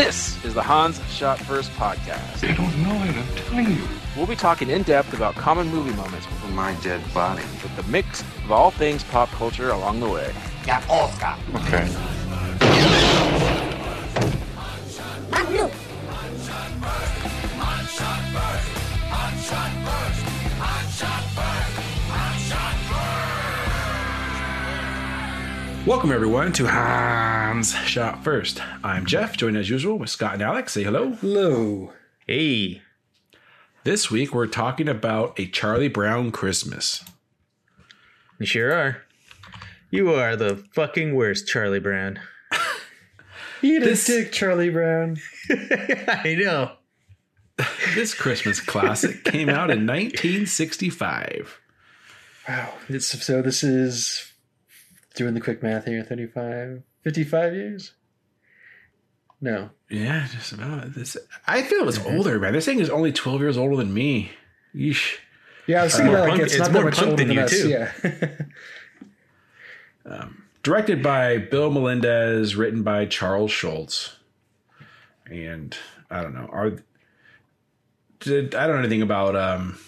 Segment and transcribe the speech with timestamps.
[0.00, 2.42] This is the Hans Shot First podcast.
[2.48, 3.86] I don't know it, I'm telling you.
[4.16, 7.42] We'll be talking in depth about common movie moments from My dead body.
[7.62, 10.32] with the mix of all things pop culture along the way.
[10.66, 11.36] Yeah, Oscar.
[11.56, 11.86] Okay.
[25.86, 28.60] Welcome everyone to Hans Shot First.
[28.84, 30.72] I'm Jeff, joined as usual with Scott and Alex.
[30.74, 31.10] Say hello.
[31.20, 31.92] Hello.
[32.26, 32.82] Hey,
[33.84, 37.02] This week we're talking about a Charlie Brown Christmas.
[38.38, 39.02] you sure are.
[39.90, 42.20] You are the fucking worst, Charlie Brown.
[43.62, 45.16] Eat This- a dick, Charlie Brown.
[45.50, 46.72] I know.
[47.94, 51.60] This Christmas classic came out in 1965.
[52.48, 52.74] Wow.
[52.88, 54.29] It's, so this is
[55.20, 57.92] doing the quick math here 35, 55 years?
[59.38, 59.68] No.
[59.90, 61.18] Yeah, just about this.
[61.46, 62.54] I feel it's older, man.
[62.54, 64.30] This thing is only 12 years older than me.
[64.74, 65.18] Yeesh.
[65.66, 67.10] Yeah, I was thinking more about like punk- it's, it's not more that much punk
[67.10, 67.50] older than than you, us.
[67.50, 67.68] too.
[70.08, 70.30] Yeah.
[70.62, 74.16] Directed by Bill Melendez, written by Charles Schulz.
[75.26, 75.76] And
[76.10, 76.48] I don't know.
[76.50, 76.76] Are
[78.20, 79.78] did I don't know anything about um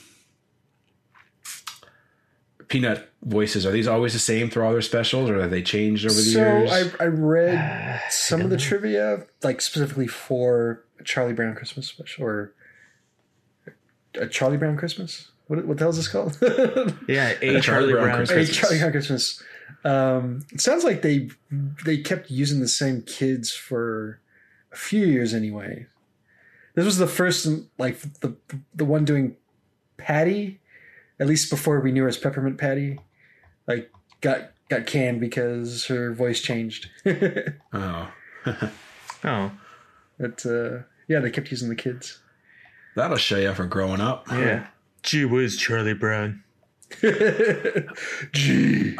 [2.72, 3.66] peanut voices.
[3.66, 6.22] Are these always the same through all their specials or have they changed over the
[6.22, 6.72] so years?
[6.72, 12.24] I, I read some of the trivia, like specifically for a Charlie Brown Christmas special
[12.24, 12.54] or
[14.14, 15.28] a Charlie Brown Christmas.
[15.48, 16.38] What, what the hell is this called?
[17.08, 18.28] Yeah, a Charlie, Brown Brown, Christmas.
[18.28, 18.56] Hey, Christmas.
[18.56, 19.42] Charlie Brown Christmas.
[19.84, 21.28] Um, it sounds like they
[21.84, 24.18] they kept using the same kids for
[24.72, 25.86] a few years anyway.
[26.74, 28.34] This was the first, like the
[28.74, 29.36] the one doing
[29.98, 30.61] Patty,
[31.22, 32.98] at least before we knew her as Peppermint Patty,
[33.68, 33.92] like
[34.22, 36.90] got got canned because her voice changed.
[37.04, 38.08] but oh.
[39.24, 39.52] Oh,
[40.20, 42.18] uh, yeah, they kept using the kids.
[42.96, 44.26] That'll show you for growing up.
[44.32, 44.66] yeah.
[45.04, 46.42] Gee whiz, Charlie Brown.
[48.32, 48.96] Gee,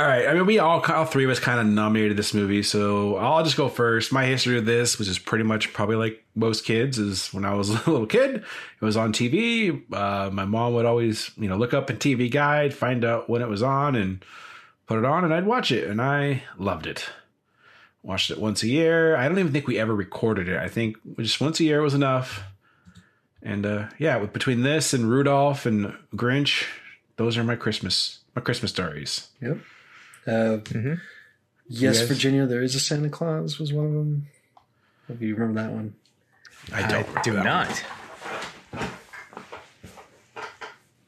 [0.00, 0.26] All right.
[0.26, 2.62] I mean, we all, all three of us kind of nominated this movie.
[2.62, 4.12] So I'll just go first.
[4.12, 7.52] My history of this, which is pretty much probably like most kids, is when I
[7.52, 8.44] was a little kid, it
[8.80, 9.82] was on TV.
[9.92, 13.42] Uh, my mom would always, you know, look up a TV guide, find out when
[13.42, 14.24] it was on, and
[14.86, 15.86] put it on, and I'd watch it.
[15.86, 17.04] And I loved it.
[18.02, 19.14] Watched it once a year.
[19.16, 20.56] I don't even think we ever recorded it.
[20.56, 22.42] I think just once a year was enough.
[23.42, 26.64] And uh, yeah, with between this and Rudolph and Grinch,
[27.16, 29.28] those are my Christmas my Christmas stories.
[29.42, 29.58] yep.
[30.26, 30.58] Uh,
[31.72, 34.26] Yes, guys- Virginia, there is a Santa Claus was one of them.
[35.08, 35.94] If you remember that one.
[36.72, 37.82] I I don't do remember that
[38.72, 38.90] not.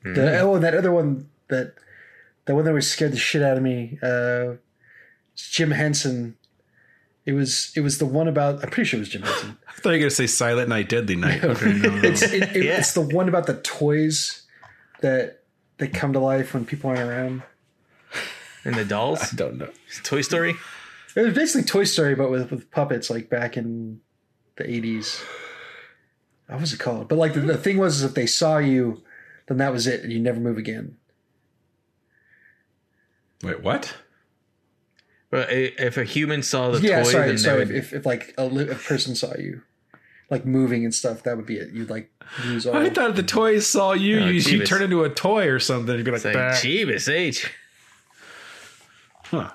[0.05, 1.75] The, oh, and that other one that
[2.47, 3.99] that one that was scared the shit out of me.
[4.03, 4.55] Uh,
[5.33, 6.37] it's Jim Henson.
[7.25, 8.62] It was it was the one about.
[8.65, 9.59] I'm pretty sure it was Jim Henson.
[9.69, 11.44] I thought you were going to say Silent Night, Deadly Night.
[11.44, 12.03] Okay, no, no.
[12.09, 12.79] It's it, it- Yeah.
[12.79, 14.43] it's the one about the toys
[15.00, 15.43] that
[15.79, 17.43] that come to life when people aren't around.
[18.65, 19.21] And the dolls?
[19.33, 19.71] I don't know.
[20.05, 20.55] Toy Story?
[21.17, 24.00] It was basically Toy Story, but with with puppets, like back in
[24.56, 25.23] the 80s.
[26.47, 27.09] What was it called?
[27.09, 29.03] But like the, the thing was, is if they saw you,
[29.49, 30.97] then that was it, and you never move again.
[33.43, 33.95] Wait, what?
[35.31, 37.56] Well, i- if a human saw the yeah, toy, sorry, then sorry.
[37.56, 39.62] they If, would, if, if like a, li- a person saw you,
[40.31, 41.71] like moving and stuff, that would be it.
[41.73, 42.11] You'd like
[42.44, 42.77] lose all.
[42.77, 44.67] I thought if the toys saw you, Oh, you, you Jeebus.
[44.67, 45.94] turn into a toy or something.
[45.97, 47.50] You'd be like, say, "Bah." Jeebus H.
[49.32, 49.50] huh.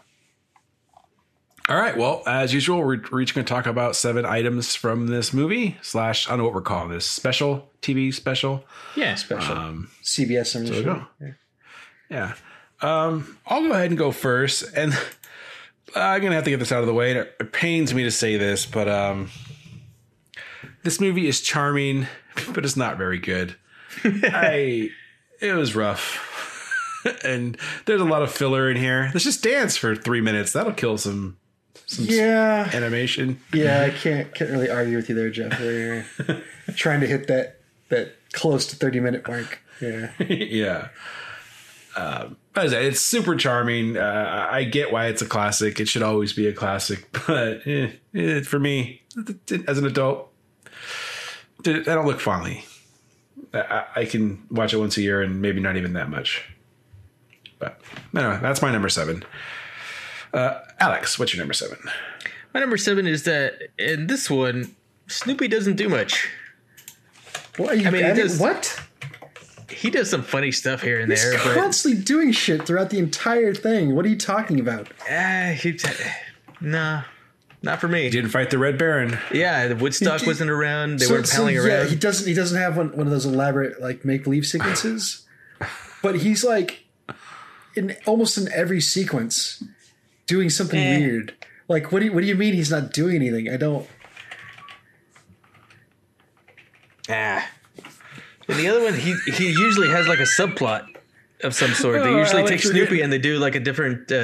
[1.69, 1.97] All right.
[1.97, 5.77] Well, as usual, we're, we're each going to talk about seven items from this movie
[5.81, 8.63] slash I don't know what we're calling this special TV special.
[8.95, 9.15] Yeah.
[9.15, 10.83] special Um, CBS we initially.
[10.83, 11.07] go.
[12.09, 12.35] Yeah.
[12.81, 14.63] Um, I'll go ahead and go first.
[14.75, 14.93] And
[15.95, 17.11] I'm going to have to get this out of the way.
[17.11, 19.29] It, it pains me to say this, but um,
[20.83, 22.07] this movie is charming,
[22.53, 23.56] but it's not very good.
[24.06, 24.89] I
[25.41, 26.26] it was rough.
[27.23, 29.09] and there's a lot of filler in here.
[29.13, 30.53] Let's just dance for three minutes.
[30.53, 31.38] That'll kill some
[31.85, 33.39] some Yeah, animation.
[33.53, 33.83] yeah.
[33.83, 35.59] I can't can't really argue with you there, Jeff.
[35.59, 36.05] You're
[36.75, 37.59] trying to hit that
[37.89, 39.59] that close to thirty minute mark.
[39.81, 40.88] Yeah, yeah.
[41.95, 43.97] Um, as I said, it's super charming.
[43.97, 45.79] Uh, I get why it's a classic.
[45.79, 49.01] It should always be a classic, but eh, eh, for me,
[49.67, 50.31] as an adult,
[51.65, 52.65] I don't look fondly.
[53.53, 56.44] I, I can watch it once a year and maybe not even that much.
[57.59, 57.80] But
[58.15, 59.24] anyway, that's my number seven.
[60.33, 61.77] Uh, Alex, what's your number seven?
[62.54, 64.75] My number seven is that in this one,
[65.07, 66.30] Snoopy doesn't do much.
[67.57, 67.71] what?
[67.71, 68.81] Are you, I mean, he does- what?
[69.69, 73.00] He does some funny stuff here and He's there, but constantly doing shit throughout the
[73.00, 73.95] entire thing.
[73.95, 74.88] What are you talking about?
[75.09, 75.77] uh, he,
[76.62, 77.04] nah.
[77.62, 78.04] Not for me.
[78.04, 79.18] He didn't fight the Red Baron.
[79.33, 81.00] Yeah, the Woodstock He- wasn't around.
[81.00, 81.89] They So- weren't so, palling yeah, around.
[81.89, 82.27] he doesn't.
[82.27, 85.25] He doesn't have one, one of those elaborate like make believe sequences,
[86.01, 86.86] but he's like
[87.77, 89.63] in almost in every sequence
[90.25, 90.97] doing something Eh.
[91.00, 91.33] weird.
[91.69, 93.50] Like, what do you what do you mean he's not doing anything?
[93.50, 93.88] I don't.
[97.09, 97.50] Ah.
[98.50, 100.85] And the other one, he he usually has like a subplot
[101.44, 102.01] of some sort.
[102.03, 104.15] They Oh, usually Alex, take you're Snoopy getting- and they do like a different, uh,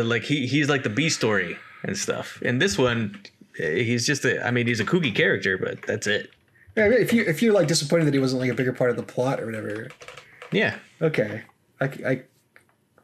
[0.00, 2.40] uh, like he he's like the B story and stuff.
[2.44, 3.18] And this one,
[3.58, 6.30] uh, he's just a, I mean, he's a kooky character, but that's it.
[6.76, 8.96] Yeah, if you if you're like disappointed that he wasn't like a bigger part of
[8.96, 9.88] the plot or whatever,
[10.52, 10.76] Yeah.
[11.00, 11.42] okay,
[11.80, 12.22] I, I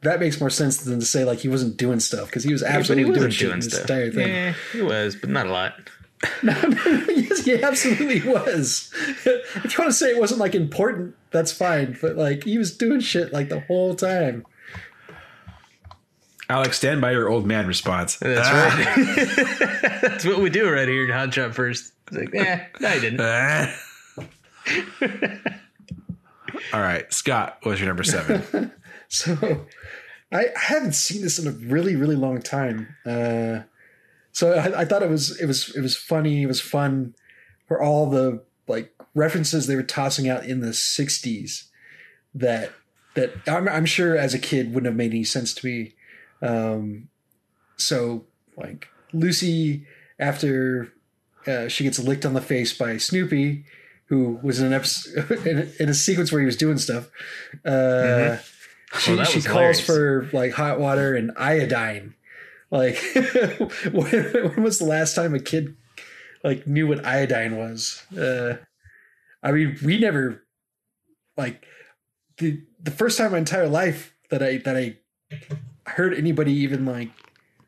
[0.01, 2.61] that makes more sense than to say like he wasn't doing stuff because he was
[2.61, 3.81] but he absolutely doing wasn't shit doing this stuff.
[3.89, 4.27] entire thing.
[4.27, 5.73] Yeah, he was, but not a lot.
[6.43, 8.91] yes, he absolutely was.
[9.25, 9.25] if
[9.77, 11.97] you want to say it wasn't like important, that's fine.
[12.01, 14.45] But like he was doing shit like the whole time.
[16.49, 18.15] Alex, stand by your old man response.
[18.17, 18.85] That's Ah.
[19.07, 19.99] right.
[20.01, 21.93] that's what we do right here in Hot Shot First.
[22.07, 23.21] It's like, eh, no, I didn't.
[23.21, 23.75] Ah.
[26.73, 28.71] All right, Scott, what's your number seven?
[29.07, 29.65] So
[30.31, 32.95] I, haven't seen this in a really, really long time.
[33.05, 33.61] Uh,
[34.31, 36.43] so I, I thought it was it was it was funny.
[36.43, 37.15] It was fun
[37.67, 41.67] for all the like references they were tossing out in the '60s
[42.35, 42.71] that
[43.15, 45.93] that I'm, I'm sure as a kid wouldn't have made any sense to me.
[46.41, 47.09] Um,
[47.77, 49.85] so like Lucy
[50.19, 50.93] after
[51.47, 53.65] uh, she gets licked on the face by Snoopy,
[54.05, 57.09] who was in an episode in a, in a sequence where he was doing stuff.
[57.65, 58.37] Uh,
[58.97, 59.81] She, Oh, she calls hilarious.
[59.81, 62.15] for like hot water and iodine.
[62.71, 62.97] Like,
[63.91, 65.75] when, when was the last time a kid
[66.43, 68.03] like knew what iodine was?
[68.15, 68.57] Uh,
[69.43, 70.43] I mean, we never
[71.37, 71.65] like
[72.37, 74.97] the the first time in my entire life that I that I
[75.87, 77.09] heard anybody even like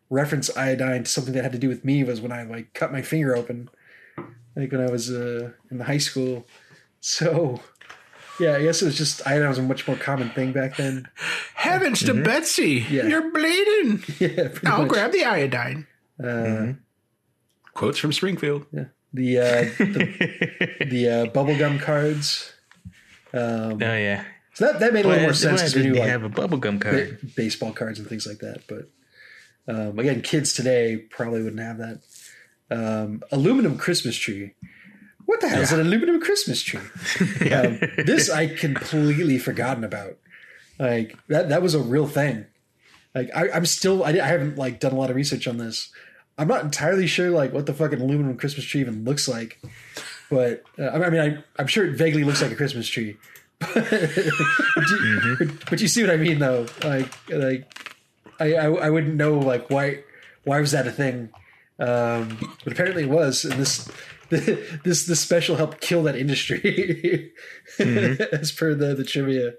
[0.10, 2.92] reference iodine to something that had to do with me was when I like cut
[2.92, 3.70] my finger open,
[4.56, 6.46] like when I was uh, in the high school.
[7.00, 7.62] So.
[8.40, 11.08] Yeah, I guess it was just iodine was a much more common thing back then.
[11.54, 13.06] Heavens to Betsy, Yeah.
[13.08, 14.04] you're bleeding.
[14.20, 14.88] Yeah, I'll much.
[14.90, 15.86] grab the iodine.
[16.24, 16.74] Uh,
[17.74, 18.66] Quotes from Springfield.
[19.14, 22.54] the uh, the, the uh, bubblegum cards.
[23.34, 24.24] Um, Oh yeah.
[24.54, 26.82] so that, that made a little more sense because we knew like have a bubblegum
[26.82, 27.20] card?
[27.22, 28.64] ba- baseball cards and things like that.
[28.68, 28.90] But
[29.74, 32.02] um, again, kids today probably wouldn't have that.
[32.72, 34.54] Um, aluminum Christmas tree.
[35.32, 36.82] What the hell is an aluminum Christmas tree?
[37.54, 40.18] um, this I completely forgotten about.
[40.78, 42.48] Like that that was a real thing.
[43.16, 45.90] Like I, I'm still I, I haven't like done a lot of research on this.
[46.38, 49.62] I'm not entirely sure like what the fucking aluminum Christmas tree even looks like.
[50.30, 53.16] But uh, I mean, I, I'm sure it vaguely looks like a Christmas tree.
[53.60, 56.66] but, you, but, but you see what I mean, though.
[56.84, 57.96] Like, like
[58.38, 60.04] I, I, I wouldn't know like why
[60.44, 61.30] why was that a thing?
[61.80, 63.90] Um, but apparently it was, and this
[64.84, 67.34] this this special helped kill that industry,
[67.80, 69.56] as per the the trivia.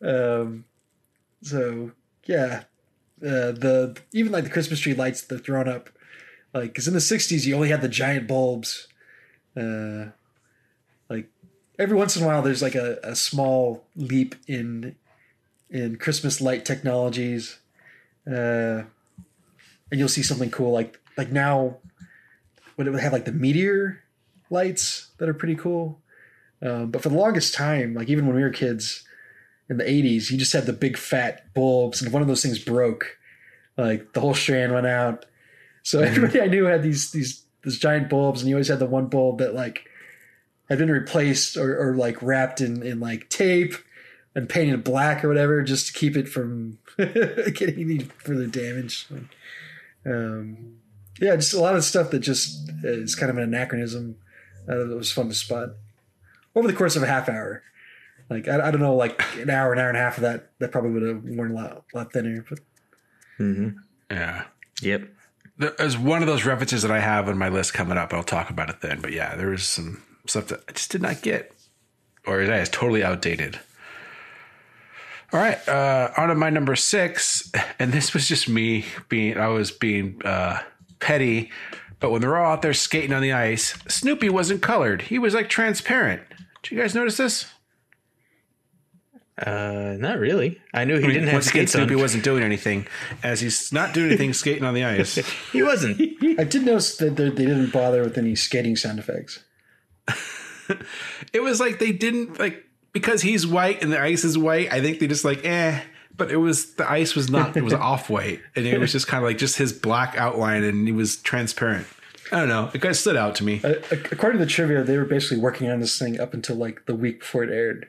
[0.00, 0.64] Um,
[1.42, 1.92] so
[2.24, 2.64] yeah,
[3.20, 5.90] uh, the even like the Christmas tree lights they're thrown up,
[6.54, 8.88] like because in the '60s you only had the giant bulbs.
[9.54, 10.06] Uh,
[11.10, 11.28] like
[11.78, 14.96] every once in a while, there's like a, a small leap in
[15.68, 17.58] in Christmas light technologies,
[18.26, 18.80] uh,
[19.90, 20.72] and you'll see something cool.
[20.72, 21.76] Like like now,
[22.76, 24.02] when it would have like the meteor
[24.50, 26.00] lights that are pretty cool.
[26.62, 29.04] Um, but for the longest time, like even when we were kids
[29.68, 32.42] in the 80s, you just had the big fat bulbs, and if one of those
[32.42, 33.18] things broke,
[33.76, 35.26] like the whole strand went out.
[35.82, 38.86] So everybody I knew had these these these giant bulbs, and you always had the
[38.86, 39.86] one bulb that like
[40.68, 43.74] had been replaced or, or like wrapped in, in like tape
[44.34, 49.06] and painted black or whatever, just to keep it from getting any further damage.
[50.04, 50.76] Um,
[51.20, 54.16] yeah, just a lot of stuff that just is kind of an anachronism.
[54.68, 55.70] Uh, that was fun to spot
[56.54, 57.62] over the course of a half hour.
[58.28, 60.50] Like I, I don't know, like an hour, an hour and a half of that,
[60.58, 62.44] that probably would have worn a lot, lot thinner.
[62.48, 62.58] But
[63.38, 63.78] Mm-hmm.
[64.10, 64.44] Yeah.
[64.82, 65.08] Yep.
[65.58, 68.12] There's one of those references that I have on my list coming up.
[68.12, 69.00] I'll talk about it then.
[69.00, 71.52] But yeah, there was some stuff that I just did not get,
[72.26, 73.58] or that is totally outdated.
[75.32, 79.48] All right, uh, on to my number six, and this was just me being I
[79.48, 80.60] was being uh,
[81.00, 81.50] petty,
[82.00, 85.34] but when they're all out there skating on the ice, Snoopy wasn't colored; he was
[85.34, 86.22] like transparent.
[86.62, 87.46] Did you guys notice this?
[89.38, 90.60] Uh, not really.
[90.72, 91.66] I knew he I mean, didn't have once again, on.
[91.68, 92.86] Snoopy wasn't doing anything,
[93.22, 95.18] as he's not doing anything skating on the ice.
[95.52, 96.00] He wasn't.
[96.38, 99.44] I did notice that they they didn't bother with any skating sound effects.
[101.32, 104.72] It was like they didn't like because he's white and the ice is white.
[104.72, 105.80] I think they just like eh
[106.16, 109.06] but it was the ice was not it was off white and it was just
[109.06, 111.86] kind of like just his black outline and he was transparent.
[112.32, 112.70] I don't know.
[112.74, 113.60] It kind of stood out to me.
[113.62, 113.74] Uh,
[114.10, 116.94] according to the trivia, they were basically working on this thing up until like the
[116.94, 117.88] week before it aired.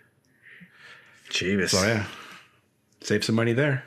[1.29, 1.69] Jeebus.
[1.69, 2.05] So yeah,
[3.01, 3.83] save some money there.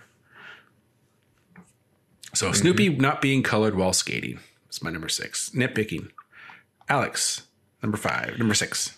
[2.35, 4.39] So Snoopy not being colored while skating
[4.71, 5.51] is my number six.
[5.51, 6.11] Nitpicking.
[6.89, 7.43] Alex,
[7.83, 8.97] number five, number six.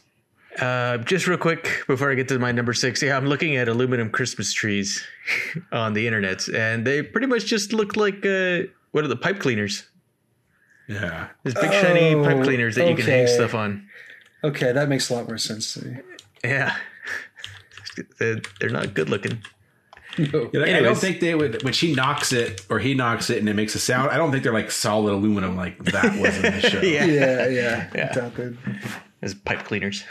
[0.61, 3.69] Uh, just real quick before I get to my number six, yeah, I'm looking at
[3.69, 5.03] aluminum Christmas trees
[5.73, 9.41] on the internet, and they pretty much just look like uh, what are the pipe
[9.41, 9.85] cleaners?
[10.89, 13.87] Yeah, These big shiny Oh, pipe cleaners that you can hang stuff on.
[14.45, 15.97] Okay, that makes a lot more sense to me.
[16.45, 16.77] Yeah,
[18.19, 19.43] they're, they're not good looking.
[20.19, 20.51] No.
[20.53, 23.39] Yeah, like, I don't think they would when she knocks it or he knocks it
[23.39, 24.11] and it makes a sound.
[24.11, 26.81] I don't think they're like solid aluminum like that was in the show.
[26.83, 28.13] Yeah, Yeah, yeah, Yeah.
[28.13, 28.55] Doubt that.
[29.23, 30.05] as pipe cleaners.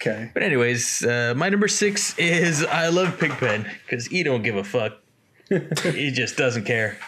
[0.00, 0.30] Okay.
[0.34, 4.64] But anyways, uh, my number six is I love Pigpen because he don't give a
[4.64, 4.92] fuck.
[5.48, 6.98] he just doesn't care.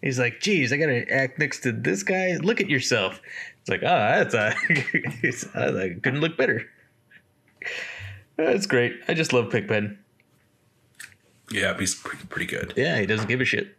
[0.00, 2.36] He's like, geez, I gotta act next to this guy.
[2.36, 3.20] Look at yourself.
[3.60, 4.52] It's like, ah, that's uh,
[5.22, 6.68] it's, I couldn't look better.
[8.36, 8.98] That's great.
[9.06, 9.98] I just love Pigpen.
[11.52, 12.74] yeah, he's pretty, pretty good.
[12.76, 13.76] Yeah, he doesn't give a shit.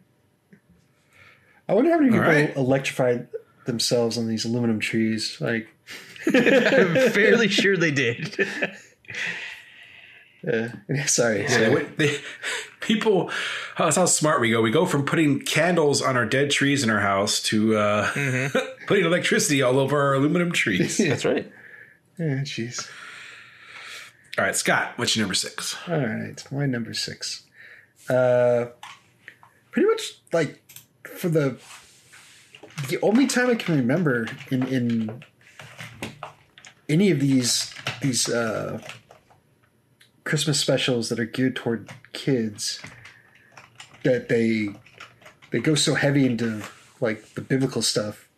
[1.68, 2.56] I wonder how many people right.
[2.56, 3.28] electrified
[3.66, 5.36] themselves on these aluminum trees.
[5.40, 5.73] Like,
[6.34, 8.36] I'm fairly sure they did.
[10.50, 10.68] uh,
[11.06, 11.42] sorry.
[11.42, 12.18] Yeah, they they-
[12.80, 13.30] people,
[13.78, 14.60] oh, that's how smart we go.
[14.60, 18.10] We go from putting candles on our dead trees in our house to uh,
[18.86, 20.98] putting electricity all over our aluminum trees.
[20.98, 21.50] That's right.
[22.18, 22.86] Yeah, jeez.
[24.38, 25.76] all right, Scott, what's your number six?
[25.88, 27.42] All right, my number six.
[28.08, 28.66] Uh,
[29.70, 30.62] pretty much like
[31.16, 31.58] for the
[32.88, 35.24] the only time I can remember in in
[36.88, 38.80] any of these these uh,
[40.24, 42.80] Christmas specials that are geared toward kids
[44.02, 44.68] that they
[45.50, 46.62] they go so heavy into
[47.00, 48.28] like the biblical stuff.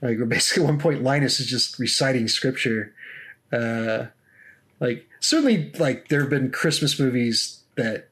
[0.00, 2.94] Like, basically at one point Linus is just reciting scripture.
[3.52, 4.06] Uh,
[4.80, 8.08] like certainly like there have been christmas movies that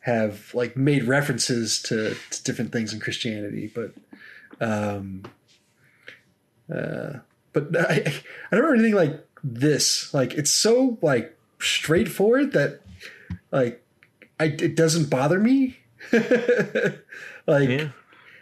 [0.00, 3.92] have like made references to, to different things in christianity but
[4.60, 5.22] um
[6.74, 7.18] uh
[7.52, 8.02] but I, I
[8.56, 12.80] don't remember anything like this like it's so like straightforward that
[13.50, 13.84] like
[14.40, 15.78] I, it doesn't bother me
[16.12, 17.88] like Yeah.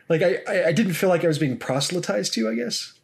[0.09, 2.95] like I, I I didn't feel like I was being proselytized to, I guess.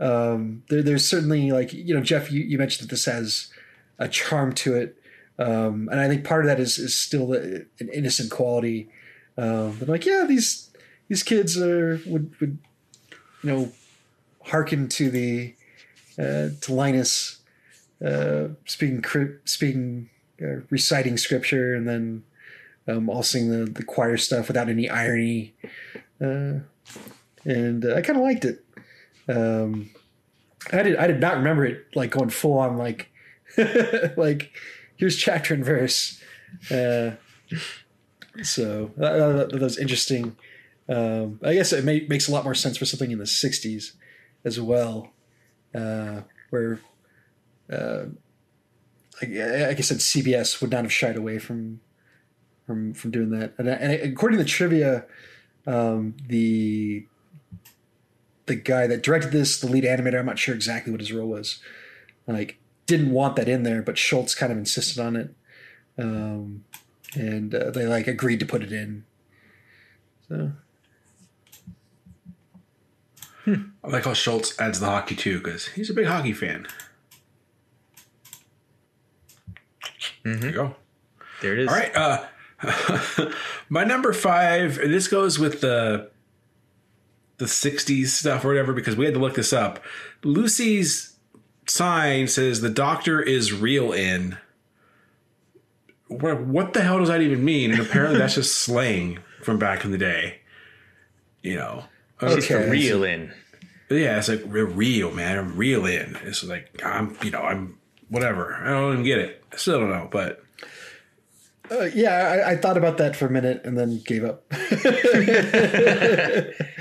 [0.00, 3.52] Um, there, there's certainly like you know, Jeff, you, you mentioned that this has
[3.98, 4.96] a charm to it,
[5.38, 8.88] um, and I think part of that is is still an innocent quality.
[9.38, 10.70] Um, but like, yeah, these
[11.08, 12.58] these kids are would would
[13.44, 13.72] you know
[14.46, 15.54] hearken to the
[16.18, 17.40] uh, to Linus
[18.04, 19.04] uh, speaking
[19.44, 20.10] speaking
[20.42, 22.24] uh, reciting scripture, and then
[22.88, 25.54] um, all sing the the choir stuff without any irony
[26.20, 26.60] uh,
[27.44, 28.64] and I kind of liked it.
[29.28, 29.90] Um,
[30.72, 30.96] I did.
[30.96, 33.10] I did not remember it like going full on like
[34.16, 34.52] like
[34.96, 36.20] here's chapter and verse.
[36.70, 37.12] Uh,
[38.42, 40.36] so that- that was interesting.
[40.88, 43.92] Um, I guess it may, makes a lot more sense for something in the '60s
[44.44, 45.12] as well,
[45.74, 46.80] uh, where.
[47.70, 48.06] Uh,
[49.20, 51.80] like, like I said, CBS would not have shied away from
[52.66, 53.54] from from doing that.
[53.58, 55.04] And, and according to the trivia,
[55.66, 57.06] um, the
[58.46, 61.28] the guy that directed this, the lead animator, I'm not sure exactly what his role
[61.28, 61.60] was.
[62.26, 65.34] Like, didn't want that in there, but Schulz kind of insisted on it,
[65.98, 66.64] um,
[67.14, 69.04] and uh, they like agreed to put it in.
[70.28, 70.52] So
[73.46, 76.66] I like how Schulz adds the hockey too because he's a big hockey fan.
[80.24, 80.76] There you go.
[81.40, 81.68] There it is.
[81.68, 81.96] All right.
[81.96, 83.32] Uh,
[83.68, 84.78] my number five.
[84.78, 86.10] and This goes with the
[87.38, 89.82] the '60s stuff or whatever because we had to look this up.
[90.22, 91.16] Lucy's
[91.66, 94.38] sign says the doctor is real in.
[96.06, 97.72] What, what the hell does that even mean?
[97.72, 100.40] And apparently that's just slang from back in the day.
[101.42, 101.84] You know.
[102.30, 102.70] She's for Okay.
[102.70, 103.32] real in.
[103.90, 105.38] Yeah, it's like we're real, man.
[105.38, 106.16] I'm real in.
[106.24, 108.54] It's like I'm, you know, I'm whatever.
[108.54, 109.44] I don't even get it.
[109.52, 110.42] I still don't know, but
[111.70, 114.44] uh, yeah, I, I thought about that for a minute and then gave up.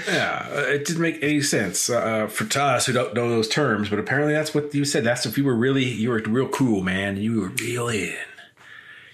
[0.07, 3.47] yeah, uh, it didn't make any sense uh, for to us who don't know those
[3.47, 3.89] terms.
[3.89, 5.03] But apparently, that's what you said.
[5.03, 7.17] That's if you were really, you were real cool, man.
[7.17, 8.15] You were real in.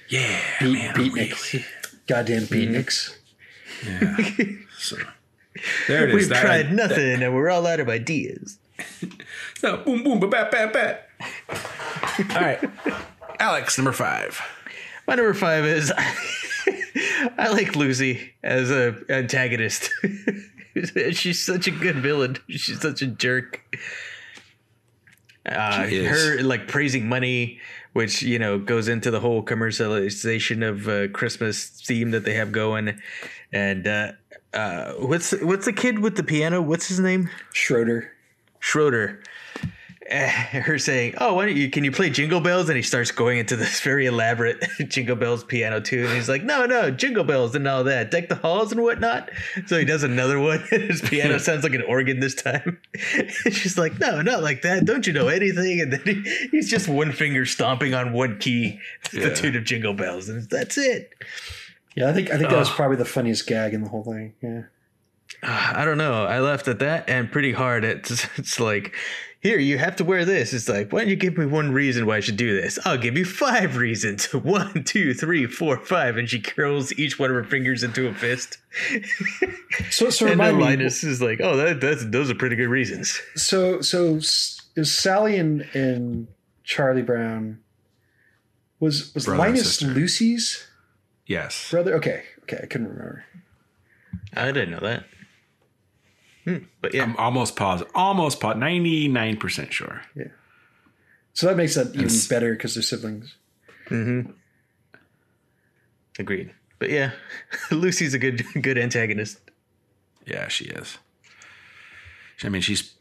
[0.10, 1.63] Yeah, man, I'm real beatniks, in.
[2.07, 3.15] goddamn beatniks.
[3.86, 4.17] Yeah.
[4.77, 4.98] so
[5.87, 6.15] there it is.
[6.15, 8.57] We've That- tried nothing and we're all out of ideas.
[9.57, 11.09] so boom, boom, ba, bat, bat, bat.
[12.29, 12.59] All right,
[13.39, 14.39] Alex, number five.
[15.07, 15.91] My number five is
[17.37, 19.89] I like Lucy as a antagonist.
[21.11, 22.37] She's such a good villain.
[22.49, 23.61] She's such a jerk.
[25.45, 26.07] Uh, She is.
[26.09, 27.59] her like praising money,
[27.98, 32.51] which you know goes into the whole commercialization of uh, Christmas theme that they have
[32.51, 33.01] going,
[33.51, 34.12] and uh,
[34.54, 36.62] uh, what's what's the kid with the piano?
[36.62, 37.27] What's his name?
[37.54, 38.12] Schroeder.
[38.60, 39.24] Schroeder.
[40.11, 41.69] Her saying, "Oh, why don't you?
[41.69, 45.43] Can you play Jingle Bells?" And he starts going into this very elaborate Jingle Bells
[45.43, 46.05] piano tune.
[46.05, 49.29] And he's like, "No, no, Jingle Bells and all that, deck the halls and whatnot."
[49.65, 50.59] So he does another one.
[50.69, 52.79] His piano sounds like an organ this time.
[53.13, 54.85] And she's like, "No, not like that.
[54.85, 58.79] Don't you know anything?" And then he, he's just one finger stomping on one key,
[59.11, 59.33] the Yeah.
[59.33, 61.11] tune of Jingle Bells, and that's it.
[61.97, 64.33] Yeah, I think I think that was probably the funniest gag in the whole thing.
[64.41, 64.61] Yeah.
[65.43, 66.23] I don't know.
[66.25, 67.83] I left at that and pretty hard.
[67.83, 68.95] It's, it's like,
[69.39, 70.51] here, you have to wear this.
[70.51, 72.79] It's like, why don't you give me one reason why I should do this?
[72.86, 74.25] I'll give you five reasons.
[74.34, 76.17] One, two, three, four, five.
[76.17, 78.58] And she curls each one of her fingers into a fist.
[79.91, 80.86] So so and then remind me.
[80.86, 83.22] Is like, oh, that, that's, those are pretty good reasons.
[83.36, 86.27] So so is Sally and, and
[86.63, 87.60] Charlie Brown
[88.79, 89.82] was was Brother Linus.
[89.82, 90.65] Lucy's
[91.25, 91.70] Yes.
[91.70, 91.96] brother?
[91.96, 93.25] Okay, okay, I couldn't remember.
[94.36, 95.03] I didn't know that.
[96.48, 97.04] Hmm, but yeah.
[97.04, 97.92] I'm almost positive.
[97.94, 98.60] Almost positive.
[98.62, 100.01] Ninety nine percent sure.
[100.16, 100.27] Yeah.
[101.34, 103.36] So that makes that even It's- better because they're siblings.
[106.20, 106.51] Agreed.
[106.80, 107.12] But yeah,
[107.72, 109.39] Lucy's a good good antagonist.
[110.25, 110.98] Yeah, she is.
[112.44, 112.94] I mean, she's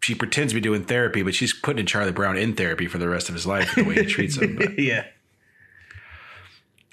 [0.00, 3.08] she pretends to be doing therapy, but she's putting Charlie Brown in therapy for the
[3.08, 4.56] rest of his life the way he treats him.
[4.56, 5.04] But- yeah.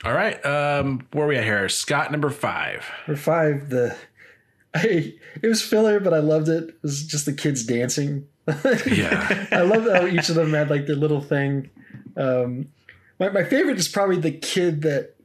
[0.06, 1.68] all right, um, where are we at here?
[1.70, 2.86] Scott number five.
[3.08, 3.96] Number five, the
[4.74, 6.70] I it was filler, but I loved it.
[6.70, 8.28] It was just the kids dancing.
[8.88, 11.70] Yeah, I love how each of them had like their little thing.
[12.18, 12.70] Um,
[13.20, 15.16] my my favorite is probably the kid that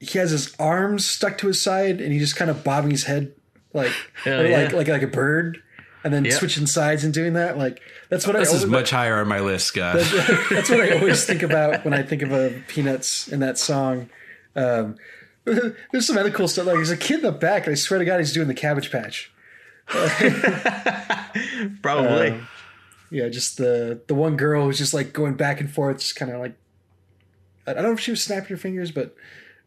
[0.00, 3.04] he has his arms stuck to his side and he just kind of bobbing his
[3.04, 3.32] head
[3.74, 3.92] like
[4.26, 4.58] Oh, or yeah.
[4.64, 5.62] like like like a bird,
[6.04, 6.34] and then Yep.
[6.34, 7.58] switching sides and doing that.
[7.58, 9.96] Like that's what this I is always, much higher on my list, Scott.
[10.50, 14.08] that's what I always think about when I think of a Peanuts in that song.
[14.56, 14.96] Um,
[15.92, 16.66] there's some other cool stuff.
[16.66, 18.54] Like there's a kid in the back, and I swear to God, he's doing the
[18.54, 19.30] Cabbage Patch.
[21.82, 22.30] Probably.
[22.30, 22.48] Um,
[23.10, 26.30] yeah, just the the one girl who's just like going back and forth, just kind
[26.30, 26.54] of like
[27.66, 29.14] I don't know if she was snapping her fingers, but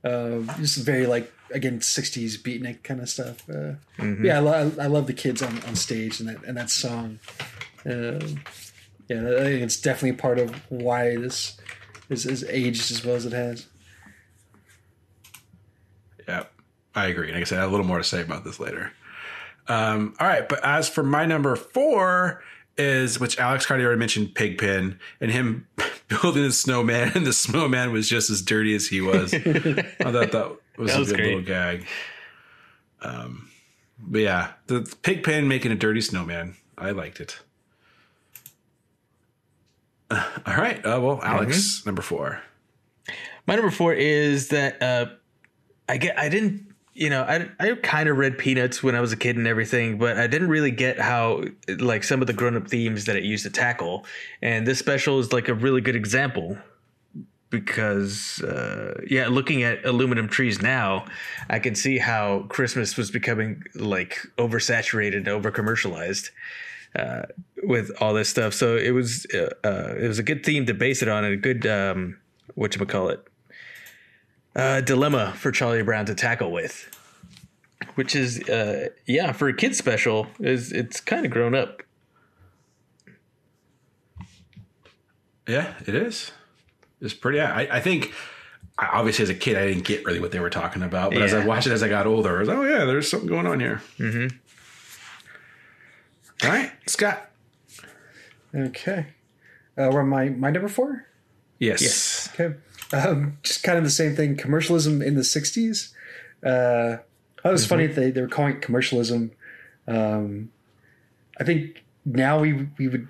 [0.04, 3.50] uh, just very like again '60s beatnik kind of stuff.
[3.50, 3.74] Uh,
[4.24, 7.20] Yeah, I, lo- I love the kids on, on stage and that and that song.
[7.86, 8.41] Um
[9.10, 11.58] yeah, I think it's definitely part of why this
[12.10, 13.65] is, is aged as well as it has.
[16.32, 16.44] Yeah,
[16.96, 17.32] I agree.
[17.32, 18.94] Like I said, I have a little more to say about this later.
[19.67, 22.41] Um, all right, but as for my number four
[22.78, 25.67] is which Alex Cardi already mentioned, Pigpen, and him
[26.08, 29.34] building the snowman, and the snowman was just as dirty as he was.
[29.36, 31.28] I thought that was That a was good great.
[31.36, 31.86] little gag.
[33.02, 33.50] Um,
[34.00, 37.39] but yeah, the Pigpen making a dirty snowman, I liked it.
[40.10, 41.89] Uh, all right, uh, well, Alex, Mm-hmm.
[41.89, 42.41] number four.
[43.48, 45.06] My number four is that uh,
[45.91, 49.12] I get I didn't you know I I kind of read Peanuts when I was
[49.12, 51.43] a kid and everything, but I didn't really get how
[51.80, 54.06] like some of the grown up themes that it used to tackle,
[54.41, 56.58] and this special is like a really good example
[57.49, 61.06] because uh, yeah, looking at aluminum trees now,
[61.49, 66.30] I can see how Christmas was becoming like oversaturated, over commercialized
[66.95, 67.23] uh,
[67.63, 68.54] with all this stuff.
[68.54, 71.34] So it was uh, uh, it was a good theme to base it on, and
[71.34, 72.17] a good um,
[72.56, 73.27] what you call it
[74.56, 76.90] uh, dilemma for Charlie Brown to tackle with,
[77.96, 81.84] which is uh, yeah for a kid special is it's kind of grown up.
[85.48, 86.32] Yeah, it is.
[87.02, 87.40] It's pretty.
[87.42, 88.14] I, I think.
[88.78, 91.12] I- Obviously, as a kid, I didn't get really what they were talking about.
[91.14, 93.08] But as I watched it as I got older, I was like, oh yeah, there's
[93.10, 93.82] something going on here.
[94.00, 94.36] Mm-hmm.
[96.46, 97.30] All right, Scott.
[98.56, 99.08] Okay,
[99.78, 101.06] uh, we're on my my number four.
[101.60, 101.82] Yes.
[101.82, 102.30] Yes.
[102.34, 102.56] Okay.
[102.93, 104.36] Um, just kind of the same thing.
[104.36, 105.93] Commercialism in the '60s.
[106.43, 106.97] Uh,
[107.43, 107.88] that was funny.
[107.88, 109.32] that They they were calling it commercialism.
[109.88, 110.51] Um,
[111.39, 113.10] I think now we we would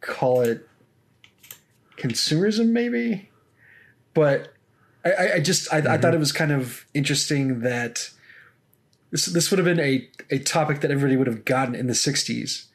[0.00, 0.66] call it
[1.96, 3.28] consumerism, maybe.
[4.14, 4.52] But
[5.04, 8.10] I, I, just I, I thought it was kind of interesting that
[9.10, 11.92] this this would have been a a topic that everybody would have gotten in the
[11.92, 12.66] '60s.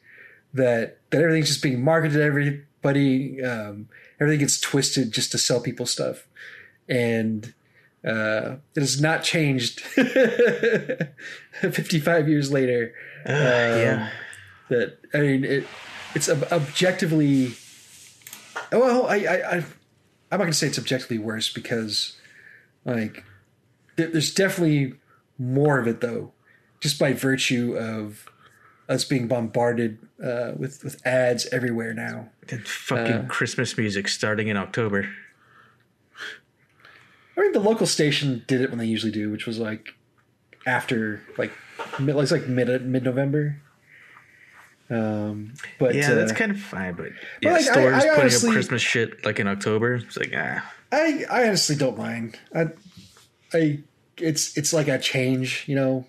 [0.52, 3.42] That that everything's just being marketed to everybody.
[3.42, 3.88] Um,
[4.20, 6.28] everything gets twisted just to sell people stuff
[6.88, 7.52] and
[8.06, 9.80] uh, it has not changed
[11.60, 12.92] 55 years later
[13.26, 14.10] Um, yeah.
[14.68, 15.66] that i mean it
[16.14, 17.54] it's ob- objectively
[18.72, 22.16] well i i i, I'm not gonna say it's objectively worse because
[22.84, 23.24] like
[23.96, 24.94] there, there's definitely
[25.38, 26.32] more of it though,
[26.80, 28.28] just by virtue of
[28.88, 32.28] us being bombarded uh, with with ads everywhere now.
[32.48, 35.08] That fucking Uh, Christmas music starting in October.
[37.36, 39.88] I mean, the local station did it when they usually do, which was like
[40.66, 41.52] after like
[41.98, 43.60] mid, it's like mid mid November.
[44.90, 47.08] Um, but Yeah, that's uh, kind of fine, but
[47.40, 49.94] yeah, like, stores I putting honestly- up Christmas shit like in October.
[49.94, 52.38] It's like ah, I I honestly don't mind.
[52.54, 52.66] I
[53.52, 53.80] I
[54.18, 56.06] it's it's like a change, you know.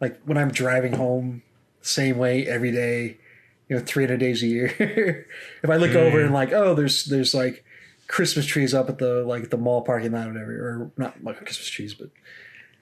[0.00, 1.42] Like when I'm driving home,
[1.80, 3.18] same way every day,
[3.68, 5.26] you know, 300 days a year.
[5.62, 7.64] if I look over and like, oh, there's there's like
[8.12, 11.36] Christmas trees up at the like the mall parking lot or whatever, or not like
[11.46, 12.10] Christmas trees, but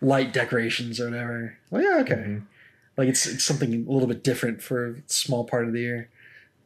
[0.01, 1.57] light decorations or whatever.
[1.71, 2.41] Well, yeah, okay.
[2.97, 6.11] Like it's it's something a little bit different for a small part of the year.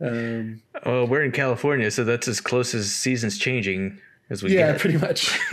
[0.01, 4.01] Um, oh, we're in California, so that's as close as seasons changing
[4.31, 4.81] as we yeah, get.
[4.81, 5.39] pretty much.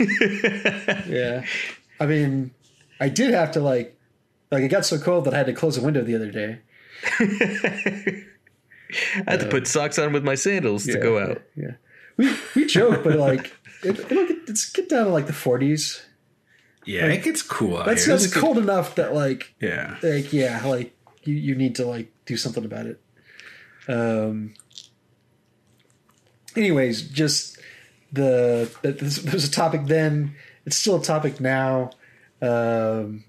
[1.06, 1.44] yeah.
[2.00, 2.50] I mean,
[2.98, 3.94] I did have to like,
[4.50, 6.60] like it got so cold that I had to close the window the other day.
[9.26, 11.42] I had to put socks on with my sandals to go out.
[11.54, 11.72] Yeah.
[12.16, 16.04] We we joke, but like it, it'll get it's get down to like the forties.
[16.84, 19.98] Yeah, it gets cool That's that's cold enough that like Yeah.
[20.02, 23.00] like yeah like you you need to like do something about it.
[23.88, 24.54] Um.
[26.56, 27.58] Anyways, just
[28.12, 30.34] the this, there was a topic then.
[30.66, 31.90] It's still a topic now.
[32.40, 33.24] Um.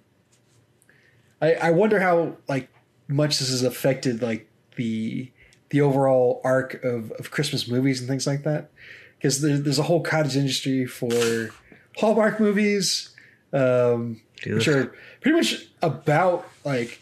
[1.42, 2.70] I I wonder how like
[3.08, 5.32] much this has affected like the
[5.74, 8.70] the overall arc of of Christmas movies and things like that.
[9.18, 11.50] Because there, there's a whole cottage industry for
[11.98, 13.10] Hallmark movies,
[13.52, 17.02] um, which are pretty much about like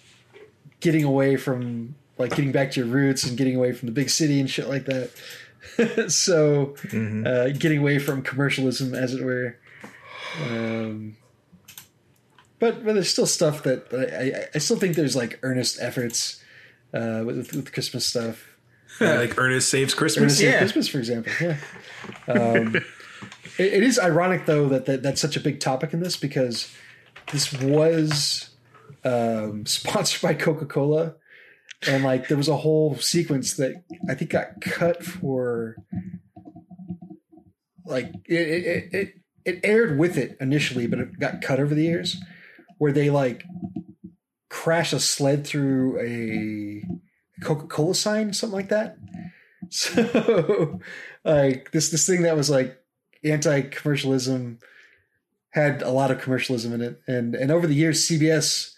[0.80, 4.10] getting away from like getting back to your roots and getting away from the big
[4.10, 5.12] city and shit like that.
[6.12, 6.76] so
[7.26, 9.58] uh, getting away from commercialism, as it were.
[10.48, 11.18] Um,
[12.60, 16.42] but but there's still stuff that I, I, I still think there's like earnest efforts
[16.94, 18.51] uh, with, with Christmas stuff.
[19.02, 20.24] Like Ernest Saves Christmas.
[20.24, 21.34] Ernest Saves Christmas, for example.
[21.42, 21.58] Yeah.
[22.28, 22.76] Um,
[23.58, 26.74] it, it is ironic though that, that that's such a big topic in this because
[27.32, 28.50] this was
[29.04, 31.16] um, sponsored by Coca Cola,
[31.88, 35.78] and like there was a whole sequence that I think got cut for
[37.86, 41.84] like it it, it it aired with it initially, but it got cut over the
[41.84, 42.18] years
[42.78, 43.44] where they like
[44.50, 46.84] crash a sled through a
[47.42, 48.98] Coca Cola sign, something like that.
[49.02, 49.28] Mm-hmm.
[49.70, 50.80] So,
[51.24, 52.84] like this this thing that was like
[53.24, 54.58] anti commercialism
[55.52, 58.74] had a lot of commercialism in it, and and over the years, CBS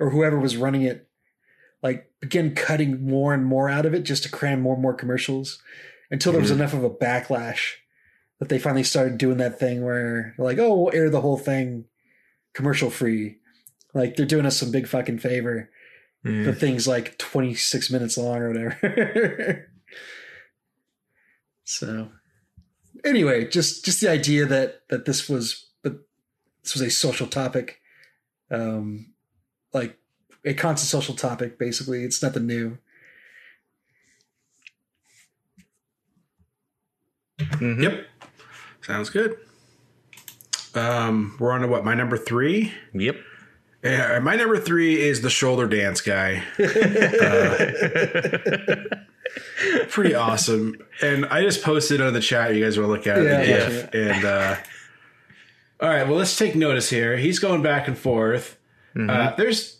[0.00, 1.08] or whoever was running it
[1.84, 4.94] like began cutting more and more out of it just to cram more and more
[4.94, 5.62] commercials
[6.10, 6.60] until there was mm-hmm.
[6.60, 7.74] enough of a backlash
[8.40, 11.84] that they finally started doing that thing where like, oh, we'll air the whole thing
[12.54, 13.36] commercial free.
[13.92, 15.70] Like they're doing us some big fucking favor.
[16.24, 16.44] Mm.
[16.46, 19.68] The thing's like 26 minutes long or whatever.
[21.64, 22.08] so
[23.04, 25.98] anyway, just just the idea that that this was but
[26.62, 27.80] this was a social topic.
[28.50, 29.12] Um
[29.72, 29.98] like
[30.44, 32.04] a constant social topic basically.
[32.04, 32.78] It's nothing new.
[37.38, 37.82] Mhm.
[37.82, 38.06] Yep.
[38.82, 39.36] Sounds good.
[40.74, 41.84] Um, we're on to what?
[41.84, 42.72] My number three.
[42.92, 43.16] Yep.
[43.84, 46.42] Yeah, my number three is the shoulder dance guy.
[46.58, 47.56] Uh,
[49.88, 50.76] pretty awesome.
[51.02, 52.54] And I just posted on the chat.
[52.54, 53.40] You guys will look at Yeah, it.
[53.40, 54.16] I'm the watching GIF.
[54.16, 54.56] And uh,
[55.80, 57.16] all right, well, let's take notice here.
[57.16, 58.58] He's going back and forth.
[58.98, 59.78] Uh, there's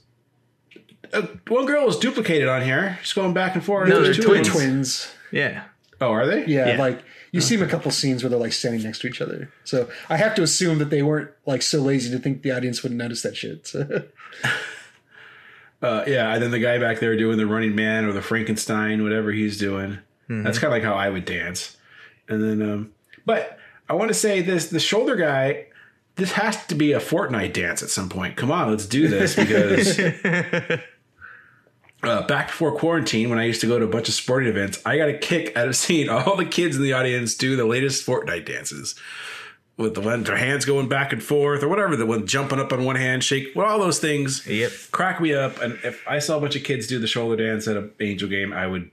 [1.12, 2.98] uh, one girl is duplicated on here.
[3.02, 3.88] She's going back and forth.
[3.88, 4.48] No, There's they're two twins.
[4.48, 5.14] Twins.
[5.30, 5.64] Yeah.
[6.04, 6.44] Oh, are they?
[6.46, 6.78] Yeah, Yeah.
[6.78, 9.50] like you see them a couple scenes where they're like standing next to each other.
[9.64, 12.82] So I have to assume that they weren't like so lazy to think the audience
[12.82, 13.66] wouldn't notice that shit.
[13.66, 14.04] So,
[15.82, 19.02] Uh, yeah, and then the guy back there doing the Running Man or the Frankenstein,
[19.02, 19.98] whatever he's doing.
[20.28, 21.76] That's kind of like how I would dance.
[22.26, 22.92] And then, um,
[23.26, 25.66] but I want to say this: the shoulder guy.
[26.16, 28.36] This has to be a Fortnite dance at some point.
[28.36, 29.98] Come on, let's do this because
[32.08, 34.80] uh, back before quarantine, when I used to go to a bunch of sporting events,
[34.84, 37.64] I got a kick out of seeing all the kids in the audience do the
[37.64, 38.94] latest Fortnite dances
[39.76, 42.72] with the one their hands going back and forth or whatever, the one jumping up
[42.72, 44.70] on one hand, shake, well, all those things Yep.
[44.92, 45.60] crack me up.
[45.60, 48.28] And if I saw a bunch of kids do the shoulder dance at an angel
[48.28, 48.90] game, I would,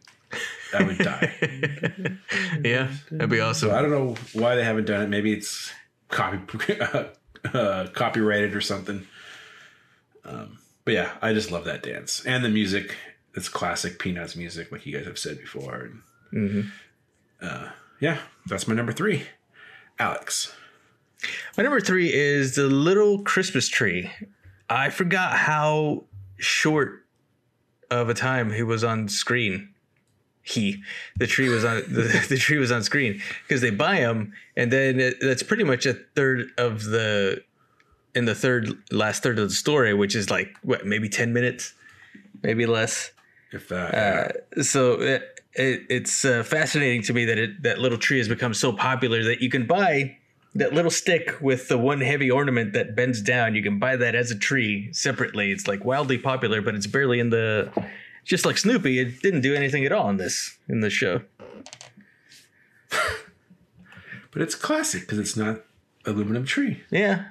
[0.74, 1.34] I would die.
[2.64, 2.90] Yeah.
[3.12, 3.70] That'd be awesome.
[3.70, 5.10] so I don't know why they haven't done it.
[5.10, 5.72] Maybe it's
[6.10, 6.40] copy,
[7.54, 9.06] uh, copyrighted or something.
[10.26, 10.58] Um,
[10.92, 12.98] but yeah, I just love that dance and the music.
[13.34, 15.84] It's classic Peanuts music, like you guys have said before.
[15.86, 16.02] And,
[17.42, 17.70] uh,
[18.02, 19.24] yeah, that's my number three.
[20.00, 20.54] Alex.
[21.56, 24.12] My number three is the little Christmas tree.
[24.70, 26.04] I forgot how
[26.40, 27.06] short
[27.90, 29.70] of a time he was on screen.
[30.42, 30.84] He,
[31.16, 34.74] the tree was on the, the tree was on screen because they buy him, and
[34.74, 37.46] then it, that's pretty much a third of the
[38.16, 41.74] in the third last third of the story, which is like what maybe ten minutes,
[42.44, 43.12] maybe less.
[43.52, 43.94] If that,
[44.58, 48.30] Uh, so it, it, it's uh, fascinating to me that it, that little tree has
[48.30, 50.18] become so popular that you can buy
[50.56, 53.56] that little stick with the one heavy ornament that bends down.
[53.56, 55.52] You can buy that as a tree separately.
[55.52, 57.72] It's like wildly popular, but it's barely in the.
[58.24, 61.22] Just like Snoopy, it didn't do anything at all in this in this show.
[62.90, 65.62] but it's classic because it's not
[66.06, 66.84] aluminum tree.
[66.92, 67.26] Yeah,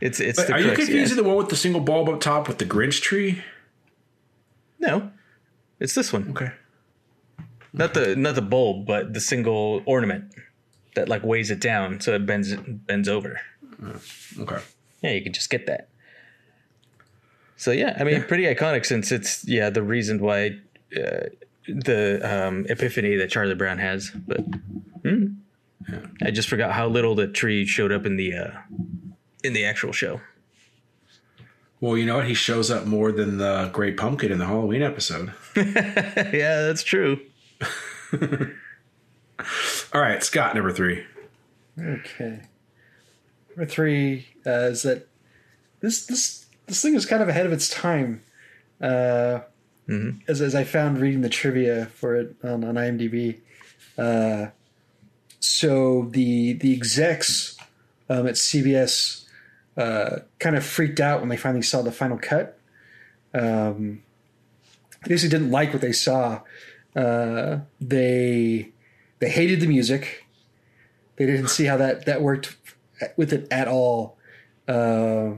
[0.00, 0.38] it's it's.
[0.38, 0.86] But the are you crux, yeah.
[0.86, 3.42] confusing the one with the single bulb up top with the Grinch tree?
[4.78, 5.10] No,
[5.80, 6.30] it's this one.
[6.30, 6.52] Okay.
[7.72, 10.34] Not the not the bulb, but the single ornament
[10.94, 13.40] that like weighs it down so it bends bends over.
[14.38, 14.58] Okay.
[15.02, 15.88] Yeah, you can just get that.
[17.56, 20.58] So yeah, I mean, pretty iconic since it's yeah the reason why
[20.96, 21.28] uh,
[21.66, 24.10] the um, epiphany that Charlie Brown has.
[24.26, 24.40] But
[25.02, 25.26] hmm.
[26.22, 28.50] I just forgot how little the tree showed up in the uh,
[29.44, 30.20] in the actual show.
[31.80, 32.26] Well, you know what?
[32.26, 35.32] He shows up more than the Great Pumpkin in the Halloween episode.
[35.56, 37.20] yeah, that's true.
[39.92, 41.04] All right, Scott, number three.
[41.78, 42.40] Okay.
[43.50, 45.06] Number three uh, is that
[45.80, 48.22] this this this thing is kind of ahead of its time.
[48.80, 49.40] Uh,
[50.28, 53.40] as, as I found reading the trivia for it on, on IMDb.
[53.98, 54.46] Uh,
[55.40, 57.56] so the the execs
[58.08, 59.23] um, at CBS
[59.76, 62.58] uh, kind of freaked out when they finally saw the final cut.
[63.32, 64.02] Um,
[65.04, 66.40] they basically didn't like what they saw.
[66.96, 68.70] Uh, they
[69.18, 70.26] they hated the music.
[71.16, 72.56] They didn't see how that that worked
[73.16, 74.16] with it at all.
[74.68, 75.34] Uh,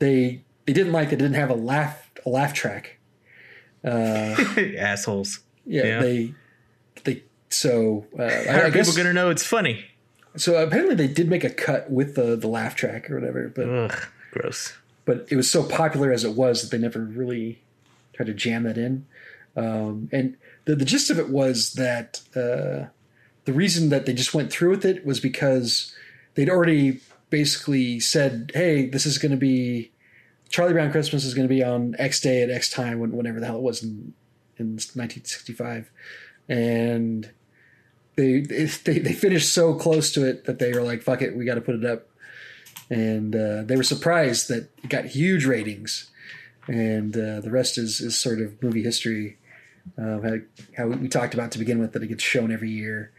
[0.00, 2.98] they they didn't like it didn't have a laugh a laugh track.
[3.84, 4.34] Uh,
[4.78, 5.40] Assholes.
[5.66, 6.00] yeah, Yeah.
[6.00, 6.34] they
[7.04, 9.84] they so uh, How I, are I guess people gonna know it's funny?
[10.36, 13.68] So apparently they did make a cut with the the laugh track or whatever, but
[13.68, 14.72] Ugh, gross.
[15.04, 17.60] but it was so popular as it was that they never really
[18.12, 19.06] tried to jam that in.
[19.56, 22.90] Um, and the, the gist of it was that uh,
[23.44, 25.94] the reason that they just went through with it was because
[26.34, 29.90] they'd already basically said, "Hey, this is going to be
[30.48, 33.40] Charlie Brown Christmas is going to be on X day at X time, when, whenever
[33.40, 34.14] the hell it was in
[34.56, 35.90] in 1965,"
[36.48, 37.30] and
[38.16, 38.66] they they
[38.98, 41.60] they finished so close to it that they were like, "Fuck it, we got to
[41.60, 42.08] put it up."
[42.90, 46.10] and uh, they were surprised that it got huge ratings.
[46.66, 49.38] And uh, the rest is is sort of movie history.
[49.98, 50.36] Um, how,
[50.76, 53.12] how we talked about to begin with that it gets shown every year.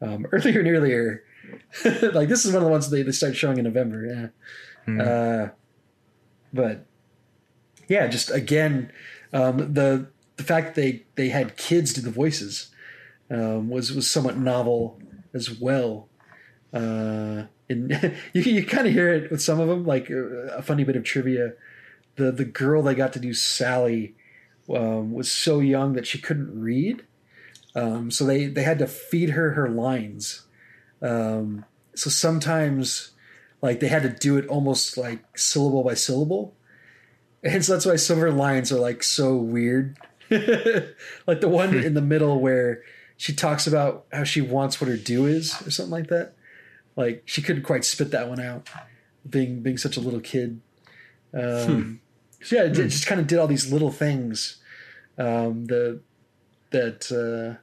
[0.00, 1.24] Um, earlier and earlier,
[1.84, 4.30] like this is one of the ones they, they start showing in November.
[4.86, 5.48] Yeah, uh,
[6.52, 6.86] but
[7.88, 8.92] yeah, just again,
[9.32, 12.71] um, the the fact that they they had kids do the voices
[13.32, 15.00] um, was was somewhat novel
[15.34, 16.08] as well.
[16.72, 17.90] Uh, and
[18.32, 19.84] you you kind of hear it with some of them.
[19.84, 21.54] Like uh, a funny bit of trivia:
[22.16, 24.14] the the girl they got to do Sally
[24.68, 27.04] um, was so young that she couldn't read,
[27.74, 30.42] um, so they they had to feed her her lines.
[31.00, 31.64] Um,
[31.94, 33.12] so sometimes,
[33.60, 36.54] like they had to do it almost like syllable by syllable,
[37.42, 39.98] and so that's why some of her lines are like so weird.
[40.30, 42.82] like the one in the middle where
[43.22, 46.32] she talks about how she wants what her due is or something like that.
[46.96, 48.68] Like she couldn't quite spit that one out,
[49.30, 50.60] being being such a little kid.
[51.32, 52.00] Um,
[52.42, 54.56] so yeah, it did- just kind of did all these little things
[55.18, 56.00] um, the
[56.70, 57.60] that uh,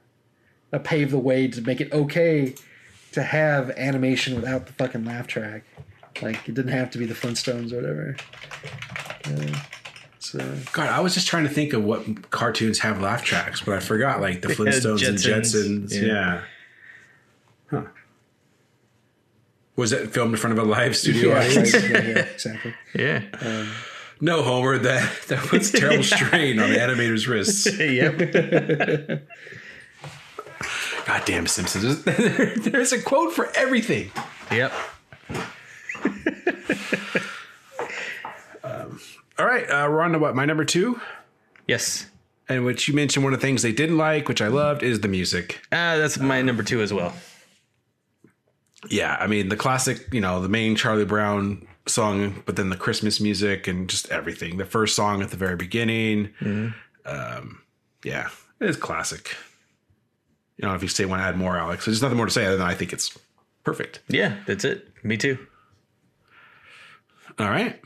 [0.70, 2.54] that paved the way to make it okay
[3.12, 5.64] to have animation without the fucking laugh track.
[6.22, 8.16] Like it didn't have to be the Flintstones or whatever.
[9.26, 9.60] Uh,
[10.30, 10.38] so
[10.72, 13.80] God, I was just trying to think of what cartoons have laugh tracks, but I
[13.80, 15.88] forgot like the Flintstones and Jetsons.
[15.88, 15.92] Jetsons.
[15.92, 16.06] Yeah.
[16.06, 16.42] Yeah.
[17.70, 17.82] Huh.
[19.74, 21.74] Was that filmed in front of a live studio yeah, audience?
[21.74, 22.74] right, yeah, yeah, exactly.
[22.94, 23.22] Yeah.
[23.40, 23.72] Um,
[24.20, 24.78] no, Homer.
[24.78, 27.66] That that puts terrible strain on the animator's wrists.
[27.78, 28.18] yep.
[31.06, 32.04] Goddamn Simpsons.
[32.04, 34.12] There's, there's a quote for everything.
[34.52, 34.72] Yep.
[39.40, 40.36] All right, uh, we're on to what?
[40.36, 41.00] My number two,
[41.66, 42.10] Yes.
[42.46, 45.00] and which you mentioned one of the things they didn't like, which I loved, is
[45.00, 45.62] the music.
[45.72, 47.14] Uh, that's my number two as well.
[48.90, 52.76] Yeah, I mean the classic, you know, the main Charlie Brown song, but then the
[52.76, 54.58] Christmas music and just everything.
[54.58, 56.34] The first song at the very beginning.
[57.06, 57.62] Um,
[58.04, 58.28] yeah,
[58.60, 59.36] it is classic.
[60.58, 62.44] You know, if you say want to add more, Alex, there's nothing more to say
[62.44, 63.16] other than I think it's
[63.64, 64.00] Perfect.
[64.08, 64.88] Yeah, that's it.
[65.02, 65.38] Me too.
[67.38, 67.80] All right.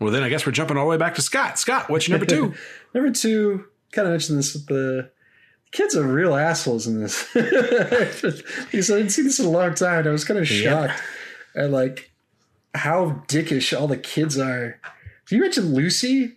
[0.00, 1.58] Well, then I guess we're jumping all the way back to Scott.
[1.58, 2.54] Scott, what's your number two?
[2.94, 4.54] Number two, kind of mentioned this.
[4.54, 5.10] with The
[5.72, 7.28] kids are real assholes in this.
[7.34, 10.00] because I didn't see this in a long time.
[10.00, 10.86] And I was kind of Yeah.
[10.88, 11.02] shocked
[11.54, 12.10] at like
[12.74, 14.80] how dickish all the kids are.
[15.28, 16.34] Did you mention Lucy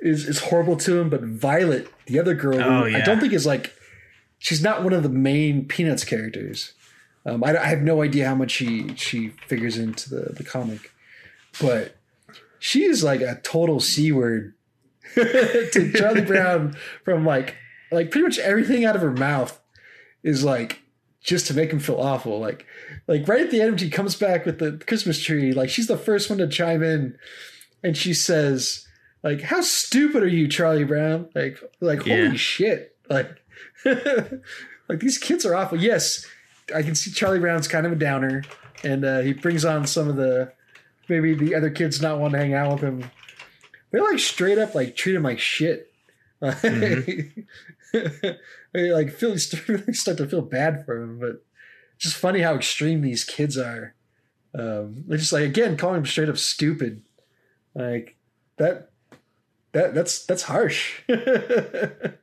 [0.00, 3.32] is is horrible to him, but Violet, the other girl, who Oh, I don't think
[3.32, 3.72] is like
[4.38, 6.72] she's not one of the main Peanuts characters.
[7.24, 10.92] Um, I, I have no idea how much she she figures into the the comic,
[11.60, 11.95] but
[12.58, 14.54] she is like a total c word
[15.14, 17.56] to Charlie Brown from like
[17.92, 19.60] like pretty much everything out of her mouth
[20.22, 20.80] is like
[21.22, 22.38] just to make him feel awful.
[22.40, 22.66] Like
[23.06, 25.96] like right at the end she comes back with the Christmas tree, like she's the
[25.96, 27.16] first one to chime in
[27.82, 28.86] and she says
[29.22, 31.28] like how stupid are you Charlie Brown?
[31.34, 32.32] Like like holy Yeah.
[32.34, 32.96] shit.
[33.08, 33.30] Like
[33.84, 35.78] like these kids are awful.
[35.80, 36.24] Yes,
[36.74, 38.42] I can see Charlie Brown's kind of a downer
[38.84, 40.52] and uh, he brings on some of the
[41.08, 43.10] maybe the other kids not want to hang out with him.
[43.90, 45.92] They like straight up like treat him like shit.
[46.42, 47.32] I
[48.74, 51.42] like feel start to feel bad for him, but
[51.94, 53.94] it's just funny how extreme these kids are.
[54.54, 57.02] Um, they're just like again calling him straight up stupid.
[57.74, 58.16] Like
[58.58, 58.90] that
[59.72, 61.00] that that's that's harsh.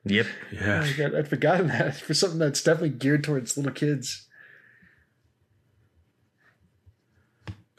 [0.05, 0.25] Yep.
[0.51, 0.83] Yeah.
[0.83, 4.27] I got, I'd forgotten that for something that's definitely geared towards little kids.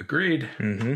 [0.05, 0.49] Agreed.
[0.59, 0.95] hmm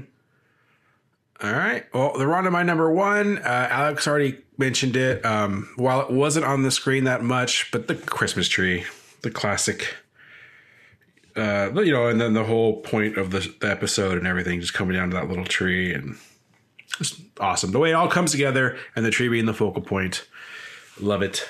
[1.42, 1.84] All right.
[1.94, 3.38] Well, they're on to my number one.
[3.38, 5.24] Uh, Alex already mentioned it.
[5.24, 8.84] Um, while it wasn't on the screen that much, but the Christmas tree,
[9.22, 9.94] the classic.
[11.34, 14.74] Uh, you know, and then the whole point of the, the episode and everything, just
[14.74, 16.18] coming down to that little tree and
[16.98, 17.70] just awesome.
[17.70, 20.26] The way it all comes together and the tree being the focal point.
[21.00, 21.48] Love it.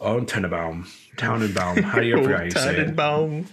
[0.00, 0.86] Oh, Tenenbaum.
[1.16, 1.82] Tannenbaum.
[1.82, 2.76] How do you forget how you say it?
[2.96, 3.46] Tannenbaum.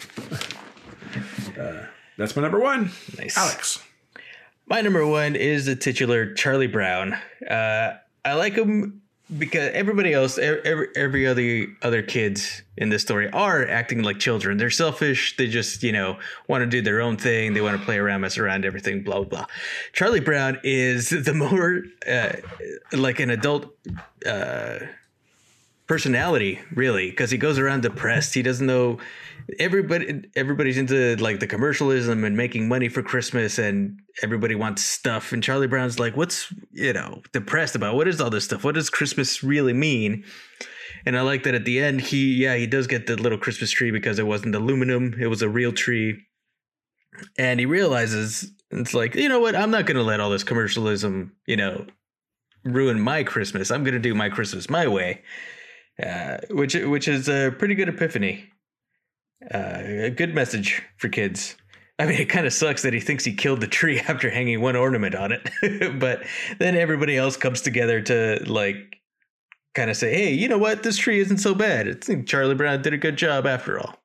[2.18, 2.92] That's my number one.
[3.18, 3.38] Nice.
[3.38, 3.80] Alex.
[4.68, 7.14] My number one is the titular Charlie Brown.
[7.48, 9.02] Uh, I like him
[9.38, 14.58] because everybody else, every every other other kids in this story are acting like children.
[14.58, 15.38] They're selfish.
[15.38, 17.54] They just you know want to do their own thing.
[17.54, 19.04] They want to play around, mess around, everything.
[19.04, 19.26] Blah blah.
[19.26, 19.46] blah.
[19.94, 22.34] Charlie Brown is the more uh,
[22.92, 23.68] like an adult.
[24.26, 24.80] Uh,
[25.88, 28.98] personality really because he goes around depressed he doesn't know
[29.60, 35.32] everybody everybody's into like the commercialism and making money for christmas and everybody wants stuff.
[35.32, 37.96] And charlie brown's like what's you know depressed about?
[37.96, 38.64] What is all this stuff?
[38.64, 40.24] What does christmas really mean?
[41.06, 43.72] And i like that at the end he yeah he does get the little christmas
[43.72, 46.20] tree because it wasn't aluminum it was a real tree.
[47.38, 49.56] And he realizes it's like you know what?
[49.56, 51.86] I'm not going to let all this commercialism you know
[52.64, 53.70] ruin my christmas.
[53.70, 55.22] I'm going to do my christmas my way
[56.02, 58.50] uh, which which is a pretty good epiphany.
[59.54, 61.56] Uh, a good message for kids.
[61.98, 64.62] I mean, it kind of sucks that he thinks he killed the tree after hanging
[64.62, 66.24] one ornament on it, but
[66.60, 69.00] then everybody else comes together to like
[69.76, 70.84] kind of say, "Hey, you know what?
[70.84, 71.88] This tree isn't so bad.
[71.88, 73.98] I think Charlie Brown did a good job after all."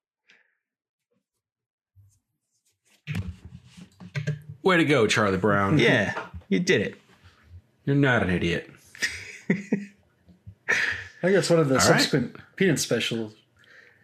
[4.62, 5.78] Way to go, Charlie Brown.
[5.78, 6.12] Yeah,
[6.48, 7.00] you did it.
[7.86, 8.70] You're not an idiot.
[9.48, 9.54] I
[11.22, 11.82] think that's one of the right.
[11.82, 13.34] subsequent Peanut specials.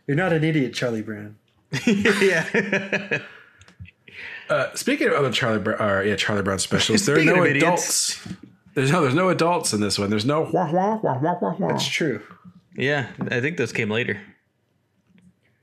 [0.06, 1.36] You're not an idiot, Charlie Brown.
[1.86, 3.18] yeah.
[4.48, 7.46] Uh, speaking of other Charlie, Brown, or yeah, Charlie Brown specials, there are no of
[7.46, 8.24] idiots.
[8.24, 8.36] adults.
[8.74, 10.10] There's no, there's no adults in this one.
[10.10, 11.74] There's no wah wah wah wah wah wah.
[11.74, 12.22] It's true.
[12.76, 14.20] yeah, I think those came later.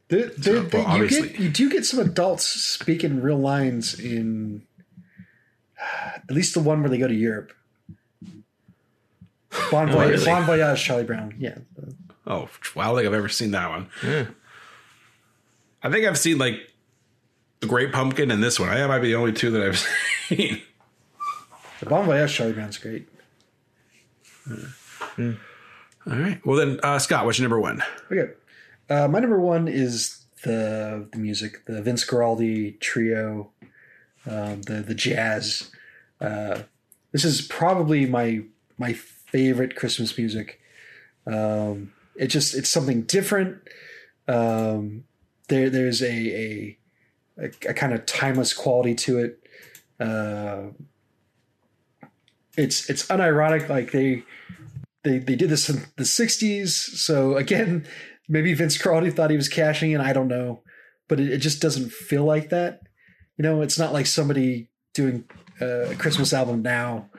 [0.09, 4.63] There, there, well, you, get, you do get some adults speaking real lines in
[6.15, 7.53] at least the one where they go to Europe.
[9.71, 10.25] Bon Voyage, really?
[10.25, 11.35] bon Voyage Charlie Brown.
[11.37, 11.57] Yeah.
[12.25, 12.83] Oh, wow!
[12.83, 13.89] I don't think I've ever seen that one.
[14.03, 14.25] Yeah.
[15.81, 16.55] I think I've seen like
[17.59, 18.69] the Great Pumpkin and this one.
[18.69, 19.77] I might be the only two that I've
[20.27, 20.61] seen.
[21.79, 23.09] The Bon Voyage Charlie Brown's great.
[24.49, 25.35] All
[26.05, 26.45] right.
[26.45, 27.81] Well then, uh, Scott, what's your number one?
[28.11, 28.31] Okay.
[28.89, 33.51] Uh, my number one is the the music, the Vince Guaraldi trio,
[34.25, 35.71] um, the the jazz.
[36.19, 36.63] Uh,
[37.11, 38.43] this is probably my
[38.77, 40.59] my favorite Christmas music.
[41.25, 43.57] Um, it just it's something different.
[44.27, 45.03] Um,
[45.49, 46.77] there there's a a,
[47.37, 49.39] a, a kind of timeless quality to it.
[49.99, 50.69] Uh,
[52.57, 53.69] it's it's unironic.
[53.69, 54.23] Like they
[55.03, 57.85] they they did this in the 60s so again
[58.27, 60.61] maybe vince Guaraldi thought he was cashing in i don't know
[61.07, 62.81] but it, it just doesn't feel like that
[63.37, 65.25] you know it's not like somebody doing
[65.61, 67.09] a christmas album now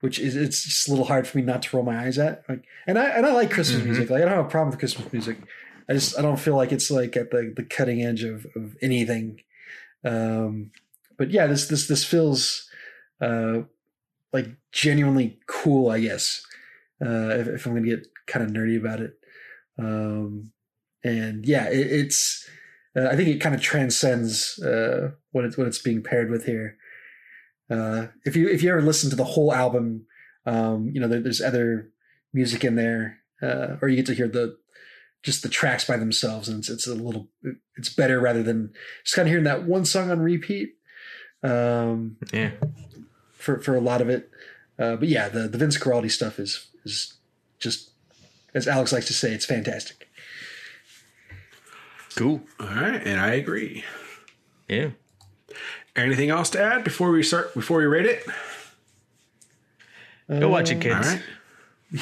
[0.00, 2.44] which is it's just a little hard for me not to roll my eyes at
[2.48, 4.78] like and i and i like christmas music like i don't have a problem with
[4.78, 5.38] christmas music
[5.88, 8.76] I just I don't feel like it's like at the the cutting edge of of
[8.82, 9.40] anything.
[10.04, 10.72] Um,
[11.16, 12.68] but yeah, this this this feels
[13.20, 13.62] uh
[14.32, 15.90] like genuinely cool.
[15.90, 16.44] I guess
[17.04, 19.14] uh, if, if I'm gonna get kind of nerdy about it.
[19.78, 20.52] Um,
[21.04, 22.48] and yeah, it, it's
[22.96, 26.46] uh, I think it kind of transcends uh, what it's what it's being paired with
[26.46, 26.78] here.
[27.70, 30.06] Uh, if you if you ever listen to the whole album,
[30.44, 31.90] um, you know there, there's other
[32.32, 34.56] music in there, uh, or you get to hear the
[35.22, 37.28] just the tracks by themselves, and it's, it's a little
[37.76, 40.74] it's better rather than just kind of hearing that one song on repeat.
[41.42, 42.52] Um, Yeah.
[43.32, 44.30] for for a lot of it,
[44.78, 47.14] uh, but yeah, the the Vince Guaraldi stuff is is
[47.58, 47.90] just
[48.54, 50.08] as Alex likes to say, it's fantastic.
[52.14, 52.40] Cool.
[52.58, 53.84] All right, and I agree.
[54.68, 54.90] Yeah.
[55.96, 57.54] Anything else to add before we start?
[57.54, 58.26] Before we rate it?
[60.28, 61.08] Go watch it, All kids.
[61.08, 61.22] right.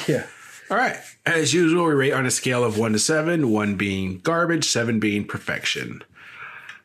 [0.07, 0.25] Yeah.
[0.69, 0.97] All right.
[1.25, 4.99] As usual, we rate on a scale of one to seven, one being garbage, seven
[4.99, 6.03] being perfection.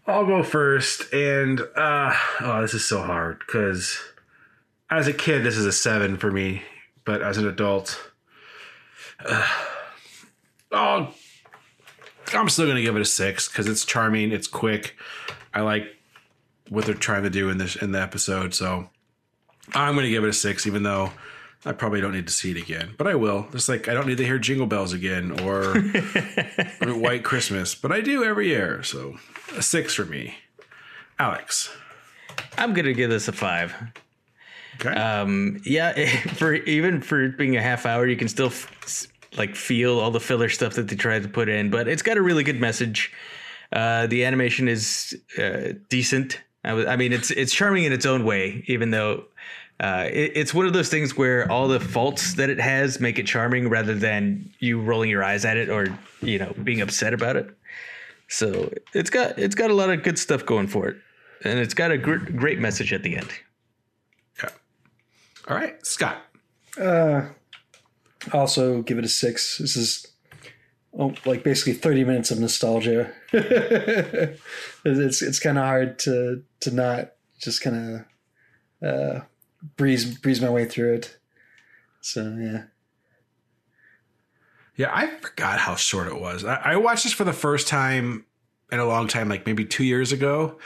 [0.07, 3.99] I'll go first, and uh, oh, this is so hard because
[4.91, 6.63] as a kid, this is a seven for me,
[7.05, 8.11] but as an adult,
[9.25, 9.47] uh,
[10.73, 11.15] oh,
[12.35, 14.97] I'm still gonna give it a six because it's charming, it's quick.
[15.55, 15.85] I like
[16.71, 18.89] what they're trying to do in this in the episode, so
[19.75, 21.12] I'm gonna give it a six, even though
[21.66, 23.47] I probably don't need to see it again, but I will.
[23.53, 25.77] Just like I don't need to hear Jingle Bells again or,
[26.81, 28.83] or White Christmas, but I do every year.
[28.83, 29.18] So
[29.55, 30.37] a six for me.
[31.18, 31.71] Alex.
[32.57, 33.75] I'm gonna give this a five.
[34.77, 34.91] Okay.
[34.91, 35.93] Um, yeah,
[36.35, 39.07] for even for being a half hour, you can still f-
[39.37, 42.16] like feel all the filler stuff that they tried to put in, but it's got
[42.16, 43.12] a really good message.
[43.73, 46.41] Uh, the animation is uh, decent.
[46.65, 49.25] I, was- I mean, it's it's charming in its own way, even though
[49.81, 53.19] uh, it, it's one of those things where all the faults that it has make
[53.19, 55.87] it charming, rather than you rolling your eyes at it or
[56.21, 57.49] you know being upset about it.
[58.29, 60.97] So it's got it's got a lot of good stuff going for it,
[61.45, 63.29] and it's got a gr- great message at the end.
[64.43, 64.51] yeah.
[65.49, 66.19] All right, Scott.
[66.81, 67.29] Uh,
[68.33, 69.59] also give it a six.
[69.59, 70.07] This is
[70.97, 73.11] oh, like basically 30 minutes of nostalgia.
[73.33, 78.05] it's it's kind of hard to to not just kind
[78.83, 79.21] of uh,
[79.77, 81.19] breeze breeze my way through it.
[82.01, 82.65] So yeah.
[84.77, 86.45] Yeah, I forgot how short it was.
[86.45, 88.25] I, I watched this for the first time
[88.73, 90.59] in a long time, like maybe two years ago.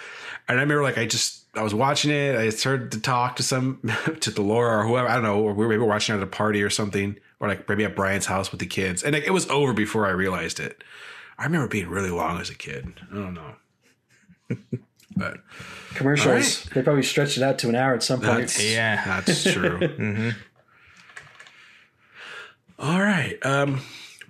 [0.47, 2.37] And I remember like I just I was watching it.
[2.37, 3.81] I started to talk to some
[4.21, 6.25] to the Laura or whoever I don't know, or we were maybe watching it at
[6.25, 9.03] a party or something, or like maybe at Brian's house with the kids.
[9.03, 10.85] And like, it was over before I realized it.
[11.39, 13.01] I remember being really long as a kid.
[13.11, 13.55] I don't know.
[15.17, 15.39] but
[15.95, 16.27] Commercials.
[16.27, 16.69] All right.
[16.75, 18.41] They probably stretched it out to an hour at some point.
[18.41, 19.21] that's Yeah.
[19.21, 20.33] that's true.
[22.79, 23.39] All right.
[23.47, 23.81] Um,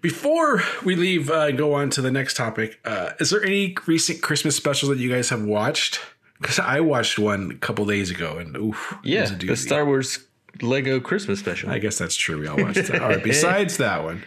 [0.01, 2.79] before we leave, uh, go on to the next topic.
[2.85, 6.01] Uh, is there any recent Christmas specials that you guys have watched?
[6.41, 9.57] Because I watched one a couple days ago, and oof, it Yeah, was a the.
[9.57, 10.19] Star Wars
[10.61, 11.71] Lego Christmas special.
[11.71, 12.39] I guess that's true.
[12.41, 13.01] We all watched that.
[13.01, 13.25] All right.
[13.25, 14.23] Besides that one,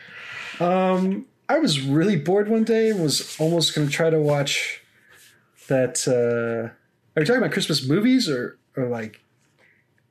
[0.59, 4.81] I was really bored one day and was almost going to try to watch
[5.67, 6.07] that.
[6.07, 6.73] Uh,
[7.15, 9.19] are you talking about Christmas movies or, or like,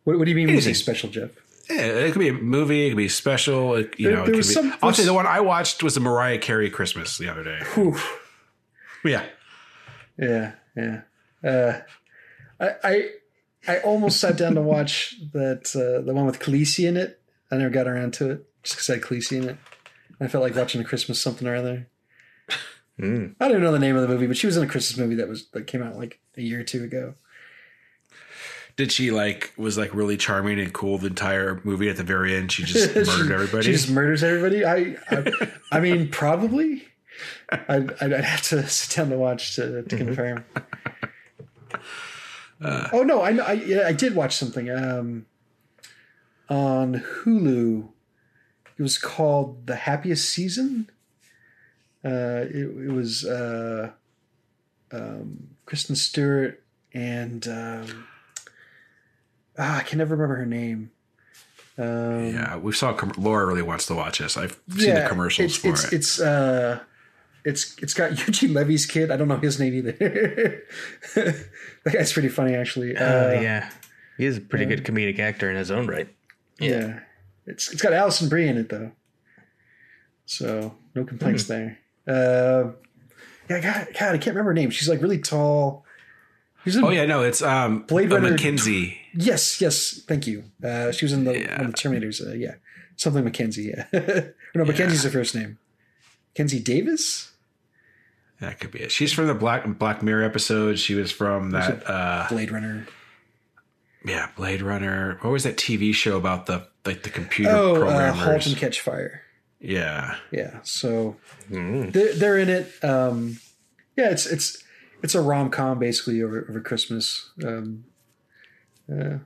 [0.05, 1.31] what, what do you mean when you say special, Jeff?
[1.71, 2.87] yeah, it could be a movie.
[2.87, 3.75] It could be special.
[3.77, 5.41] It, you There- know, it there could was be, some- I'll say the one I
[5.41, 7.61] watched was the Mariah Carey Christmas the other day.
[7.75, 7.97] Whew.
[9.05, 9.25] Yeah.
[10.19, 11.03] Yeah, yeah.
[11.45, 11.81] Uh,
[12.59, 13.09] I, I
[13.69, 17.21] I almost sat down to watch that uh, the one with Khaleesi in it.
[17.51, 19.57] I never got around to it just because I had Khaleesi in it.
[20.21, 21.87] I felt like watching a Christmas something or other.
[23.01, 23.35] Mm.
[23.41, 25.17] I don't know the name of the movie, but she was in a Christmas movie
[25.17, 27.15] that was that came out like a year or two ago.
[28.77, 31.89] Did she like was like really charming and cool the entire movie?
[31.89, 33.65] At the very end, she just She- murdered everybody.
[33.67, 34.65] She just murders everybody.
[34.65, 36.85] I, I, I mean, probably.
[37.51, 40.45] I'd, I'd I'd have to sit down to watch to, to confirm.
[42.63, 43.43] oh no, I know.
[43.45, 45.27] I, yeah, I did watch something um,
[46.49, 47.89] on Hulu.
[48.79, 50.91] It was called The Happiest Season.
[52.07, 53.91] Uh, it, it was uh,
[54.93, 56.63] um, Kristen Stewart
[56.95, 58.07] and um,
[59.59, 60.91] ah, I can never remember her name.
[61.79, 62.93] Um, Yeah, we saw.
[62.93, 64.37] Com- Laura really wants to watch this.
[64.37, 65.93] I've seen the commercials it's, for it's, it.
[65.95, 66.81] It's uh,
[67.45, 69.11] it's it's got Eugene Levy's kid.
[69.11, 69.93] I don't know his name either.
[71.15, 71.45] that
[71.93, 72.97] guy's pretty funny, actually.
[72.97, 73.71] Uh, Uh, yeah,
[74.17, 76.09] he is a pretty good comedic actor in his own right.
[76.61, 77.01] yeah.
[77.47, 78.91] It's it's got Alison Brie in it though,
[80.25, 81.53] so no complaints Hmm.
[81.53, 81.79] there.
[82.07, 82.71] Uh,
[83.49, 84.71] yeah, God, God, I can't remember her name.
[84.71, 85.85] She's like really tall.
[86.65, 88.97] She's in, oh yeah, no, it's um Blade Runner- McKinsey.
[89.15, 90.45] Yes, yes, thank you.
[90.63, 91.57] Uh, she was in the Yeah.
[91.59, 92.27] one of the Terminators.
[92.27, 92.55] Uh, yeah,
[92.97, 93.73] something Mackenzie.
[93.77, 93.85] Yeah,
[94.55, 95.59] no, Mackenzie's her first name.
[96.35, 97.33] Kenzie Davis.
[98.41, 98.91] That could be it.
[98.93, 100.79] She's from the Black Black Mirror episode.
[100.79, 102.87] She was from that uh Blade Runner.
[104.05, 105.19] yeah, Blade Runner.
[105.23, 108.13] What was that TV show about the like the computer Oh, uh.
[108.13, 109.23] Halt and Catch Fire.
[109.67, 110.17] Yeah.
[110.31, 111.17] Yeah, so
[111.51, 112.73] they're, they're in it.
[112.85, 113.39] Um,
[113.97, 114.63] yeah, it's it's
[115.03, 117.31] it's a rom com basically over over Christmas.
[117.45, 117.85] Um,
[118.91, 119.19] uh,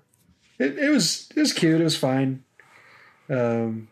[0.58, 1.80] it, it was it was cute.
[1.80, 2.44] It was fine.
[3.28, 3.88] Um,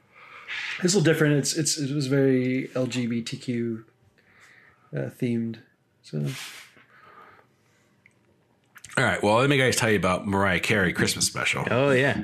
[0.83, 1.35] it's a little different.
[1.37, 3.85] It's it's it was very LGBTQ
[4.97, 5.59] uh, themed.
[6.03, 6.25] So
[8.97, 9.23] All right.
[9.23, 11.65] Well, let me guys tell you about Mariah Carey Christmas special.
[11.71, 12.23] Oh yeah.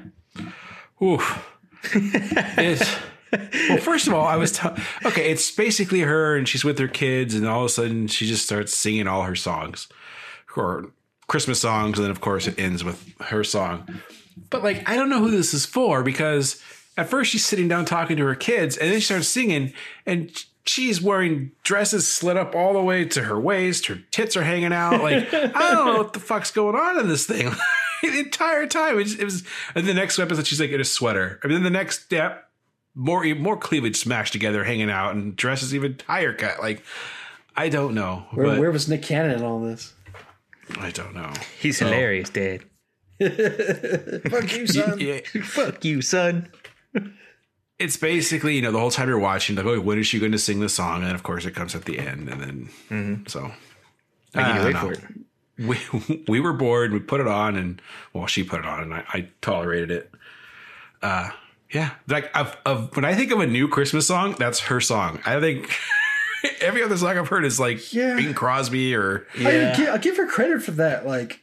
[1.03, 1.51] Oof.
[1.95, 2.97] It's-
[3.69, 4.69] well, first of all, I was t-
[5.05, 5.31] okay.
[5.31, 8.45] It's basically her, and she's with her kids, and all of a sudden, she just
[8.45, 9.89] starts singing all her songs,
[10.57, 10.91] or
[11.27, 14.01] Christmas songs, and then of course it ends with her song.
[14.51, 16.63] But like, I don't know who this is for because
[16.97, 19.73] at first she's sitting down talking to her kids, and then she starts singing,
[20.07, 20.31] and
[20.67, 23.87] she's wearing dresses slit up all the way to her waist.
[23.87, 25.03] Her tits are hanging out.
[25.03, 27.51] Like, I don't know what the fuck's going on in this thing.
[28.03, 29.45] the entire time, it, it was.
[29.75, 31.41] And the next episode, she's like in a sweater.
[31.43, 32.49] I mean, then the next step,
[32.95, 36.61] more more cleavage smashed together, hanging out, and dresses even higher cut.
[36.61, 36.83] Like,
[37.57, 38.27] I don't know.
[38.33, 39.93] where but where was Nick Cannon in all this?
[40.79, 41.33] I don't know.
[41.61, 42.63] He's hilarious, Dad.
[43.21, 44.99] Fuck you, son.
[45.01, 46.49] Yeah, Fuck you, son.
[47.79, 50.33] it's basically you know the whole time you're watching like oh when is she going
[50.33, 52.41] to sing the song and of course it comes at the end and
[52.91, 53.51] then so
[54.35, 55.01] I can I wait don't for it.
[56.09, 57.83] we we were bored we put it on and
[58.13, 60.11] well she put it on and I, I tolerated it
[61.03, 61.31] uh
[61.73, 65.21] yeah like of, of when I think of a new Christmas song that's her song
[65.27, 65.71] I think
[66.61, 68.17] every other song I've heard is like Yeah.
[68.17, 69.87] Bing Crosby or I mean, Yeah.
[69.93, 71.07] I'll give her credit for that.
[71.07, 71.41] Like,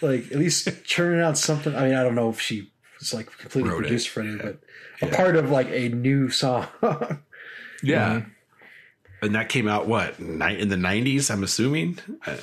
[0.00, 1.74] like at least churning out something.
[1.74, 3.88] I mean, I don't know if she was like completely Wrote it.
[3.88, 4.60] produced for it, but
[5.08, 6.66] a part of like a new song.
[7.82, 8.22] yeah
[9.22, 12.36] and that came out what ni- in the 90s I'm assuming uh,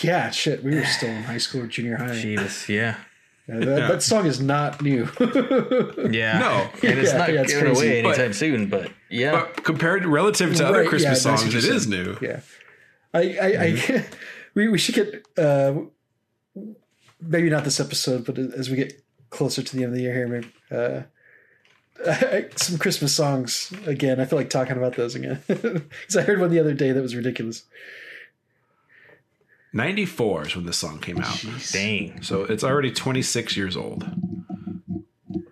[0.00, 0.64] yeah, shit.
[0.64, 2.14] We were still in high school or junior high.
[2.18, 2.96] Jesus, yeah.
[3.46, 5.06] Yeah, that, that song is not new.
[6.10, 6.38] Yeah.
[6.38, 6.70] No.
[6.88, 7.86] And it's Yeah, not yeah, it's given crazy.
[7.86, 9.32] away But- anytime soon, but yeah.
[9.32, 11.90] but compared relative to other Christmas yeah, songs what it you is said.
[11.90, 12.40] new yeah,
[13.12, 14.04] I, I, I
[14.54, 15.74] we we should get uh,
[17.20, 20.14] maybe not this episode, but as we get closer to the end of the year
[20.14, 20.48] here, maybe.
[20.70, 21.02] Uh,
[22.56, 24.20] some Christmas songs again.
[24.20, 27.00] I feel like talking about those again because I heard one the other day that
[27.00, 27.64] was ridiculous.
[29.74, 31.44] 94 is when this song came out.
[31.72, 32.22] Dang.
[32.22, 34.04] So it's already 26 years old.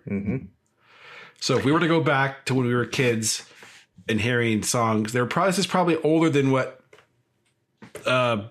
[0.09, 0.37] Mm-hmm.
[1.41, 3.45] So if we were to go back to when we were kids
[4.07, 6.81] and hearing songs, they're probably this is probably older than what
[8.05, 8.47] uh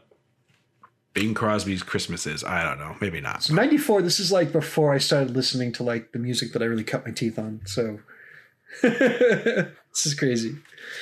[1.15, 2.45] Bing Crosby's Christmas is.
[2.45, 2.97] I don't know.
[3.01, 3.43] Maybe not.
[3.43, 4.03] So ninety four.
[4.03, 7.07] This is like before I started listening to like the music that I really cut
[7.07, 7.63] my teeth on.
[7.65, 7.99] So
[8.83, 10.57] this is crazy.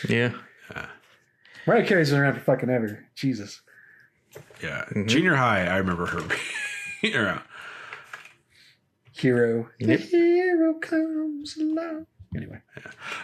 [0.08, 0.32] Yeah.
[1.66, 3.04] Mariah Carey's been around for fucking ever.
[3.14, 3.60] Jesus.
[4.62, 4.84] Yeah.
[4.90, 5.06] Mm-hmm.
[5.06, 6.22] Junior high, I remember her
[7.02, 7.40] being around.
[9.12, 9.68] Hero.
[9.78, 10.00] Yep.
[10.00, 12.06] The hero comes along.
[12.36, 12.60] Anyway.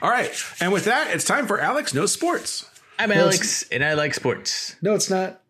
[0.02, 0.30] All right.
[0.60, 2.68] And with that, it's time for Alex No Sports.
[2.98, 4.76] I'm Well, Alex, and I like sports.
[4.82, 5.42] No, it's not.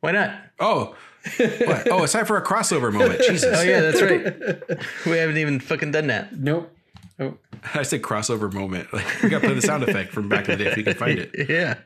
[0.00, 0.38] Why not?
[0.60, 0.94] Oh.
[1.38, 1.90] What?
[1.90, 3.20] Oh, it's time for a crossover moment.
[3.28, 3.58] Jesus.
[3.58, 4.80] Oh yeah, that's right.
[5.06, 6.38] we haven't even fucking done that.
[6.38, 6.74] Nope.
[7.18, 7.34] Oh.
[7.74, 8.92] I said crossover moment.
[8.92, 10.84] Like we got to play the sound effect from back in the day if you
[10.84, 11.48] can find it.
[11.48, 11.78] Yeah.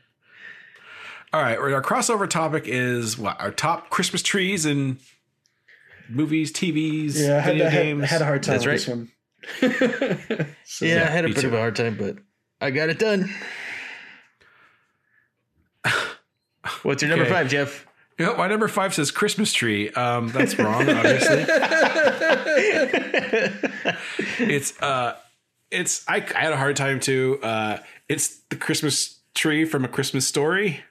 [1.33, 4.97] All right, our crossover topic is what our top Christmas trees and
[6.07, 8.03] movies, TVs, Yeah, I had, video I had, games.
[8.03, 10.47] I had a hard time That's with this one.
[10.65, 11.47] So, Yeah, I had a me bit too.
[11.47, 12.17] of a hard time, but
[12.61, 13.33] I got it done.
[16.83, 17.33] What's your number Okay.
[17.33, 17.85] five, Jeff?
[18.19, 19.89] You know, my number five says Christmas tree.
[19.89, 21.45] Um, that's wrong, obviously.
[24.39, 25.15] it's uh,
[25.71, 27.39] it's I, I had a hard time too.
[27.41, 30.83] Uh, it's the Christmas tree from a Christmas story.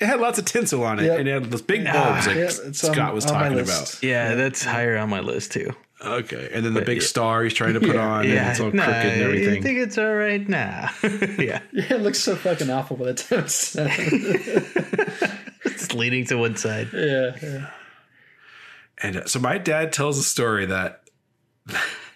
[0.00, 1.18] It had lots of tinsel on it, Yep.
[1.20, 4.02] and it had those big bulbs like yeah, it's on- Scott was talking about.
[4.02, 5.72] Yeah, that's higher on my list too.
[6.04, 8.84] Okay, and then the big star he's trying to put on, and it's all nah,
[8.84, 9.58] crooked and everything.
[9.58, 10.90] I think it's all right now.
[11.02, 13.88] yeah, Yeah, it looks so fucking awful by the time it's done.
[15.64, 16.88] it's leaning to one side.
[16.92, 17.70] yeah, yeah.
[19.02, 21.08] And uh, so my dad tells a story that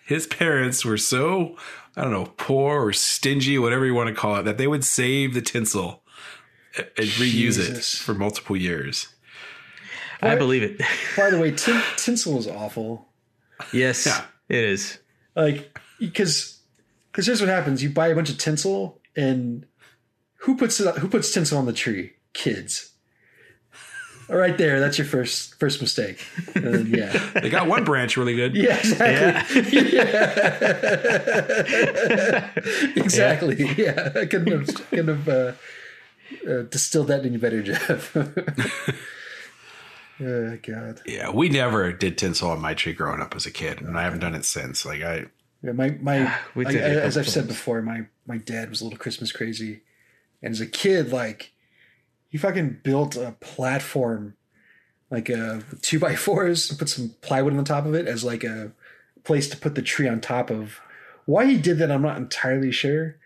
[0.06, 1.56] his parents were so,
[1.96, 4.84] I don't know, poor or stingy, whatever you want to call it, that they would
[4.84, 6.02] save the tinsel
[6.78, 7.94] and reuse Jesus.
[7.94, 9.08] it for multiple years.
[10.20, 10.80] I believe it.
[11.16, 13.06] By the way, tin- tinsel is awful.
[13.72, 14.24] yes, Yeah.
[14.48, 14.98] it is.
[15.36, 16.58] Like, because
[17.12, 19.66] because here's what happens: you buy a bunch of tinsel, and
[20.42, 20.96] who puts it?
[20.98, 22.12] Who puts tinsel on the tree?
[22.32, 22.92] Kids.
[24.30, 24.78] All right, there.
[24.78, 26.24] That's your first first mistake.
[26.54, 27.30] And then, yeah.
[27.40, 28.54] They got one branch really good.
[28.56, 29.62] Yeah, exactly.
[29.92, 30.08] Yeah.
[32.96, 33.56] exactly.
[33.76, 34.10] Yeah.
[34.14, 35.52] I couldn't have, couldn't have uh,
[36.48, 38.16] uh, distill that any better, Jeff.
[40.20, 41.00] oh God.
[41.06, 44.02] Yeah, we never did tinsel on my tree growing up as a kid, and I
[44.02, 44.84] haven't done it since.
[44.84, 45.26] Like I,
[45.62, 48.70] Yeah, my my We I- did it as I've couple said before, my my dad
[48.70, 49.80] was a little Christmas crazy,
[50.42, 51.52] and as a kid, like
[52.28, 54.34] he fucking built a platform,
[55.10, 58.24] like a two by fours, and put some plywood on the top of it as
[58.24, 58.72] like a
[59.24, 60.80] place to put the tree on top of.
[61.26, 63.16] Why he did that, I'm not entirely sure.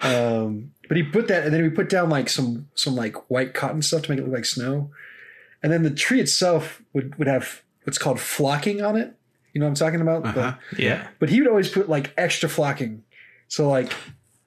[0.00, 3.54] Um, but he put that, and then we put down like some some like white
[3.54, 4.90] cotton stuff to make it look like snow,
[5.62, 9.14] and then the tree itself would would have what's called flocking on it.
[9.52, 10.26] You know what I'm talking about?
[10.26, 10.54] Uh-huh.
[10.76, 11.08] Yeah.
[11.18, 13.04] but he would always put like extra flocking
[13.48, 13.90] so like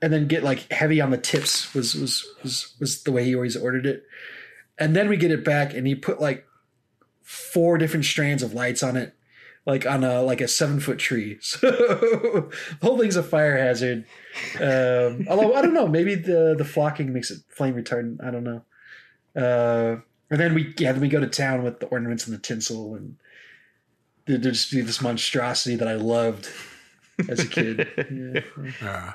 [0.03, 3.33] and then get like heavy on the tips was was was was the way he
[3.33, 4.03] always ordered it
[4.77, 6.45] and then we get it back and he put like
[7.23, 9.15] four different strands of lights on it
[9.65, 14.05] like on a like a seven foot tree so the whole thing's a fire hazard
[14.59, 18.43] um although i don't know maybe the the flocking makes it flame retardant i don't
[18.43, 18.63] know
[19.35, 19.99] uh
[20.31, 22.95] and then we yeah then we go to town with the ornaments and the tinsel
[22.95, 23.17] and
[24.25, 26.49] there'd just be this monstrosity that i loved
[27.27, 28.41] as a kid yeah.
[28.81, 29.13] Yeah.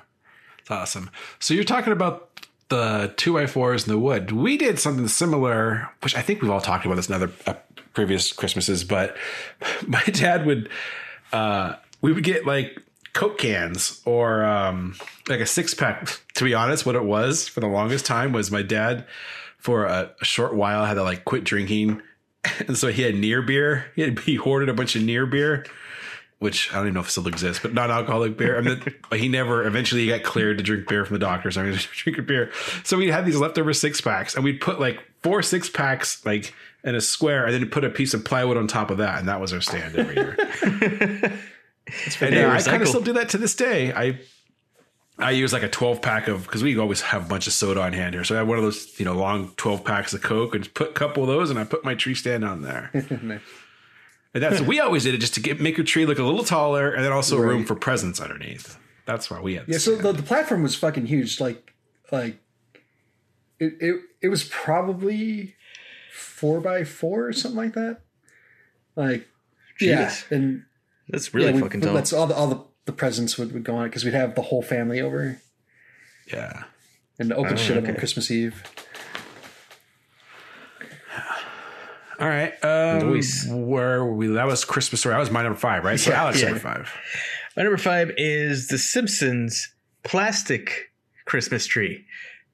[0.65, 1.11] It's awesome.
[1.41, 2.34] So you're talking about
[2.75, 4.33] the two by fours in the wood.
[4.33, 7.55] We did something similar, which I think we've all talked about this in other uh,
[7.93, 9.17] previous Christmases, but
[9.87, 10.69] my dad would,
[11.33, 14.97] uh, we would get like Coke cans or um,
[15.29, 16.21] like a six pack.
[16.35, 19.07] To be honest, what it was for the longest time was my dad,
[19.57, 22.03] for a, short while, had to like quit drinking.
[22.67, 23.87] And so he had near beer.
[23.95, 25.65] He had he hoarded a bunch of near beer
[26.45, 28.59] which I don't even know if it still exists, but non-alcoholic beer.
[28.59, 29.67] I mean, but he never.
[29.67, 31.55] Eventually, he got cleared to drink beer from the doctors.
[31.55, 32.53] so I mean, drinking beer.
[32.85, 36.53] So we had these leftover six packs, and we'd put like four six packs like
[36.85, 39.27] in a square, and then put a piece of plywood on top of that, and
[39.27, 40.37] that was our stand every year.
[42.21, 43.95] and uh, I kind of still do that to this day.
[43.95, 44.21] I
[45.19, 47.81] I use like a 12 pack of because we always have a bunch of soda
[47.81, 48.25] on hand here.
[48.25, 50.75] So I have one of those, you know, long 12 packs of Coke and just
[50.75, 52.91] put a couple of those and I put my tree stand on there.
[53.23, 53.41] Nice.
[54.35, 56.45] And that's we always did it just to get make your tree look a little
[56.45, 58.77] taller and then also room for presents underneath.
[59.07, 59.69] That's why we had.
[59.69, 61.41] Yeah, so the, the platform was fucking huge.
[61.41, 61.73] Like,
[62.11, 62.39] like
[63.61, 65.55] it, it it was probably
[66.13, 68.01] four by four or something like that.
[68.97, 69.29] Like,
[69.81, 70.65] yeah, and
[71.09, 71.95] That's really yeah, we- fucking but tall.
[71.95, 74.35] That's all the all the, the presents would, would go on it because we'd have
[74.35, 75.41] the whole family over
[76.33, 76.65] yeah.
[77.19, 77.95] and open Oh, shit up on.
[77.97, 78.63] Christmas Eve.
[82.21, 82.53] All right.
[82.65, 83.47] Um, Luis.
[83.49, 84.27] where were we?
[84.29, 85.15] That was Christmas story.
[85.15, 85.99] That was my number five, right?
[85.99, 86.47] So Yeah, Alex yeah.
[86.47, 86.93] number five.
[87.57, 90.91] My number five is The Simpsons plastic
[91.25, 92.05] Christmas tree.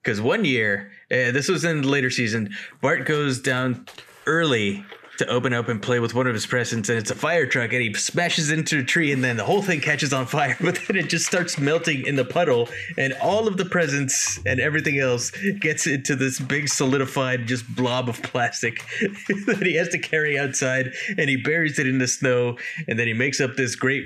[0.03, 3.87] Because one year, uh, this was in the later season, Bart goes down
[4.27, 4.85] early
[5.21, 7.73] to open up and play with one of his presents, and it's a fire truck,
[7.73, 10.57] and he smashes into a tree, and then the whole thing catches on fire.
[10.71, 14.61] But then it just starts melting in the puddle, and all of the presents and
[14.61, 18.85] everything else gets into this big solidified just blob of plastic
[19.47, 22.57] that he has to carry outside, and he buries it in the snow,
[22.89, 24.05] and then he makes up this great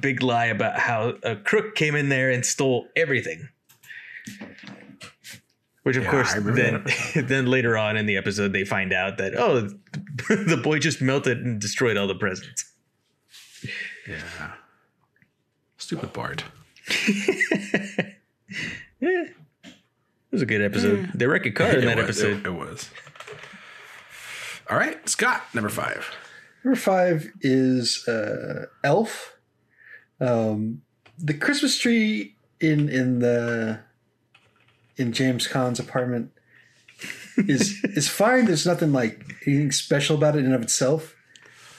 [0.00, 3.48] big lie about how a crook came in there and stole everything.
[5.84, 6.84] Which of Yeah, course then
[7.26, 9.60] then later on in the episode they find out that oh
[10.28, 12.72] the boy just melted and destroyed all the presents.
[14.08, 14.52] Yeah.
[15.76, 16.44] Stupid Bart.
[19.00, 19.32] It
[20.32, 21.10] was a good episode.
[21.14, 22.38] They wrecked a car in that was, episode.
[22.38, 22.90] It, it was.
[24.68, 26.10] All right, Scott, number five.
[26.64, 29.36] Number five is uh, Elf.
[30.20, 30.82] Um,
[31.18, 33.78] the Christmas tree in in the
[34.96, 36.30] in James Caan's apartment
[37.36, 38.46] is is fine.
[38.46, 41.14] There's nothing like anything special about it in and of itself.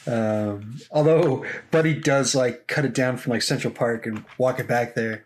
[0.07, 4.67] Um, although Buddy does like cut it down from like Central Park and walk it
[4.67, 5.23] back there.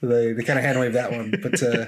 [0.00, 1.86] They they kind of hand wave that one, but uh,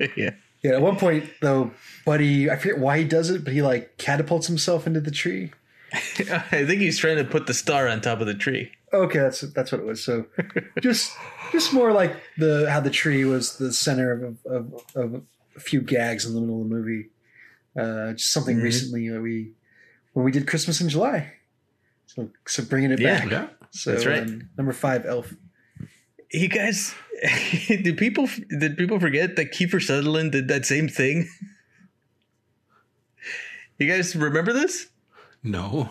[0.16, 0.30] yeah.
[0.62, 0.72] yeah.
[0.72, 1.72] At one point though,
[2.06, 5.52] Buddy I forget why he does it, but he like catapults himself into the tree.
[5.92, 8.72] I think he's trying to put the star on top of the tree.
[8.92, 10.02] Okay, that's that's what it was.
[10.02, 10.26] So,
[10.80, 11.12] just
[11.54, 14.62] just more like the how the tree was the center of of,
[14.94, 15.22] of
[15.56, 17.10] a few gags in the middle of the movie.
[17.78, 18.62] Uh, just something Mhm.
[18.64, 19.52] recently that we
[20.12, 21.32] when we did Christmas in July.
[22.06, 23.20] So so bringing it Yeah.
[23.20, 23.30] back.
[23.30, 23.46] Yeah.
[23.70, 24.22] So That's right.
[24.22, 25.32] um, number five, Elf.
[26.32, 26.94] You guys
[27.68, 28.28] did people
[28.60, 31.28] did people forget that Kiefer Sutherland did that same thing?
[33.78, 34.86] You guys remember this?
[35.42, 35.90] No.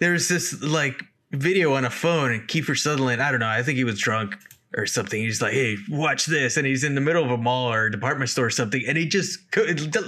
[0.00, 3.76] There's this like video on a phone and Kiefer Sutherland, I don't know, I think
[3.76, 4.34] he was drunk
[4.76, 5.20] or something.
[5.20, 7.90] He's like, "Hey, watch this." And he's in the middle of a mall or a
[7.90, 9.38] department store or something and he just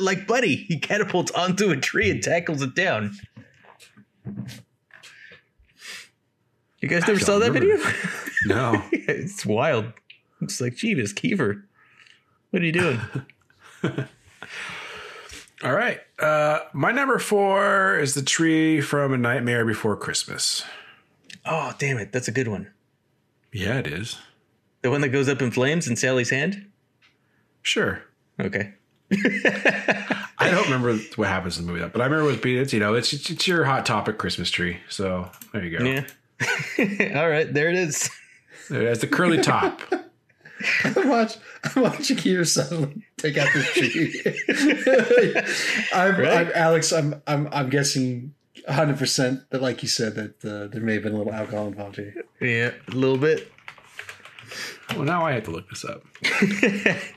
[0.01, 3.13] like Buddy, he catapults onto a tree and tackles it down.
[6.81, 7.77] You guys never saw that remember.
[7.77, 7.93] video?
[8.47, 8.81] No.
[8.93, 9.87] it's wild.
[10.41, 11.65] It's like, Jeebus, Kiefer.
[12.51, 13.01] What are you doing?
[15.65, 16.01] All right.
[16.19, 20.63] Uh, my number four is the tree from A Nightmare Before Christmas.
[21.45, 22.13] Oh, damn it.
[22.13, 22.71] That's a good one.
[23.53, 24.19] Yeah, it is.
[24.87, 26.65] The one that goes up in flames in Sally's hand?
[27.63, 28.01] Sure.
[28.41, 28.73] Okay.
[30.39, 32.79] I don't remember what happens in the movie, but I remember it being, it's, you
[32.79, 34.79] know, it's, it's, it's your hot topic Christmas tree.
[34.89, 35.85] So there you go.
[35.85, 37.19] Yeah.
[37.21, 37.53] All right.
[37.53, 38.09] There it is.
[38.71, 39.81] It has the curly top.
[40.85, 44.23] I'm, watch, I'm watching you suddenly take out the tree.
[45.93, 46.47] I'm, Right?
[46.47, 46.93] I'm Alex.
[46.93, 48.35] I'm I'm I'm guessing
[48.67, 51.67] 100 percent that, like you said, that uh, there may have been a little alcohol
[51.67, 52.15] involved here.
[52.41, 52.71] Yeah.
[52.87, 53.51] A little bit.
[54.91, 56.03] Well, now I have to look this up.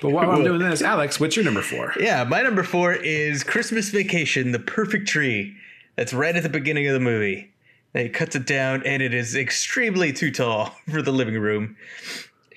[0.02, 1.94] but while I'm doing this, Alex, what's your number four?
[2.00, 2.24] Yeah.
[2.24, 5.56] My number four is Christmas Vacation, the perfect tree.
[5.96, 7.52] That's right at the beginning of the movie.
[7.94, 11.76] And he cuts it down, and it is extremely too tall for the living room.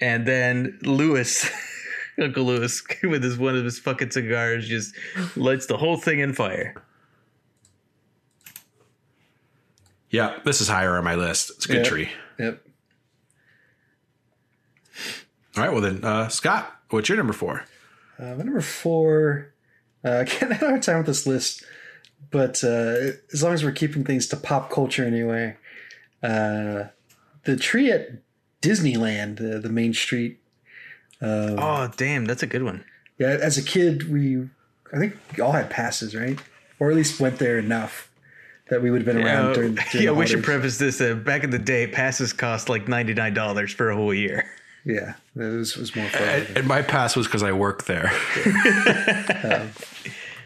[0.00, 1.50] And then Lewis,
[2.20, 4.94] Uncle Lewis, with his one of his fucking cigars, just
[5.36, 6.74] lights the whole thing in fire.
[10.10, 11.50] Yeah, this is higher on my list.
[11.56, 11.82] It's a good Yeah.
[11.88, 12.08] tree.
[12.38, 12.66] Yep.
[15.56, 17.64] All right, well then, uh, Scott, what's your number four?
[18.18, 19.52] Uh, my number four.
[20.04, 21.64] Uh, again, I had a hard time with this list,
[22.30, 25.56] but uh, as long as we're keeping things to pop culture anyway,
[26.22, 26.84] uh,
[27.44, 28.08] the tree at
[28.62, 30.38] Disneyland, uh, the main street.
[31.20, 32.24] Um, Oh, damn.
[32.24, 32.84] That's a good one.
[33.18, 34.48] Yeah, as a kid, we
[34.92, 36.38] I think we all had passes, right?
[36.78, 38.10] Or at least went there enough
[38.68, 39.74] that we would have been around Uh, during.
[39.74, 41.00] during yeah, the we should preface this.
[41.00, 44.46] Uh, back in the day, passes cost like $99 for a whole year.
[44.84, 46.22] Yeah, it was, was more fun.
[46.22, 48.12] And, and my pass was because I work there.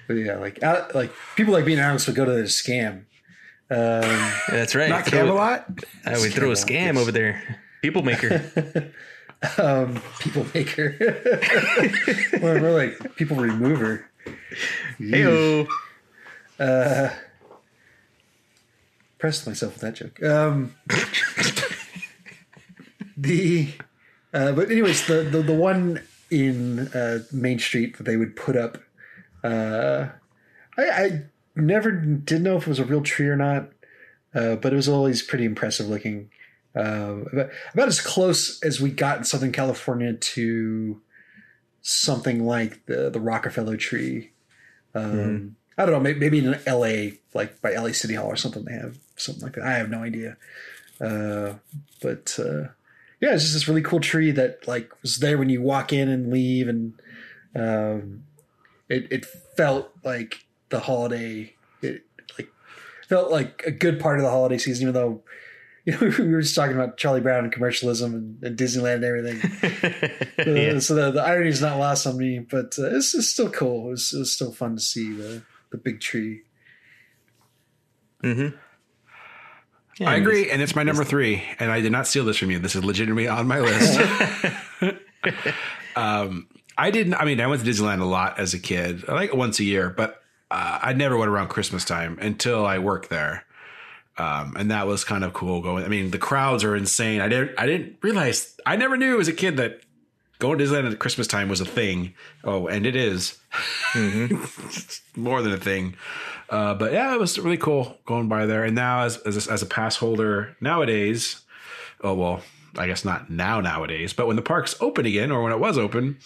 [0.07, 3.05] but yeah, like out, like people like being honest would go to the scam.
[3.69, 4.89] Um, That's right.
[4.89, 5.67] Not Throw- Camelot.
[6.05, 6.99] I would throw a scam yes.
[6.99, 7.61] over there.
[7.83, 8.93] People maker.
[9.59, 10.97] um, people maker.
[12.41, 14.09] We're like people remover.
[15.01, 15.67] Heyo.
[16.59, 17.11] Uh,
[19.19, 20.23] pressed myself with that joke.
[20.23, 20.75] Um,
[23.17, 23.73] the
[24.37, 28.55] uh, but anyways, the, the the one in uh, Main Street that they would put
[28.55, 28.77] up.
[29.43, 30.09] Uh,
[30.77, 31.23] I, I
[31.55, 33.71] never did know if it was a real tree or not,
[34.35, 36.31] uh, but it was always pretty impressive looking.
[36.75, 41.01] Uh, about, about as close as we got in Southern California to
[41.81, 44.33] something like the the Rockefeller tree.
[44.95, 47.95] Um, I don't know, maybe, maybe in L.A., like by L.A.
[47.95, 49.65] City Hall or something, they have something like that.
[49.65, 50.37] I have no idea.
[51.01, 51.55] Uh,
[52.03, 52.69] but uh,
[53.21, 56.09] yeah, it's just this really cool tree that like was there when you walk in
[56.09, 56.93] and leave, and
[57.55, 58.25] um,
[58.89, 59.25] it it
[59.57, 61.55] felt like the holiday.
[61.83, 62.05] It
[62.39, 62.51] like
[63.09, 65.23] felt like a good part of the holiday season, even though.
[65.87, 69.05] You know, we were just talking about Charlie Brown and commercialism and, and Disneyland and
[69.05, 70.21] everything.
[70.37, 70.79] Uh, Yeah.
[70.81, 73.87] So the, the irony is not lost on me, but uh, it's, it's still cool.
[73.87, 76.43] It was, it was still fun to see the, the big tree.
[78.25, 78.57] Mm-hmm.
[79.99, 81.43] Yeah, I agree, and it's my number three.
[81.59, 82.59] And I did not steal this from you.
[82.59, 83.99] This is legitimately on my list.
[85.97, 87.15] um, I didn't.
[87.15, 89.89] I mean, I went to Disneyland a lot as a kid, like once a year,
[89.89, 93.45] but uh, I never went around Christmas time until I worked there.
[94.19, 95.85] Um, and that was kind of cool going.
[95.85, 97.21] I mean, the crowds are insane.
[97.21, 97.53] I didn't.
[97.59, 98.55] I didn't realize.
[98.67, 99.81] I never knew as a kid that
[100.39, 102.15] going to Disneyland at Christmas time was a thing.
[102.45, 103.39] Oh, and it is.
[103.95, 105.97] It's more than a thing.
[106.49, 108.65] Uh, but yeah, it was really cool going by there.
[108.65, 111.43] And now, as as a, as a pass holder nowadays,
[112.03, 112.43] oh well,
[112.77, 115.79] I guess not now nowadays, but when the park's open again, or when it was
[115.79, 116.19] open,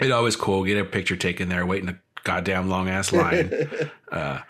[0.00, 3.52] it's always cool get a picture taken there, waiting a goddamn long ass line.
[4.12, 4.40] uh,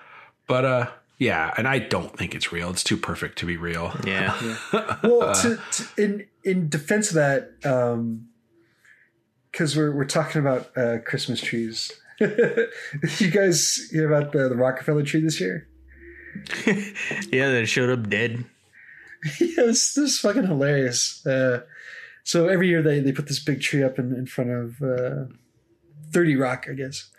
[0.47, 2.71] but uh, yeah, and I don't think it's real.
[2.71, 3.93] It's too perfect to be real.
[4.05, 4.57] Yeah.
[5.03, 7.61] Well, to, to, in in defense of that,
[9.51, 11.93] because we're we're talking about uh, Christmas trees.
[12.21, 15.69] you guys hear about the, the Rockefeller tree this year?
[17.33, 18.45] Yeah, that showed up dead.
[19.41, 21.25] yeah, this, this is fucking hilarious.
[21.27, 21.63] Uh,
[22.23, 25.25] so every year they, they put this big tree up in, in front of uh,
[26.13, 27.11] 30 Rock, I guess.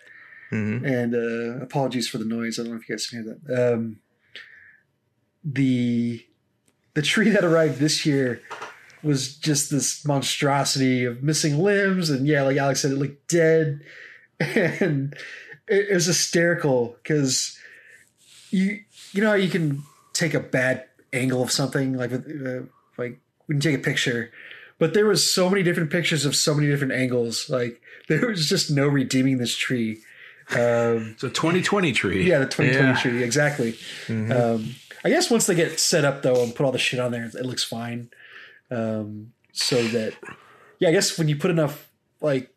[0.51, 0.83] Mhm.
[0.83, 2.57] And uh, apologies for the noise.
[2.57, 3.73] I don't know if you guys can hear that.
[3.73, 3.99] Um,
[5.43, 6.25] the
[6.95, 8.41] the tree that arrived this year
[9.03, 13.81] was just this monstrosity of missing limbs, and yeah, like Alex said, it looked dead,
[14.39, 15.13] and
[15.67, 17.57] it, it was hysterical because
[18.49, 18.81] you
[19.11, 19.83] you know you can
[20.13, 22.61] take a bad angle of something like uh,
[22.97, 24.31] like when you take a picture
[24.77, 28.47] but there was so many different pictures of so many different angles like there was
[28.47, 29.99] just no redeeming this tree
[30.51, 32.27] um, It's a 2020 tree.
[32.27, 32.95] yeah the 2020 Yeah.
[32.99, 33.75] tree exactly
[34.09, 37.11] um, i guess once they get set up though and put all the shit on
[37.11, 38.09] there it looks fine
[38.71, 40.13] um, so that
[40.79, 41.89] yeah i guess when you put enough
[42.21, 42.49] like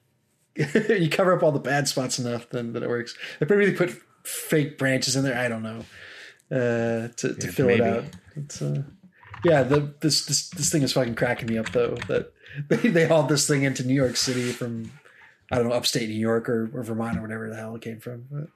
[0.56, 3.16] you cover up all the bad spots enough, then that it works.
[3.40, 3.90] They probably really put
[4.22, 5.38] fake branches in there.
[5.38, 5.78] I don't know
[6.50, 7.80] uh, to to fill maybe.
[7.80, 8.04] it out.
[8.36, 8.82] It's, uh,
[9.46, 11.96] yeah, the this this this thing is fucking cracking me up though.
[12.08, 12.34] That
[12.68, 14.92] they they hauled this thing into New York City from
[15.52, 18.00] I don't know upstate New York or, or Vermont or whatever the hell it came
[18.00, 18.24] from.
[18.30, 18.48] But,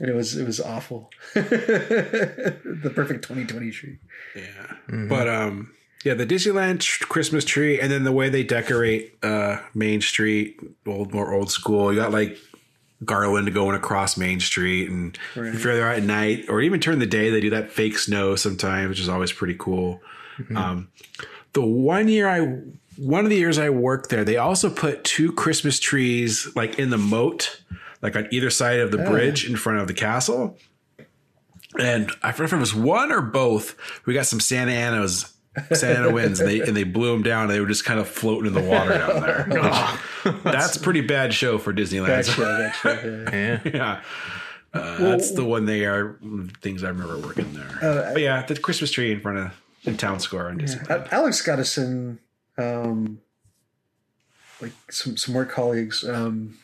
[0.00, 1.10] and it was it was awful.
[1.34, 3.98] the perfect 2020 tree.
[4.34, 5.06] Yeah.
[5.08, 5.72] But um
[6.04, 10.60] yeah, the Disneyland tr- Christmas tree and then the way they decorate uh Main Street,
[10.86, 11.92] old more old school.
[11.92, 12.36] You got like
[13.04, 15.54] garland going across Main Street and Right.
[15.54, 18.36] if you're there at night or even during the day they do that fake snow
[18.36, 20.00] sometimes, which is always pretty cool.
[20.54, 20.88] Um
[21.54, 22.60] the one year I
[22.96, 26.90] one of the years I worked there, they also put two Christmas trees like in
[26.90, 27.62] the moat,
[28.02, 30.56] like on either side of the bridge in front of the castle.
[31.78, 33.76] And I forget if it was one or both.
[34.06, 35.32] We got some Santa Ana's
[35.72, 37.44] Santa Ana winds, and they and they blew them down.
[37.44, 40.36] And they were just kind of floating in the water down there.
[40.44, 42.24] That's pretty bad show for Disneyland.
[42.24, 43.00] Show, show,
[43.32, 43.60] yeah.
[43.64, 43.70] Yeah.
[43.74, 44.00] yeah,
[44.80, 46.18] uh, that's the one they are
[46.60, 47.78] things I remember working there.
[47.82, 49.52] Uh, but yeah, the Christmas tree in front of
[49.84, 50.82] the town square on Disney.
[50.90, 52.18] A- Alex got us in,
[52.58, 53.20] um,
[54.60, 56.04] like some some work colleagues.
[56.08, 56.58] Um,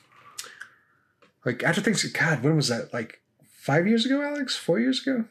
[1.45, 2.93] like after things, God, when was that?
[2.93, 4.57] Like five years ago, Alex?
[4.57, 5.25] Four years ago?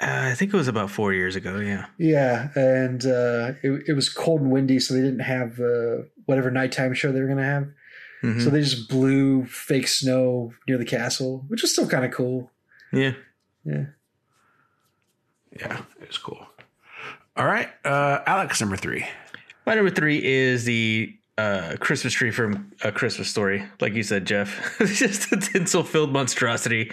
[0.00, 1.58] Uh, I think it was about four years ago.
[1.60, 1.86] Yeah.
[1.98, 6.50] Yeah, and uh, it, it was cold and windy, so they didn't have uh, whatever
[6.50, 7.68] nighttime show they were gonna have.
[8.22, 8.42] Mhm.
[8.42, 12.50] So they just blew fake snow near the castle, which was still kind of cool.
[12.92, 13.12] yeah.
[13.64, 13.84] Yeah.
[15.58, 16.44] Yeah, it was cool.
[17.36, 19.06] All right, uh, Alex, number three.
[19.66, 23.64] My number three is the uh, Christmas tree from A Christmas Story.
[23.80, 26.92] Like you said, Jeff, it's just a tinsel filled monstrosity.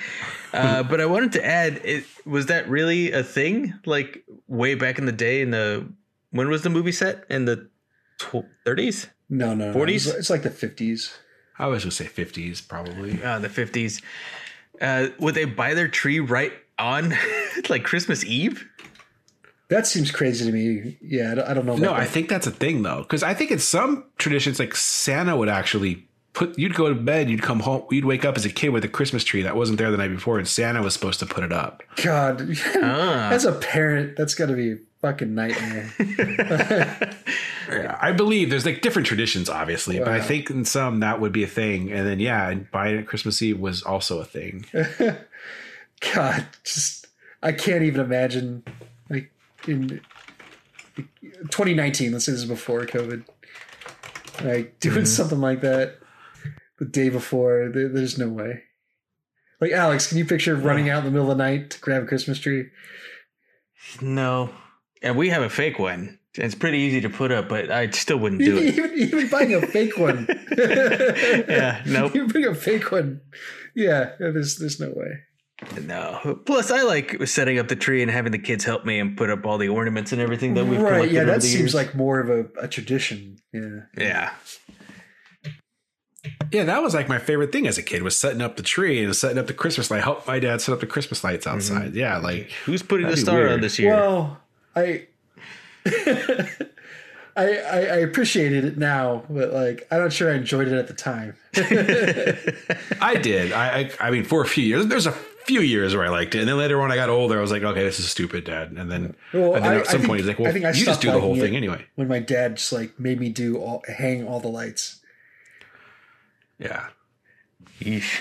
[0.53, 3.73] Uh, but I wanted to add, it, was that really a thing?
[3.85, 5.87] Like way back in the day, in the
[6.31, 7.25] when was the movie set?
[7.29, 7.69] In the
[8.17, 9.09] tw- 30s?
[9.29, 9.77] No, no, no.
[9.77, 9.95] 40s?
[9.95, 11.13] It's, it's like the fifties.
[11.59, 13.21] I was gonna say fifties, probably.
[13.21, 14.01] Uh, the 50s.
[14.79, 17.13] Uh, would they buy their tree right on
[17.69, 18.67] like Christmas Eve?
[19.71, 20.97] That seems crazy to me.
[21.01, 21.71] Yeah, I don't, know.
[21.73, 21.99] About No, that.
[22.01, 25.49] I think that's a thing though, because I think in some traditions, like Santa would
[25.49, 26.59] actually put.
[26.59, 28.89] You'd go to bed, you'd come home, you'd wake up as a kid with a
[28.89, 31.53] Christmas tree that wasn't there the night before, and Santa was supposed to put it
[31.53, 31.83] up.
[32.03, 32.41] God,
[32.83, 33.31] Ah.
[33.31, 35.89] as a parent, that's got to be a fucking nightmare.
[37.71, 41.31] Yeah, I believe there's like different traditions, obviously, but I think in some that would
[41.31, 44.65] be a thing, and then yeah, buying it Christmas Eve was also a thing.
[46.13, 47.07] God, just
[47.41, 48.63] I can't even imagine.
[49.67, 50.01] In
[50.95, 53.23] 2019, let's say this is before COVID,
[54.43, 55.05] like doing Mm-hmm.
[55.05, 55.99] something like that
[56.79, 57.69] the day before.
[57.73, 58.63] There, there's no way.
[59.59, 62.03] Like Alex, can you picture running out in the middle of the night to grab
[62.03, 62.69] a Christmas tree?
[64.01, 64.49] No.
[65.03, 66.17] And we have a fake one.
[66.35, 68.93] It's pretty easy to put up, but I still wouldn't do Even, it.
[68.97, 70.27] even, even buying a fake one.
[70.57, 72.13] Yeah, nope.
[72.15, 73.21] You bring a fake one.
[73.75, 75.19] Yeah, there's there's no way.
[75.83, 76.39] No.
[76.45, 79.29] Plus, I like setting up the tree and having the kids help me and put
[79.29, 80.93] up all the ornaments and everything that we've right?
[80.93, 81.75] collected Yeah, over that the seems years.
[81.75, 83.37] like more of a, a tradition.
[83.53, 83.81] Yeah.
[83.97, 84.31] yeah.
[86.51, 89.03] Yeah, that was like my favorite thing as a kid was setting up the tree
[89.03, 90.03] and setting up the Christmas light.
[90.03, 91.55] Help my dad set up the Christmas lights mm-hmm.
[91.55, 91.95] outside.
[91.95, 93.51] Yeah, like Who's putting the star weird.
[93.53, 93.95] on this year?
[93.95, 94.37] Well,
[94.75, 95.07] I,
[95.87, 96.57] I,
[97.37, 100.93] I I appreciated it now, but like I'm not sure I enjoyed it at the
[100.93, 101.35] time.
[103.01, 103.51] I did.
[103.51, 106.35] I, I I mean, for a few years, there's a few years where I liked
[106.35, 108.43] it, and then later when I got older, I was like, okay, this is stupid,
[108.45, 108.71] Dad.
[108.71, 110.51] And then, Well, and then I- at some I point, think- he's like, well, I
[110.53, 111.85] think I you just do the whole thing anyway.
[111.95, 114.99] when my dad just like made me do all hang all the lights.
[116.59, 116.87] Yeah.
[117.79, 118.19] Yeesh.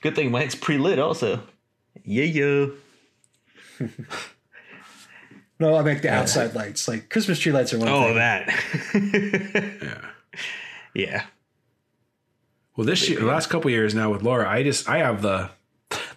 [0.00, 1.40] Good thing mine's pre lit also.
[2.04, 2.66] Yeah, yeah.
[5.58, 6.86] No, I make the outside lights.
[6.86, 8.10] Like Christmas tree lights are one Oh, thing.
[8.10, 9.72] Oh, that.
[9.82, 10.04] Yeah.
[10.94, 11.22] yeah.
[12.76, 15.48] Well, this year, the last couple years now with Laura, I just I have the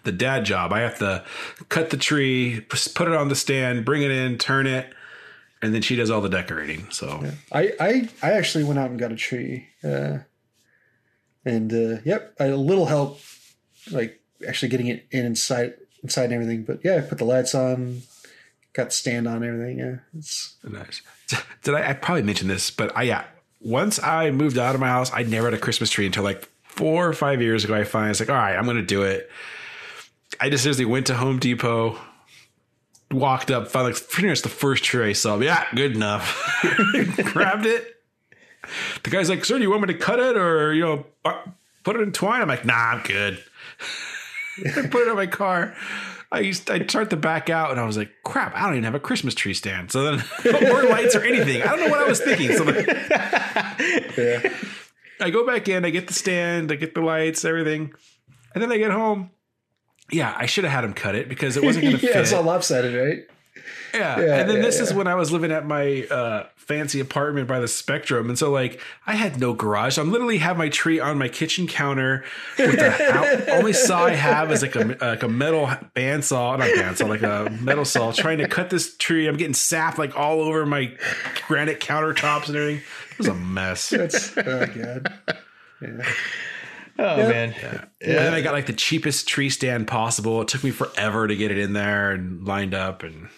[0.02, 0.72] the dad job.
[0.72, 1.24] I have to
[1.68, 2.60] cut the tree,
[2.94, 4.92] put it on the stand, bring it in, turn it,
[5.62, 6.90] and then she does all the decorating.
[6.90, 9.68] So I, I I actually went out and got a tree.
[9.84, 10.18] Uh,
[11.44, 13.20] and uh, yep, a little help,
[13.90, 16.64] like actually getting it in inside inside and everything.
[16.64, 18.02] But yeah, I put the lights on,
[18.72, 19.78] got the stand on, everything.
[19.78, 21.02] Yeah, it's nice.
[21.62, 21.90] Did I?
[21.90, 23.24] I probably mentioned this, but I yeah.
[23.62, 26.48] Once I moved out of my house, I never had a Christmas tree until like
[26.62, 27.74] four or five years ago.
[27.74, 29.30] I finally was like, all right, I'm going to do it.
[30.38, 31.98] I just seriously went to Home Depot,
[33.10, 35.38] walked up, found like pretty much the first tree I saw.
[35.38, 36.62] Yeah, good enough.
[37.24, 37.96] Grabbed it.
[39.02, 41.40] The guy's like, "Sir, do you want me to cut it or you know uh,
[41.82, 43.42] put it in twine?" I'm like, "Nah, I'm good."
[44.66, 45.74] I put it on my car.
[46.32, 48.54] I used I start to back out and I was like, "Crap!
[48.54, 51.62] I don't even have a Christmas tree stand." So then, no more lights or anything.
[51.62, 52.56] I don't know what I was thinking.
[52.56, 52.84] So then,
[54.16, 54.56] yeah.
[55.20, 57.92] I go back in, I get the stand, I get the lights, everything,
[58.54, 59.30] and then I get home.
[60.12, 62.22] Yeah, I should have had him cut it because it wasn't going to yeah, fit.
[62.22, 63.26] it's all lopsided, right?
[63.94, 64.20] Yeah.
[64.20, 67.48] Yeah, and then yeah, this is when I was living at my uh, fancy apartment
[67.48, 68.28] by the Spectrum.
[68.28, 69.98] And so, like, I had no garage.
[69.98, 72.24] I'm literally have my tree on my kitchen counter.
[72.56, 77.08] With the only saw I have is like a, like a metal bandsaw, not bandsaw,
[77.08, 79.26] like a metal saw, trying to cut this tree.
[79.26, 80.96] I'm getting sap like all over my
[81.48, 82.82] granite countertops and everything.
[83.12, 83.90] It was a mess.
[83.90, 85.12] That's oh god.
[85.82, 86.08] Yeah.
[86.98, 90.40] Oh man, And then I got like the cheapest tree stand possible.
[90.42, 93.02] It took me forever to get it in there and lined up.
[93.02, 93.28] And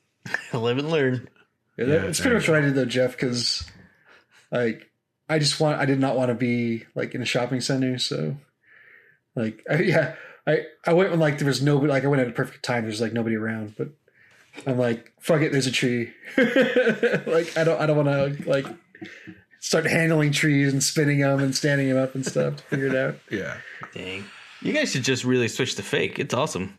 [0.52, 1.28] live and learn.
[1.76, 3.12] Yeah, that, Yeah, that's pretty much what I did though, Jeff.
[3.12, 3.68] Because
[4.52, 4.90] like
[5.28, 7.98] I just want, I did not want to be like in a shopping center.
[7.98, 8.36] So
[9.34, 10.14] like, I, yeah,
[10.46, 11.90] I I went when like there was nobody.
[11.90, 12.84] Like I went at a perfect time.
[12.84, 13.88] There's like nobody around, but
[14.66, 15.52] I'm like, fuck it.
[15.52, 16.12] There's a tree.
[16.36, 18.66] like I don't, I don't want to like
[19.60, 22.96] start handling trees and spinning them and standing them up and stuff to figure it
[22.96, 23.16] out.
[23.30, 23.58] yeah.
[23.94, 24.24] Dang,
[24.60, 26.18] you guys should just really switch to fake.
[26.18, 26.76] It's awesome.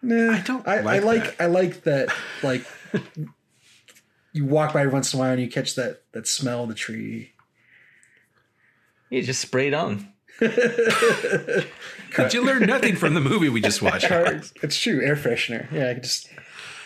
[0.00, 1.40] Nah, I don't I, I like like that.
[1.40, 2.08] I like that.
[2.42, 2.66] Like
[4.32, 6.68] you walk by every once in a while and you catch that that smell of
[6.68, 7.32] the tree.
[9.10, 10.08] You just spray it on.
[10.40, 14.06] Did you learn nothing from the movie we just watched?
[14.10, 15.70] It's true, air freshener.
[15.70, 16.28] Yeah, I could just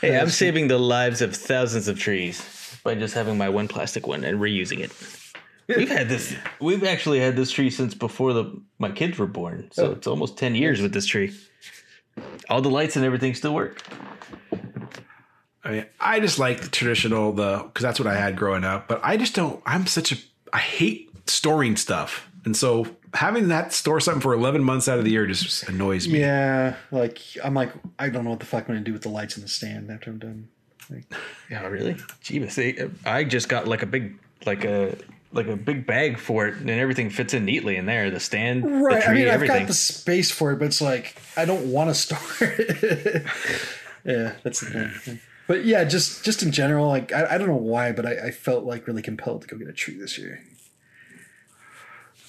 [0.01, 2.41] Hey, I'm saving the lives of thousands of trees
[2.87, 4.93] by just having my one plastic one and reusing it.
[5.69, 6.35] We've had this.
[6.61, 9.69] We've actually had this tree since before the my kids were born.
[9.73, 9.93] So Oh.
[9.93, 11.35] it's almost ten years with this tree.
[12.49, 13.83] All the lights and everything still work.
[15.65, 18.87] I mean, I just like the traditional, the because that's what I had growing up.
[18.87, 19.61] But I just don't.
[19.67, 20.17] I'm such a.
[20.53, 25.05] I hate storing stuff, and so having that store something for 11 months out of
[25.05, 26.21] the year just annoys me.
[26.21, 26.77] yeah.
[26.93, 29.37] Like I'm like I don't know what the fuck I'm gonna do with the lights
[29.37, 30.49] in the stand after I'm done.
[30.91, 31.05] Like,
[31.51, 31.95] Yeah, really?
[32.23, 32.55] Jeebus.
[32.55, 34.97] They, I just got like a big, like a
[35.33, 38.11] like a big bag for it, and everything fits in neatly in there.
[38.11, 38.95] The stand, right.
[38.97, 39.59] the tree, I mean, I've everything.
[39.61, 43.25] got the space for it, but it's like I don't want to store it.
[44.05, 45.21] yeah, that's the thing.
[45.49, 48.31] But yeah, just just in general, like I, I don't know why, but I, I
[48.31, 50.43] felt like really compelled to go get a tree this year.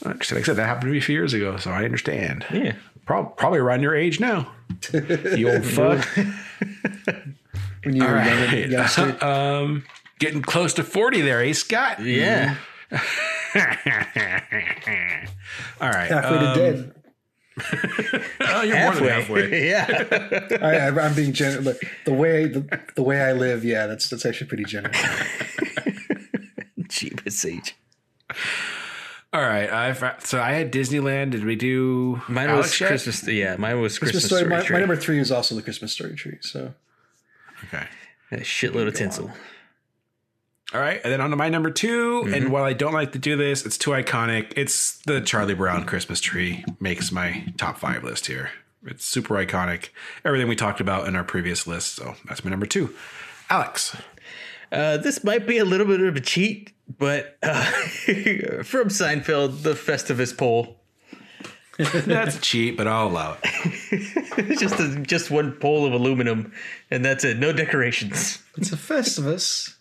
[0.04, 2.46] Like I said, that happened to me a few years ago, so I understand.
[2.52, 2.74] yeah.
[3.06, 4.52] Prob- probably around your age now.
[4.94, 6.08] you old fuck.
[7.88, 8.70] When you All were young, right.
[8.70, 9.26] youngster.
[9.26, 9.86] um,
[10.20, 12.04] getting close to 40 there, eh, Scott?
[12.04, 12.58] Yeah.
[12.92, 13.00] All
[15.90, 16.12] right.
[16.12, 16.94] halfway to um, dead.
[18.42, 19.70] Oh, you're more than halfway.
[19.70, 20.04] yeah.
[20.62, 21.64] I, I, I'm being generous.
[21.64, 24.98] Look, the way the, the way I live, yeah, that's that's actually pretty generous.
[26.82, 27.76] Jeebus age.
[29.32, 29.72] All right.
[29.72, 31.32] I've, so I had Disneyland.
[31.32, 32.88] Did we do Mine Alex was yet?
[32.90, 33.28] Christmas.
[33.28, 34.42] Yeah, mine was Christmas, Christmas story.
[34.42, 34.50] story.
[34.50, 34.74] My, tree.
[34.76, 36.38] my number three is also the Christmas story tree.
[36.42, 36.74] So
[37.66, 37.86] Okay.
[38.32, 39.32] A shitload of tinsel.
[40.74, 43.20] All right, and then on to my number 2 And while I don't like to
[43.20, 44.52] do this, it's too iconic.
[44.58, 48.50] It's the Charlie Brown Christmas tree makes my top five list here.
[48.86, 49.90] It's super iconic.
[50.26, 51.96] Everything we talked about in our previous list.
[51.96, 52.94] So that's my number two.
[53.50, 53.96] Alex.
[54.70, 57.64] Uh, this might be a little bit of a cheat, but uh,
[58.64, 60.82] from Seinfeld, the Festivus pole.
[62.06, 64.58] That's cheap, but I'll allow it.
[64.60, 66.52] Just a, just one pole of aluminum,
[66.90, 67.38] and that's it.
[67.38, 68.42] No decorations.
[68.56, 69.76] it's a Festivus.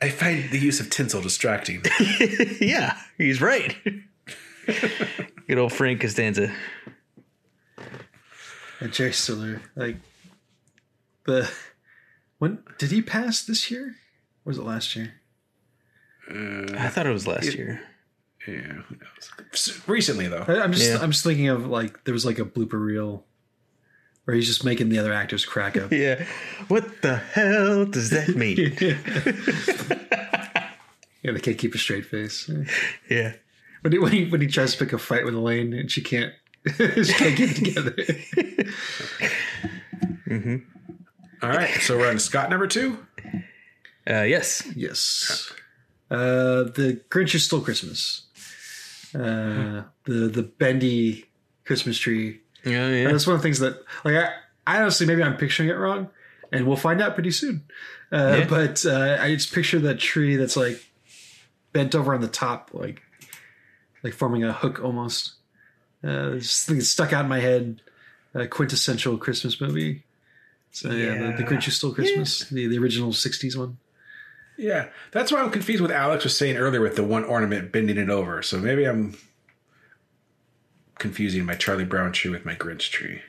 [0.00, 1.82] I find the use of tinsel distracting.
[2.60, 3.76] yeah, he's right.
[5.46, 6.52] Good old Frank Costanza.
[8.80, 9.96] And Jerry Stiller, like
[11.24, 11.50] the
[12.38, 13.96] when did he pass this year?
[14.44, 15.14] Or was it last year?
[16.30, 17.80] Uh, I thought it was last year.
[18.46, 19.82] Yeah, who knows?
[19.86, 20.44] Recently, though.
[20.46, 20.98] I, I'm just Yeah.
[21.00, 23.24] I'm just thinking of like there was like a blooper reel
[24.24, 25.92] where he's just making the other actors crack up.
[25.92, 26.24] Yeah.
[26.68, 28.76] What the hell does that mean?
[31.22, 32.48] Yeah, they can't keep a straight face.
[33.10, 33.32] yeah.
[33.80, 36.00] When he, when he when he tries to pick a fight with Elaine and she
[36.00, 36.32] can't
[36.76, 37.90] she can't get it together.
[40.28, 40.56] Mm-hmm.
[41.42, 43.04] All right, so we're on to Scott number two.
[44.08, 44.62] Uh, yes.
[44.76, 45.52] yes.
[46.10, 48.25] Uh, the Grinch is still Christmas.
[49.16, 51.24] Uh, the the bendy
[51.64, 52.40] Christmas tree.
[52.64, 53.10] And yeah.
[53.12, 54.32] that's one of the things that like I,
[54.66, 56.10] I honestly maybe I'm picturing it wrong,
[56.52, 57.64] and we'll find out pretty soon.
[58.12, 58.46] Uh, Yeah.
[58.48, 60.84] But uh, I just picture that tree that's like
[61.72, 63.02] bent over on the top, like
[64.02, 65.34] like forming a hook almost.
[66.04, 67.80] Uh, just stuck out in my head.
[68.34, 70.04] A quintessential Christmas movie.
[70.70, 71.48] So yeah, the, the Yeah.
[71.48, 73.78] Grinch is still Christmas, the the original '60s one.
[74.58, 77.98] Yeah, that's why I'm confused with Alex was saying earlier with the one ornament bending
[77.98, 78.42] it over.
[78.42, 79.16] So maybe I'm
[80.98, 83.20] confusing my Charlie Brown tree with my Grinch tree.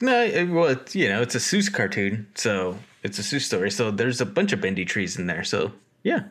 [0.00, 3.70] No, it, well, it's, you know, it's a Seuss cartoon, so it's a Seuss story.
[3.70, 5.44] So there's a bunch of bendy trees in there.
[5.44, 5.72] So
[6.02, 6.24] yeah,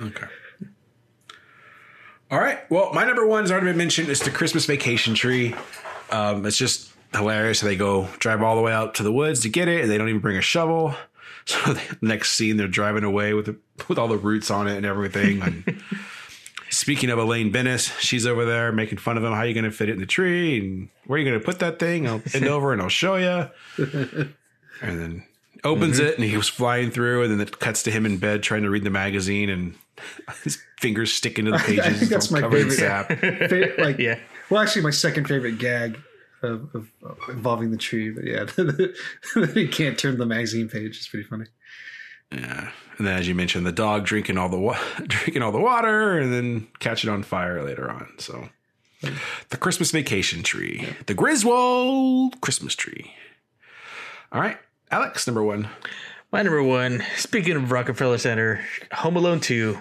[0.00, 0.26] Okay.
[2.30, 2.70] All right.
[2.70, 4.08] Well, my number one has already been mentioned.
[4.08, 5.54] It's the Christmas vacation tree.
[6.10, 7.60] Um, it's just hilarious.
[7.60, 9.96] They go drive all the way out to the woods to get it, and they
[9.98, 10.94] don't even bring a shovel.
[11.64, 13.56] So the next scene, they're driving away with the,
[13.88, 15.40] with all the roots on it and everything.
[15.40, 15.82] And
[16.70, 19.32] speaking of Elaine Benes, she's over there making fun of him.
[19.32, 20.58] How are you going to fit it in the tree?
[20.60, 22.06] And where are you going to put that thing?
[22.06, 23.48] I'll bend over and I'll show you.
[24.82, 25.24] And then
[25.64, 26.06] opens mm-hmm.
[26.06, 28.62] it, and he was flying through, and then it cuts to him in bed trying
[28.62, 29.74] to read the magazine, and
[30.44, 31.86] his fingers stick into the pages.
[31.86, 32.72] I think that's my favorite.
[32.72, 33.10] sap.
[33.78, 34.18] Like, Yeah.
[34.50, 35.98] Well, actually, my second favorite gag
[36.42, 38.46] of, of, of involving the tree, but yeah,
[39.54, 40.96] he can't turn the magazine page.
[40.96, 41.46] It's pretty funny.
[42.32, 45.60] Yeah, and then as you mentioned, the dog drinking all the wa- drinking all the
[45.60, 48.12] water, and then catch it on fire later on.
[48.18, 48.48] So,
[49.48, 53.12] the Christmas vacation tree, the Griswold Christmas tree.
[54.30, 54.58] All right,
[54.90, 55.68] Alex, number one.
[56.30, 58.62] My number one, speaking of Rockefeller Center,
[58.92, 59.78] Home Alone 2.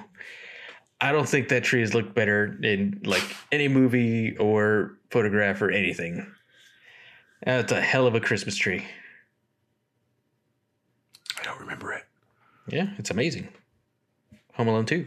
[1.01, 5.69] I don't think that tree has looked better in like any movie or photograph or
[5.69, 6.25] anything.
[7.43, 8.85] That's a hell of a Christmas tree.
[11.39, 12.03] I don't remember it.
[12.67, 13.47] Yeah, it's amazing.
[14.53, 15.05] Home Alone 2.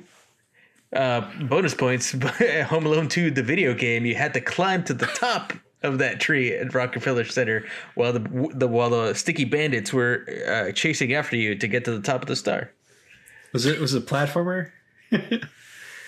[0.94, 2.12] Uh, bonus points
[2.66, 5.52] Home Alone 2, the video game, you had to climb to the top
[5.82, 7.64] of that tree at Rockefeller Center
[7.94, 11.92] while the, the while the sticky bandits were uh, chasing after you to get to
[11.92, 12.70] the top of the star.
[13.52, 14.70] Was it was it a platformer?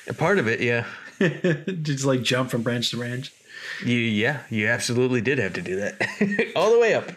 [0.09, 0.87] A part of it, yeah.
[1.83, 3.33] Just like jump from branch to branch.
[3.85, 6.53] You yeah, you absolutely did have to do that.
[6.57, 7.11] All the way up.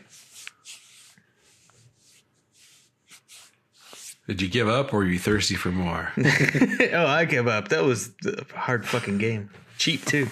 [4.28, 6.12] Did you give up, or were you thirsty for more?
[6.18, 7.68] oh, I gave up.
[7.68, 9.52] That was a hard fucking game.
[9.78, 10.30] Cheap too.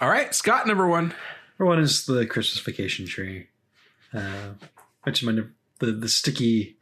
[0.00, 1.14] All right, Scott, number one.
[1.58, 3.48] Number one is the Christmas vacation tree.
[4.14, 4.54] Uh,
[5.04, 5.42] mentioned my
[5.78, 6.76] the the sticky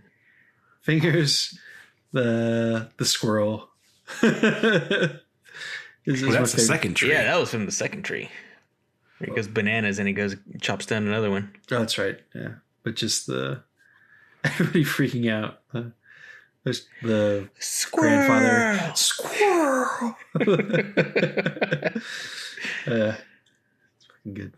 [0.83, 1.59] fingers,
[2.12, 3.70] the the squirrel.
[6.05, 6.74] Is- is Well, that's the favorite.
[6.76, 7.11] second tree.
[7.11, 8.28] Yeah, that was from the second tree.
[9.20, 11.55] He goes bananas and he goes chops down another one.
[11.70, 12.18] Oh, that's right.
[12.34, 13.62] Yeah, but just the
[14.44, 15.61] everybody freaking out.
[15.72, 15.90] Uh,
[16.64, 17.48] there's the
[17.92, 20.16] grandfather squirrel.
[20.34, 20.40] uh,
[22.86, 24.53] it's fucking good.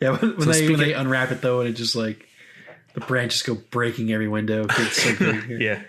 [0.00, 2.26] Yeah, when, when So they when they unwrap it though, and it just like
[2.94, 4.66] the branches go breaking every window.
[4.68, 5.14] It's so
[5.48, 5.60] good.
[5.60, 5.82] Yeah.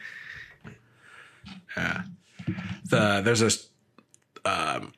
[2.90, 3.52] The there's a
[4.50, 4.92] um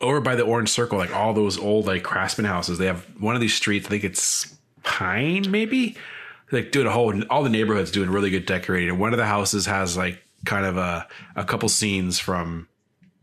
[0.00, 3.34] over by the orange circle like all those old like craftsman houses they have one
[3.34, 5.96] of these streets i think it's pine maybe
[6.52, 9.26] like doing a whole all the neighborhoods doing really good decorating and one of the
[9.26, 12.68] houses has like kind of a a couple scenes from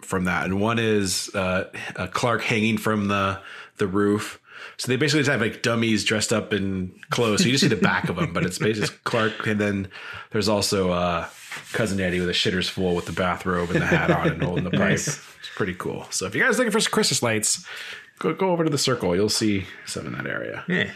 [0.02, 1.66] from that and one is uh
[2.12, 3.40] clark hanging from the
[3.78, 4.40] the roof
[4.78, 7.42] so they basically just have like dummies dressed up in clothes.
[7.42, 9.46] So you just see the back of them, but it's basically Clark.
[9.48, 9.88] And then
[10.32, 11.26] there's also uh,
[11.72, 14.64] cousin Eddie with a shitter's full with the bathrobe and the hat on and holding
[14.64, 14.80] the pipe.
[14.80, 15.08] Nice.
[15.08, 16.06] It's pretty cool.
[16.10, 17.66] So if you guys are looking for some Christmas lights,
[18.20, 19.16] go go over to the circle.
[19.16, 20.64] You'll see some in that area.
[20.68, 20.92] Yeah.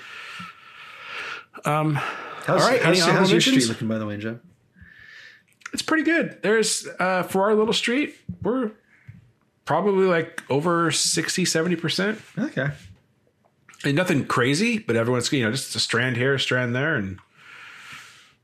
[2.48, 4.40] How's, All right, how's, any how's your street looking, by the way, Joe?
[5.74, 6.42] It's pretty good.
[6.44, 8.72] There's uh, for our little street, we're
[9.66, 12.22] probably like over 60, 70 percent.
[12.38, 12.70] Okay.
[13.84, 17.20] And nothing crazy, but everyone's you know just a strand here, a strand there, and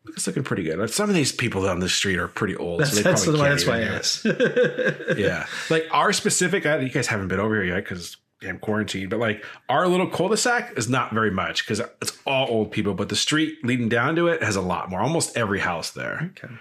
[0.10, 0.90] it's looking pretty good.
[0.90, 3.40] Some of these people down the street are pretty old, That's, so they that's, probably
[3.42, 5.10] why, can't that's why I even do it.
[5.10, 5.18] asked.
[5.20, 6.66] Yeah, like our specific.
[6.66, 9.08] You guys haven't been over here yet because damn quarantine.
[9.10, 12.94] But like our little cul-de-sac is not very much because it's all old people.
[12.94, 15.00] But the street leading down to it has a lot more.
[15.00, 16.32] Almost every house there.
[16.38, 16.54] okay.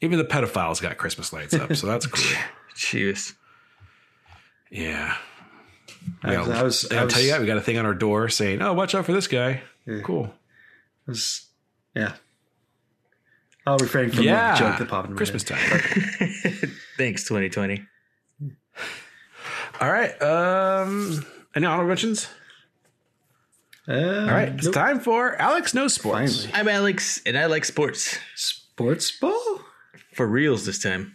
[0.00, 2.38] Even the pedophiles got Christmas lights up, so that's cool.
[2.76, 3.34] Jeez.
[4.70, 5.16] Yeah.
[6.22, 8.28] I was, I was, I'll tell you that we got a thing on our door
[8.28, 9.62] saying, "Oh, watch out for this guy."
[10.04, 10.32] Cool.
[11.06, 11.46] was-
[11.96, 12.12] yeah.
[13.68, 14.52] I'll refrain from Yeah.
[14.54, 15.58] the joke that popped in my Christmas head.
[15.58, 16.72] time.
[16.96, 17.84] Thanks, 2020.
[19.80, 20.20] All right.
[20.22, 21.24] Um,
[21.54, 22.28] any honorable mentions?
[23.86, 24.48] Uh, All right.
[24.48, 24.74] It's nope.
[24.74, 26.44] time for Alex No Sports.
[26.46, 26.60] Finally.
[26.60, 28.18] I'm Alex, and I like sports.
[28.34, 29.60] Sports ball?
[30.14, 31.14] For reals this time.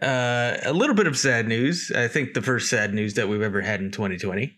[0.00, 1.90] Uh, a little bit of sad news.
[1.94, 4.54] I think the first sad news that we've ever had in 2020.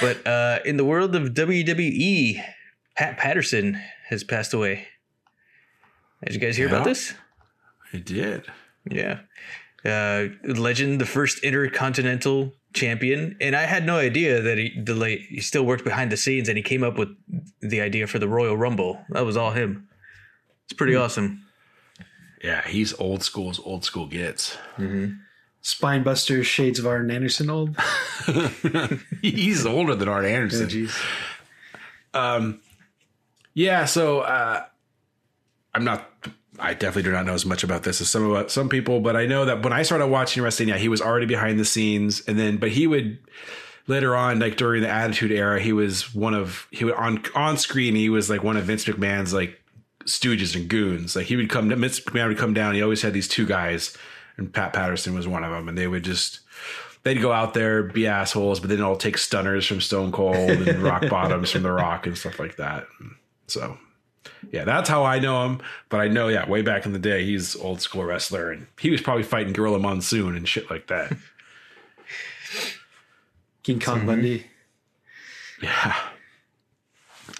[0.00, 2.42] But uh, in the world of WWE,
[2.96, 3.78] Pat Patterson
[4.08, 4.88] has passed away.
[6.24, 7.14] Did you guys hear about this?
[7.92, 8.46] I did.
[8.90, 9.20] Yeah.
[9.84, 13.36] Uh, legend, the first intercontinental champion.
[13.40, 16.48] And I had no idea that he, the, like, he still worked behind the scenes
[16.48, 17.08] and he came up with
[17.60, 19.04] the idea for the Royal Rumble.
[19.10, 19.88] That was all him.
[20.64, 21.44] It's pretty awesome.
[22.42, 24.56] Yeah, he's old school as old school gets.
[25.60, 27.76] Spine Buster, Shades of Arn Anderson old.
[29.22, 30.68] he's older than Art Oh, Anderson.
[30.68, 30.96] jeez.
[33.54, 34.64] Yeah, so uh,
[35.74, 36.10] I'm not
[36.58, 39.16] I definitely do not know as much about this as some of some people, but
[39.16, 42.20] I know that when I started watching wrestling, yeah, he was already behind the scenes,
[42.26, 43.18] and then but he would
[43.86, 47.56] later on, like during the Attitude Era, he was one of he would on on
[47.56, 49.60] screen he was like one of Vince McMahon's like
[50.04, 51.16] stooges and goons.
[51.16, 52.74] Like he would come, Vince McMahon would come down.
[52.74, 53.96] He always had these two guys,
[54.36, 56.40] and Pat Patterson was one of them, and they would just
[57.02, 60.82] they'd go out there be assholes, but then all take stunners from Stone Cold and
[60.82, 62.86] rock bottoms from The Rock and stuff like that.
[63.46, 63.78] So
[64.50, 65.60] yeah, that's how I know him.
[65.88, 68.90] But I know, yeah, way back in the day, he's old school wrestler, and he
[68.90, 71.16] was probably fighting Gorilla Monsoon and shit like that.
[73.62, 74.46] King Kong Bundy.
[75.62, 75.94] yeah.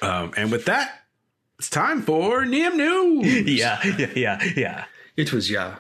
[0.01, 1.03] Um, and with that,
[1.59, 3.49] it's time for Neum News.
[3.59, 4.85] Yeah, yeah, yeah, yeah.
[5.17, 5.77] It was yeah.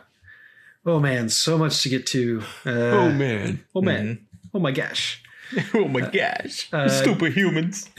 [0.85, 2.43] Oh man, so much to get to.
[2.67, 3.65] Uh, Oh man.
[3.75, 4.27] Oh man.
[4.53, 5.23] Oh my gosh.
[5.75, 6.69] Oh my gosh.
[6.73, 7.91] uh, Stupid humans.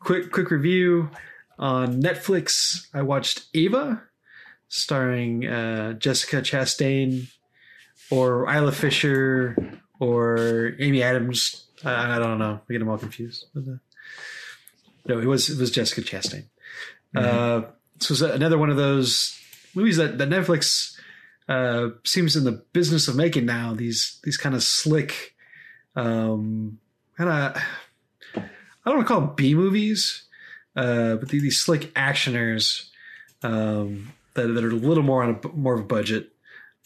[0.00, 1.10] quick quick review
[1.58, 2.86] on Netflix.
[2.92, 4.02] I watched Ava,
[4.68, 7.28] starring uh, Jessica Chastain,
[8.10, 11.66] or Isla Fisher, or Amy Adams.
[11.84, 12.60] I, I don't know.
[12.68, 13.46] I get them all confused.
[13.54, 13.76] But, uh,
[15.06, 16.44] no, it was it was Jessica Chastain.
[17.14, 17.62] Uh,
[17.98, 19.38] this was another one of those
[19.74, 20.98] movies that, that Netflix
[21.48, 23.74] uh, seems in the business of making now.
[23.74, 25.34] These these kind of slick,
[25.94, 26.78] um,
[27.16, 27.62] kind of
[28.34, 28.40] I
[28.86, 30.24] don't want to call them B movies,
[30.76, 32.88] uh, but these, these slick actioners
[33.42, 36.32] um, that, that are a little more on a more of a budget,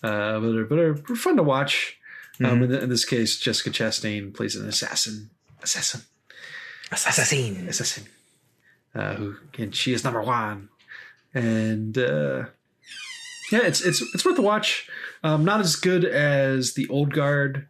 [0.02, 1.96] uh, but, are, but are fun to watch.
[2.42, 5.30] Um, in, th- in this case, Jessica Chastain plays an assassin,
[5.62, 6.02] assassin,
[6.92, 7.68] Assassin.
[7.68, 8.04] assassin,
[8.94, 10.68] uh, who and she is number one,
[11.34, 12.44] and uh,
[13.50, 14.88] yeah, it's it's it's worth a watch.
[15.24, 17.66] Um, not as good as the Old Guard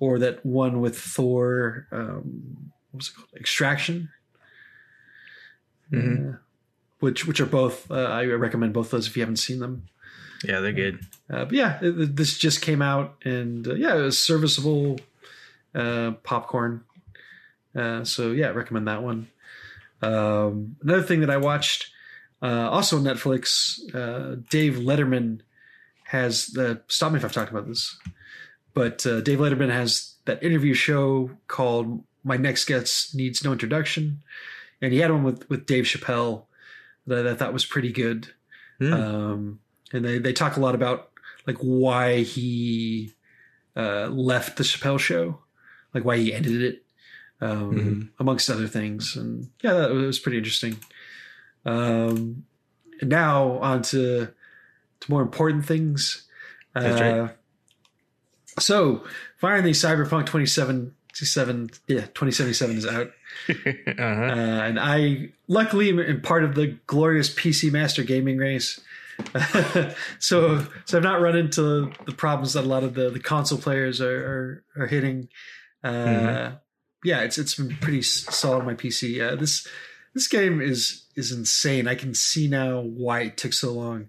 [0.00, 1.86] or that one with Thor.
[1.92, 3.28] Um, what was it called?
[3.36, 4.08] Extraction.
[5.92, 6.34] Mhm.
[6.34, 6.36] Uh,
[7.00, 9.84] which which are both uh, I recommend both of those if you haven't seen them.
[10.44, 11.00] Yeah, they're good.
[11.30, 14.98] Uh, but yeah, it- this just came out, and uh, yeah, it was serviceable
[15.74, 16.82] uh, popcorn.
[17.74, 19.28] Uh, so yeah, recommend that one.
[20.02, 21.90] Um, another thing that I watched,
[22.42, 25.40] uh, also on Netflix, uh, Dave Letterman
[26.04, 26.80] has the.
[26.88, 27.96] Stop me if I've talked about this,
[28.74, 34.22] but uh, Dave Letterman has that interview show called "My Next Guest Needs No Introduction,"
[34.82, 36.44] and he had one with with Dave Chappelle
[37.06, 38.28] that I thought was pretty good.
[38.78, 38.92] Hmm.
[38.92, 39.60] Um,
[39.92, 41.10] and they they talk a lot about
[41.46, 43.14] like why he
[43.76, 45.40] uh, left the Chappelle show,
[45.94, 46.84] like why he ended it,
[47.40, 48.08] um, Mhm.
[48.18, 49.16] amongst other things.
[49.16, 50.76] And yeah, that was pretty interesting.
[51.64, 52.44] Um,
[53.00, 54.28] and now on to,
[55.00, 56.26] to more important things.
[56.74, 57.36] That's Uh, right.
[58.58, 59.04] So
[59.36, 63.10] finally, Cyberpunk 2077, yeah, 2077 is out.
[63.48, 64.02] uh-huh.
[64.02, 68.80] Uh, and I luckily am- part of the glorious PC Master gaming race.
[70.18, 73.58] so so I've not run into the problems that a lot of the, the console
[73.58, 75.28] players are are, are hitting.
[75.82, 76.60] Uh, Mhm.
[77.04, 79.20] Yeah, it's it's been pretty solid on my PC.
[79.24, 79.66] Uh, this
[80.14, 81.86] this game is is insane.
[81.86, 84.08] I can see now why it took so long.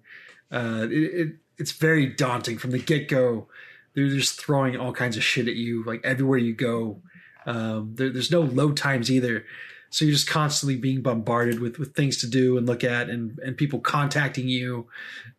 [0.52, 3.48] Uh, it, it it's very daunting from the get go.
[3.94, 7.02] They're just throwing all kinds of shit at you, like everywhere you go.
[7.46, 9.46] Um, there, there's no load times either,
[9.90, 13.40] so you're just constantly being bombarded with with things to do and look at, and
[13.40, 14.88] and people contacting you.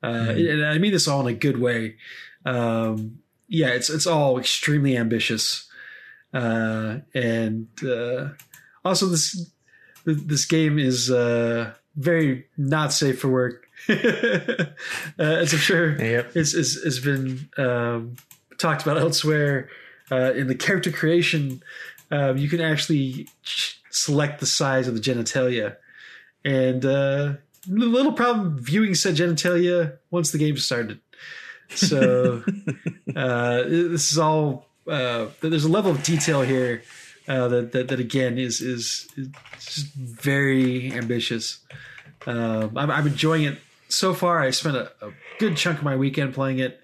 [0.03, 1.97] Uh, And I mean this all in a good way.
[2.45, 3.19] Um,
[3.49, 5.69] yeah, it's it's all extremely ambitious,
[6.33, 8.29] uh, and uh,
[8.85, 9.51] also this
[10.05, 13.67] this game is uh, very not safe for work.
[13.89, 13.95] uh,
[15.19, 16.37] as I'm sure Yep.
[16.37, 18.17] is is has been um,
[18.59, 19.69] talked about elsewhere
[20.11, 21.63] uh, in the character creation.
[22.11, 23.29] Um, you can actually
[23.91, 25.77] select the size of the genitalia,
[26.45, 27.35] and uh,
[27.69, 31.01] a little problem viewing said genitalia once the game started.
[31.69, 32.43] So
[33.17, 34.67] uh, this is all.
[34.89, 36.83] Uh, there's a level of detail here
[37.29, 39.29] uh, that, that that again is is, is
[39.59, 41.61] just very ambitious.
[42.27, 43.59] Um, I'm, I'm enjoying it
[43.89, 44.41] so far.
[44.41, 46.81] I spent a, a good chunk of my weekend playing it,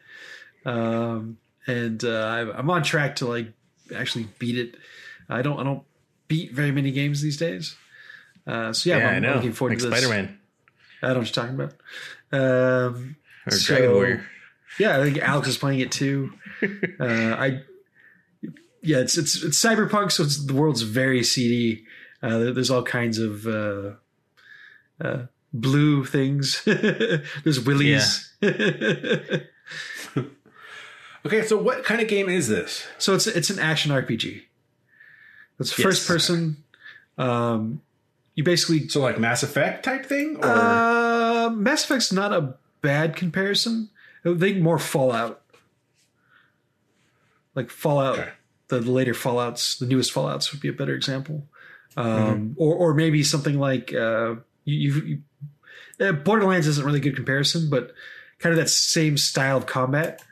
[0.65, 3.53] um, and uh, I'm on track to like
[3.95, 4.77] actually beat it.
[5.29, 5.83] I don't I don't
[6.29, 7.77] beat very many games these days.
[8.47, 9.99] Uh, so yeah, Yeah, I'm, I I'm looking forward like to this.
[9.99, 10.39] Spider Man
[11.03, 11.75] I don't know what you're talking about.
[12.33, 13.17] Um,
[13.47, 14.27] or So- Dragon Warrior.
[14.79, 16.33] yeah, I think Alex is playing it too.
[16.99, 17.05] Uh,
[17.39, 17.61] I
[18.83, 21.85] yeah, it's it's it's cyberpunk, so it's the world's very seedy.
[22.23, 23.93] Uh, there's all kinds of uh,
[25.05, 26.63] uh, blue things.
[26.65, 28.33] there's willies.
[31.25, 32.87] Okay, so what kind of game is this?
[32.99, 34.43] so it's it's an action RPG.
[35.59, 35.83] It's Yes.
[35.87, 36.63] first person.
[37.19, 37.81] Um,
[38.35, 43.17] you basically So like Mass Effect type thing, or Uh, Mass Effect's not a bad
[43.17, 43.89] comparison.
[44.25, 45.43] I think more Fallout,
[47.55, 48.31] like Fallout, Okay.
[48.69, 51.49] the later Fallout's, the newest Fallout's would be a better example,
[51.97, 54.35] um, or or maybe something like uh,
[54.65, 54.93] you.
[54.93, 55.23] you,
[56.07, 57.95] uh, Borderlands isn't really a good comparison, but
[58.39, 60.23] kind of that same style of combat,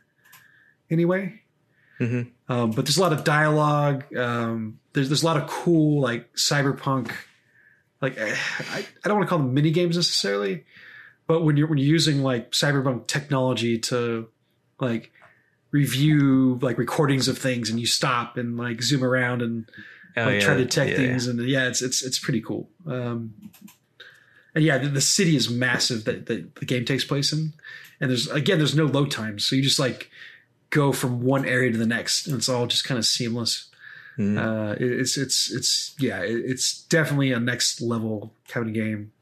[0.90, 1.40] anyway.
[1.98, 2.28] Mhm.
[2.48, 4.14] Um, but there's a lot of dialogue.
[4.16, 7.10] Um, there's there's a lot of cool like cyberpunk,
[8.00, 8.36] like eh,
[8.70, 10.64] I, I don't want to call them mini games necessarily,
[11.26, 14.28] but when you're when you're using like cyberpunk technology to
[14.78, 15.10] like
[15.70, 19.68] review like recordings of things and you stop and like zoom around and
[20.16, 22.68] Oh, like yeah, try to detect yeah, things and yeah it's it's it's pretty cool.
[22.86, 23.34] Um
[24.54, 27.52] and yeah the, the city is massive that, that the game takes place in.
[28.00, 29.44] And there's again there's no load times.
[29.44, 30.10] So you just like
[30.74, 33.68] go from one area to the next and it's all just kind of seamless
[34.18, 34.38] Mhm.
[34.38, 39.12] uh it- it's it's it's yeah it- it's definitely a next level kind of game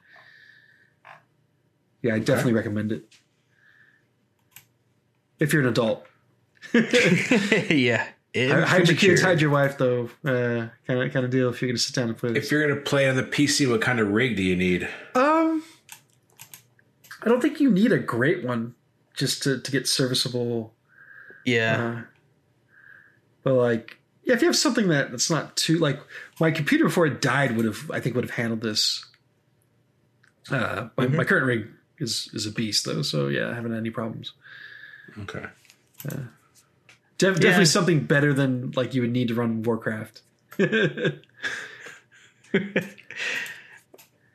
[2.02, 3.02] yeah i definitely recommend it
[5.38, 6.06] if you're an adult
[6.72, 8.06] yeah.
[8.34, 10.08] Hide- hide your kids, hide your wife, though.
[10.24, 11.50] Uh, kind of, kind of deal.
[11.50, 13.24] If you're going to sit down and play this, If you're gonna play on the
[13.24, 14.88] PC, what kind of rig do you need?
[15.16, 15.62] um,
[17.20, 18.74] I don't think you need a great one
[19.14, 20.72] just to to get serviceable.
[21.44, 21.76] Yeah.
[21.98, 22.02] Uh,
[23.42, 25.98] but like, yeah, if you have something that that's not too like
[26.40, 29.04] my computer before it died would have, I think, would have handled this.
[30.50, 33.78] Uh, my, my current rig is is a beast though, so yeah, I haven't had
[33.78, 34.32] any problems.
[35.20, 35.44] Okay.
[36.06, 36.26] Def-
[37.18, 37.64] Definitely Yeah.
[37.64, 40.22] something better than like you would need to run Warcraft.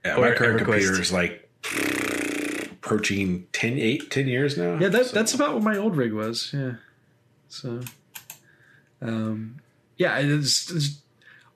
[0.06, 0.66] Yeah, my current EverQuest.
[0.66, 1.50] computer is like
[2.72, 4.78] approaching 10, 8, 10 years now.
[4.80, 6.52] Yeah, that, So- that's about what my old rig was.
[6.54, 6.74] Yeah.
[7.50, 7.82] So,
[9.02, 9.58] um,
[9.98, 11.02] yeah, it's, it's,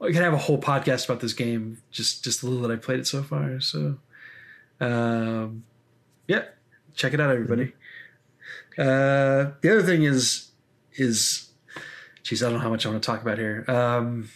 [0.02, 1.78] I can have a whole podcast about this game.
[1.92, 3.60] Just just the little that I played it so far.
[3.60, 3.98] So,
[4.80, 5.64] um,
[6.28, 6.46] yeah,
[6.96, 7.74] check it out, everybody.
[8.78, 10.52] Uh, the other thing is
[10.94, 11.50] is,
[12.24, 13.64] geez, I don't know how much I want to talk about here.
[13.68, 14.30] Um,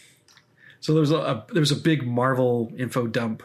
[0.80, 3.42] so there was a, a there was a big Marvel info dump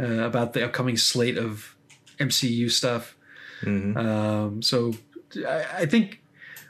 [0.00, 1.76] uh, about the upcoming slate of
[2.18, 3.16] MCU stuff.
[3.62, 3.96] Mhm.
[3.96, 4.94] Um, so
[5.46, 6.22] I, I think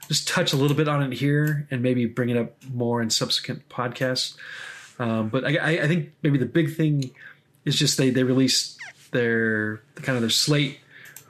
[0.09, 3.11] just touch a little bit on it here and maybe bring it up more in
[3.11, 4.37] subsequent podcasts.
[4.99, 7.11] Um, but I, I, I think maybe the big thing
[7.65, 8.79] is just they they released
[9.11, 10.79] their kind of their slate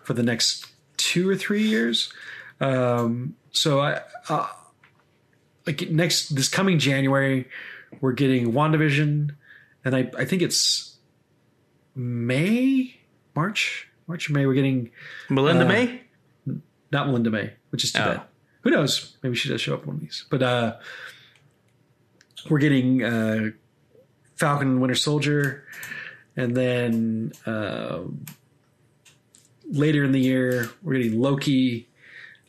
[0.05, 0.67] for the next
[0.97, 2.13] two or three years.
[2.61, 4.49] Um, so I uh,
[5.67, 7.49] like next this coming January
[8.01, 9.35] we're getting WandaVision,
[9.85, 10.97] and I I think it's
[11.95, 12.97] May
[13.35, 14.91] March March or May we're getting
[15.29, 16.01] Melinda uh, May?
[16.93, 18.05] not Melinda May, which is too Oh.
[18.05, 18.23] bad.
[18.67, 19.17] Who knows?
[19.23, 20.25] Maybe she does show up one of these.
[20.29, 20.77] But uh,
[22.51, 23.51] we're getting uh,
[24.35, 25.63] Falcon and Winter Soldier,
[26.37, 28.01] and then uh,
[29.71, 31.87] later in the year we're getting Loki.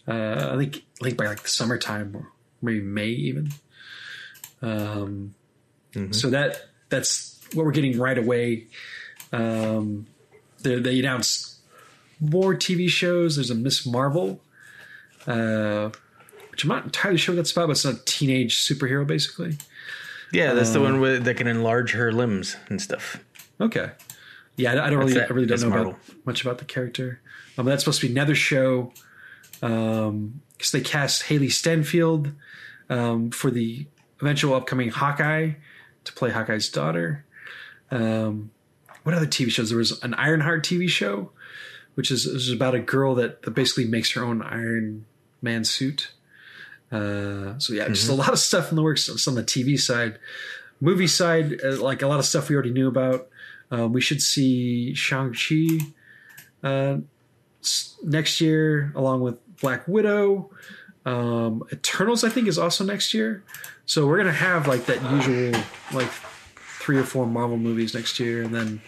[0.07, 2.31] Uh, I think I think by like the summertime or
[2.63, 3.51] maybe May even.
[4.63, 5.35] Um,
[6.13, 8.65] So that that's what we're getting right away.
[9.31, 10.07] Um,
[10.63, 11.57] they, they announced
[12.19, 13.35] more TV shows.
[13.35, 14.41] There's a Miss Marvel,
[15.27, 15.91] uh,
[16.57, 19.59] which I'm not entirely sure what that's about, but it's a teenage superhero, basically.
[20.33, 23.23] Yeah, that's uh, the one with, that can enlarge her limbs and stuff.
[23.61, 23.91] Okay.
[24.55, 25.29] Yeah, I, I don't really, that.
[25.29, 27.21] I really don't know about, much about the character.
[27.59, 28.91] Um, that's supposed to be another show
[29.59, 32.31] because they cast Hailee Steinfeld
[32.89, 33.85] um, for the
[34.19, 35.51] eventual upcoming Hawkeye
[36.05, 37.23] to play Hawkeye's daughter.
[37.91, 38.49] Um,
[39.03, 39.69] what other TV shows?
[39.69, 41.29] There was an Ironheart TV show,
[41.93, 45.05] which is, is about a girl that, that basically makes her own Iron
[45.43, 46.13] Man suit.
[46.91, 49.09] Uh, so yeah, just a lot of stuff in the works.
[49.09, 50.19] It's on the TV side,
[50.79, 53.27] movie side, uh, like a lot of stuff we already knew about.
[53.71, 55.79] Uh, we should see Shang Chi
[56.63, 56.97] uh,
[58.03, 60.49] next year, along with Black Widow.
[61.05, 63.43] Um, Eternals, I think, is also next year.
[63.85, 65.59] So we're gonna have like that usual
[65.93, 66.09] like
[66.79, 68.81] three or four Marvel movies next year, and then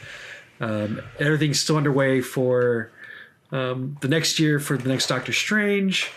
[0.60, 2.92] um, everything's still underway for
[3.52, 6.12] um, the next year for the next Doctor Strange,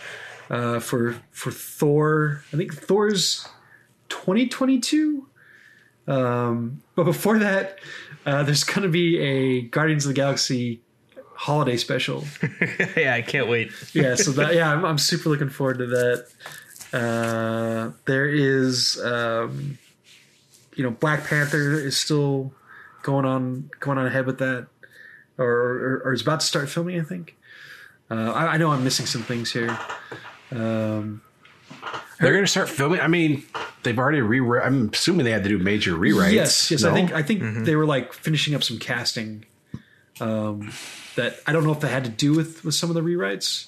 [0.53, 2.43] uh, for for Thor.
[2.53, 3.47] I think Thor's
[4.09, 5.27] 2022.
[6.05, 7.79] Um, but before that,
[8.25, 10.81] uh, there's going to be a Guardians of the Galaxy
[11.35, 12.23] holiday special.
[12.95, 13.71] yeah, I can't wait.
[13.93, 16.27] Yeah, so that yeah, I'm, I'm super looking forward to that.
[16.93, 19.79] Uh, there is, um,
[20.75, 22.53] you know, Black Panther is still
[23.01, 24.67] going on going on ahead with that,
[25.39, 26.99] or or, or is about to start filming.
[26.99, 27.35] I think.
[28.11, 29.75] Uh, I, I know I'm missing some things here.
[30.53, 31.21] Um,
[32.19, 32.99] They're going to start filming.
[33.01, 33.43] I mean,
[33.83, 34.67] they've already rewritten.
[34.67, 36.31] I'm assuming they had to do major rewrites.
[36.33, 36.83] Yes, yes.
[36.83, 39.45] I think I think they were like finishing up some casting
[40.21, 40.71] um,
[41.15, 43.67] that I don't know if that had to do with with some of the rewrites.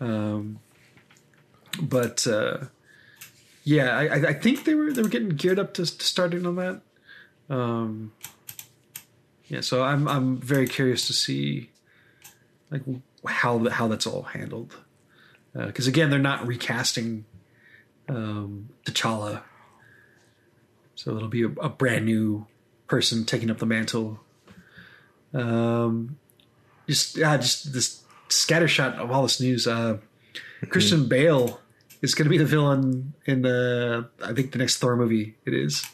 [0.00, 0.60] Um,
[1.82, 2.58] but uh,
[3.64, 6.46] yeah, I, I- I think they were they were getting geared up to, to starting
[6.46, 6.80] on that.
[7.50, 8.12] Um,
[9.48, 11.70] yeah, so I'm I'm very curious to see
[12.70, 12.82] like
[13.26, 14.76] how how that's all handled
[15.54, 17.24] because again they're not recasting
[18.08, 19.42] um, T'Challa,
[20.94, 22.46] so it'll be a, a brand new
[22.88, 24.20] person taking up the mantle.
[25.32, 26.18] Um,
[26.86, 29.66] just yeah, just this scattershot of all this news.
[29.66, 29.98] Uh,
[30.68, 31.60] Christian Bale
[32.02, 35.34] is going to be the villain in the I think the next Thor movie.
[35.46, 35.84] It is.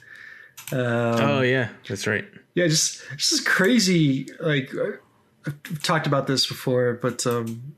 [0.73, 2.25] Um, oh yeah, that's right.
[2.55, 4.29] yeah, just this is crazy.
[4.41, 4.99] Like I-
[5.47, 7.75] I've talked about this before, but um,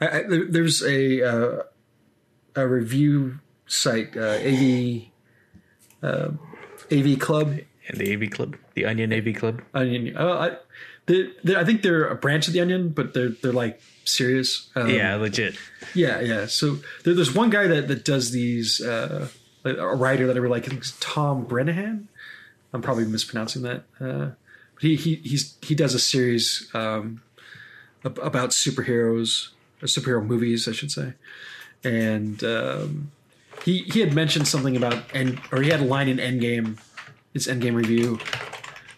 [0.00, 1.62] I, I, there- there's a uh,
[2.56, 5.02] a review site, uh, AV
[6.02, 6.30] uh,
[6.92, 7.58] AV Club.
[7.88, 9.62] And the AV Club, the Onion AV Club.
[9.74, 10.16] Onion.
[10.16, 10.56] Uh,
[11.08, 11.16] I,
[11.56, 14.70] I think they're a branch of the Onion, but they're they're like serious.
[14.74, 15.56] Um, yeah, legit.
[15.94, 16.46] yeah, yeah.
[16.46, 18.80] So there, there's one guy that that does these.
[18.80, 19.28] Uh,
[19.66, 20.66] a writer that I really like.
[20.66, 22.04] I think it's Tom Brennahan.
[22.74, 23.84] I'm probably mispronouncing that.
[23.98, 24.32] Uh,
[24.74, 27.22] but he he he's he does a series um,
[28.04, 29.50] ab- about superheroes,
[29.86, 31.14] superhero movies, I should say.
[31.82, 33.10] And um,
[33.64, 36.78] he he had mentioned something about end, or he had a line in Endgame,
[37.32, 38.18] his Endgame review,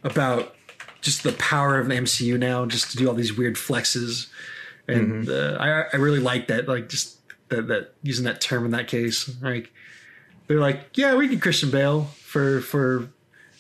[0.05, 0.55] about
[1.01, 4.29] just the power of the MCU now, just to do all these weird flexes,
[4.89, 7.19] and uh, I I really like that, like just
[7.49, 9.73] that that using that term in that case, like
[10.47, 13.09] they're like, yeah, we need Christian Bale for for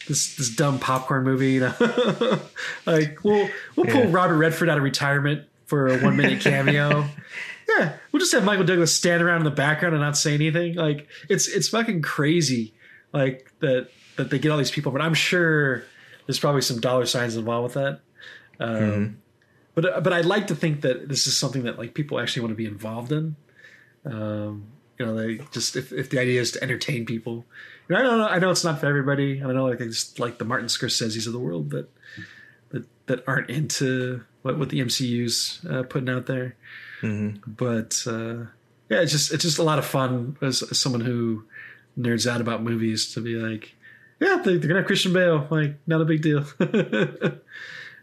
[0.08, 1.74] this this dumb popcorn movie, you know,
[2.86, 4.12] like we'll we'll pull Yeah.
[4.12, 7.06] Robert Redford out of retirement for a one minute cameo.
[7.68, 10.74] yeah, we'll just have Michael Douglas stand around in the background and not say anything.
[10.74, 12.74] Like it's it's fucking crazy,
[13.12, 14.92] like that that they get all these people.
[14.92, 15.84] But I'm sure
[16.26, 18.00] there's probably some dollar signs involved with that.
[18.58, 19.18] Um,
[19.74, 22.52] But but I'd like to think that this is something that like people actually want
[22.52, 23.36] to be involved in.
[24.06, 24.68] Um,
[24.98, 27.44] you know, they just if, if the idea is to entertain people.
[27.88, 30.18] You know, I know I know it's not for everybody, and I know like it's
[30.18, 31.88] like the Martin Scorsese's of the world that
[33.06, 36.56] that that aren't into what what the MCU's uh, putting out there.
[37.46, 38.46] But uh,
[38.88, 41.44] yeah, it's just it's just a lot of fun as, as someone who
[41.98, 43.74] nerds out about movies to be like,
[44.20, 46.44] yeah, they, they're gonna have Christian Bale, like not a big deal.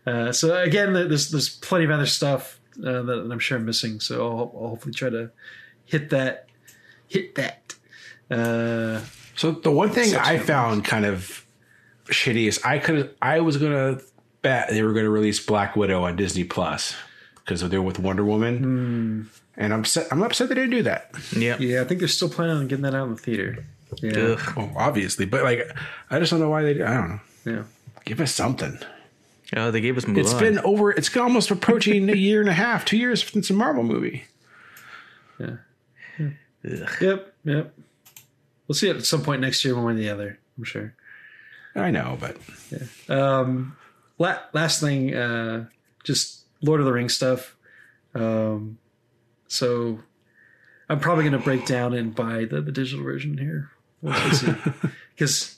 [0.06, 4.00] uh, so again, there's there's plenty of other stuff uh, that I'm sure I'm missing.
[4.00, 5.32] So I'll, I'll hopefully try to
[5.86, 6.48] hit that
[7.08, 7.76] hit that.
[8.32, 9.02] Uh,
[9.36, 11.46] So the one thing I found kind of
[12.06, 14.00] shitty is I could I was gonna
[14.44, 16.96] bet they were gonna release Black Widow on Disney Plus
[17.38, 20.08] because they're with Wonder Woman, and I'm upset.
[20.12, 21.12] I'm upset they didn't do that.
[21.36, 21.58] Yeah.
[21.58, 23.66] yeah, I think they're still planning on getting that out in the theater.
[24.02, 24.54] Yeah, Ugh.
[24.58, 25.68] Oh, obviously, but like
[26.12, 26.82] I just don't know why they.
[26.84, 27.20] I don't know.
[27.46, 27.64] yeah.
[28.06, 28.78] Give us something.
[29.56, 30.18] Oh, they gave us Mulan.
[30.18, 30.92] It's been over.
[30.92, 34.26] It's almost approaching a year and a half, two years since a Marvel movie.
[35.40, 35.58] Yeah.
[36.20, 36.90] Ugh.
[37.02, 37.34] Yep.
[37.46, 37.74] Yep.
[38.68, 40.40] We'll see it at some point next year, one way or the other.
[40.58, 40.94] I'm sure.
[41.76, 42.38] I know, but
[42.72, 42.86] yeah.
[43.10, 43.76] Um,
[44.18, 45.66] la- last thing, uh,
[46.04, 47.56] just Lord of the Rings stuff.
[48.16, 48.78] Um,
[49.48, 50.00] so
[50.90, 53.72] I'm probably going to break down and buy the, the digital version here
[54.02, 54.56] once we see,
[55.16, 55.58] because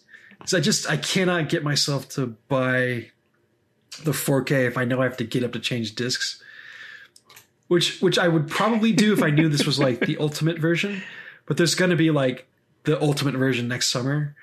[0.53, 3.11] I just I cannot get myself to buy
[4.03, 6.41] the 4K if I know I have to get up to change discs.
[7.67, 11.01] Which which I would probably do if I knew this was like the ultimate version,
[11.47, 12.47] but there's going to be like
[12.83, 14.35] the ultimate version next summer.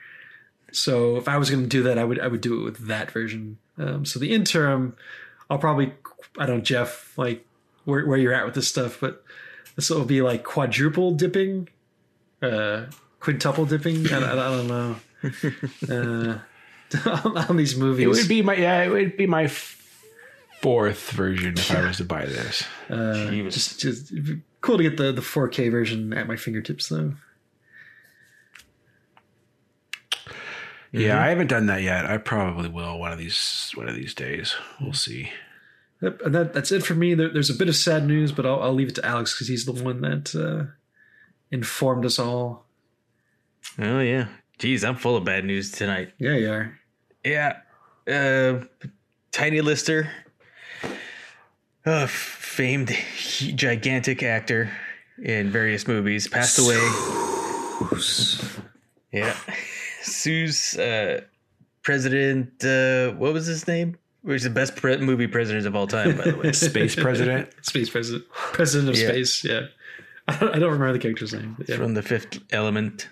[0.73, 2.89] So if I was going to do that, I would I would do it with
[2.89, 3.59] that version.
[3.79, 4.97] Um, so the interim,
[5.49, 5.93] I'll probably
[6.39, 7.47] I don't know, Jeff like
[7.85, 9.25] where where you're at with this stuff, but
[9.77, 11.69] this will be like quadruple dipping,
[12.43, 12.85] uh,
[13.21, 14.07] quintuple dipping.
[14.13, 14.97] I, I, I don't know.
[15.89, 16.39] Uh,
[17.07, 19.49] on, on these movies, it would be my yeah, it would be my
[20.61, 22.65] fourth version if I was to buy this.
[22.91, 22.95] uh,
[23.31, 23.53] Jeez.
[23.53, 24.13] just just
[24.61, 27.15] cool to get the the 4K version at my fingertips though.
[30.93, 32.05] Yeah, I haven't done that yet.
[32.05, 34.55] I probably will one of these one of these days.
[34.81, 35.31] We'll see.
[36.01, 37.15] And that, that's it for me.
[37.15, 39.49] There, there's a bit of sad news, but I'll, I'll leave it to Alex because
[39.49, 40.71] he's the one that uh,
[41.51, 42.67] informed us all.
[43.79, 44.27] Oh yeah.
[44.59, 46.13] Jeez, I'm full of bad news tonight.
[46.19, 46.79] Yeah, you are.
[47.25, 47.59] Yeah.
[48.07, 48.65] Uh,
[49.31, 50.11] Tiny Lister,
[51.87, 54.71] uh, famed gigantic actor
[55.23, 56.79] in various movies, passed away.
[59.13, 59.37] Yeah.
[60.05, 61.23] Zeus uh,
[61.83, 63.97] president, uh, what was his name?
[64.27, 66.53] He's the best pre- movie president of all time, by the way.
[66.53, 67.51] Space president.
[67.63, 69.09] Space president, president of Yeah.
[69.09, 69.45] space.
[69.45, 69.61] Yeah,
[70.29, 71.57] I don't, I don't remember the character's name.
[71.67, 71.77] Yeah.
[71.77, 73.09] From the fifth element.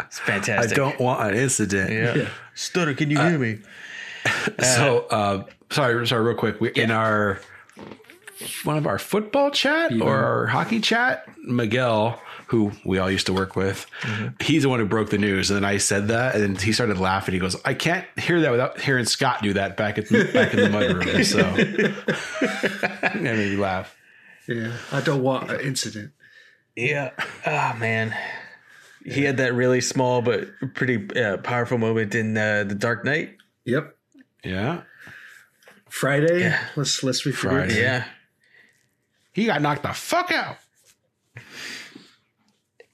[0.00, 0.72] It's fantastic.
[0.72, 1.90] I don't want an incident.
[1.90, 2.14] Yeah.
[2.24, 2.28] Yeah.
[2.54, 3.58] Staedert, can you hear me?
[4.62, 6.60] So uh, sorry, sorry, real quick.
[6.60, 7.40] We, In our
[8.64, 13.32] one of our football chat or our hockey chat, Miguel, who we all used to
[13.32, 13.86] work with,
[14.40, 15.50] he's the one who broke the news.
[15.50, 17.32] And then I said that, and he started laughing.
[17.32, 20.60] He goes, "I can't hear that without hearing Scott do that back at back in
[20.60, 21.38] the mudroom." So
[23.02, 23.96] that made me laugh.
[24.48, 26.10] Yeah, I don't want an incident.
[26.74, 27.12] Yeah.
[27.46, 28.14] Oh man.
[29.04, 33.36] He had that really small but pretty uh, powerful moment in uh, the Dark Knight.
[33.64, 33.96] Yep.
[34.44, 34.82] Yeah,
[35.88, 36.54] Friday.
[36.76, 37.50] Let's let's refigure.
[37.50, 37.80] Friday.
[37.80, 38.04] Yeah.
[39.32, 40.56] he got knocked the fuck out.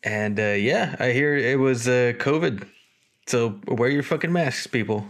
[0.06, 2.68] And uh, yeah, I hear it was uh, COVID.
[3.26, 5.04] So wear your fucking masks, people.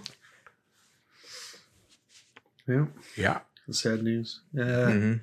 [2.66, 2.86] Yeah.
[3.14, 3.40] Yeah.
[3.70, 4.40] Sad news.
[4.58, 5.16] Uh,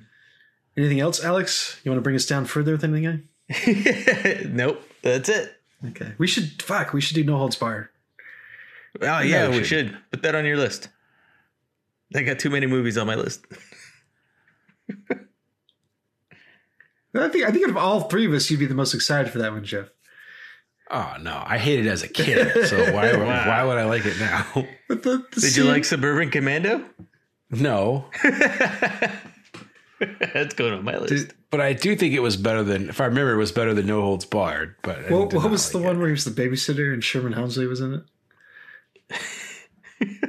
[0.76, 1.80] Anything else, Alex?
[1.82, 3.28] You want to bring us down further with anything?
[4.54, 5.56] nope, that's it.
[5.88, 6.12] Okay.
[6.18, 6.92] We should fuck.
[6.92, 7.88] We should do no holds barred.
[9.02, 10.88] Oh yeah, we we should put that on your list.
[12.14, 13.44] I got too many movies on my list.
[17.14, 19.38] I think I think of all three of us, you'd be the most excited for
[19.38, 19.88] that one, Jeff.
[20.90, 22.66] Oh no, I hated it as a kid.
[22.66, 24.46] So why why would I like it now?
[24.88, 26.84] But the, the Did you like Suburban Commando?
[27.50, 28.06] No,
[30.00, 31.32] That's going on my list.
[31.50, 32.88] but I do think it was better than.
[32.88, 34.74] If I remember, it was better than No Holds Barred.
[34.82, 36.92] But I What, did what not was the like one where he was the babysitter
[36.92, 38.02] and Sherman Hemsley was in
[39.10, 39.20] it?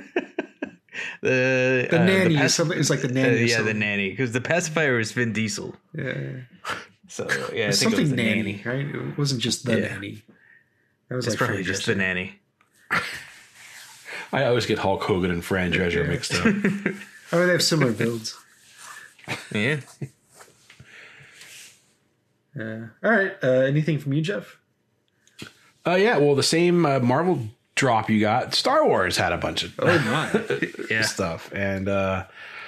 [1.25, 2.35] The, The uh, nanny.
[2.35, 2.77] pac- or something.
[2.79, 3.35] It's like the uh, nanny.
[3.37, 4.09] or yeah, the nanny.
[4.11, 5.75] Because the pacifier is Vin Diesel.
[5.97, 6.13] Yeah.
[7.07, 8.85] So yeah, I think it something was the nanny, right?
[8.85, 9.87] It wasn't just the Yeah.
[9.93, 10.23] nanny.
[11.09, 12.39] That was It's like probably just the nanny.
[14.31, 16.45] I always get Hulk Hogan and Fran Drescher mixed up.
[17.31, 18.37] Oh, they have similar builds.
[19.51, 19.79] Yeah.
[22.55, 22.85] Yeah.
[23.03, 23.33] All right.
[23.43, 24.57] Uh, anything from you, Jeff?
[25.87, 29.63] uh, yeah, well, the same uh, Marvel drop you got, Star Wars had a bunch
[29.63, 31.01] of Oh my, Yeah.
[31.03, 32.25] stuff, and uh,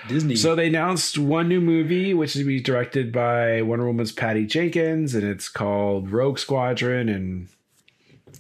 [0.08, 0.36] Disney.
[0.36, 4.46] so they announced one new movie, which is to be directed by Wonder Woman's Patty
[4.46, 7.48] Jenkins, and it's called Rogue Squadron, and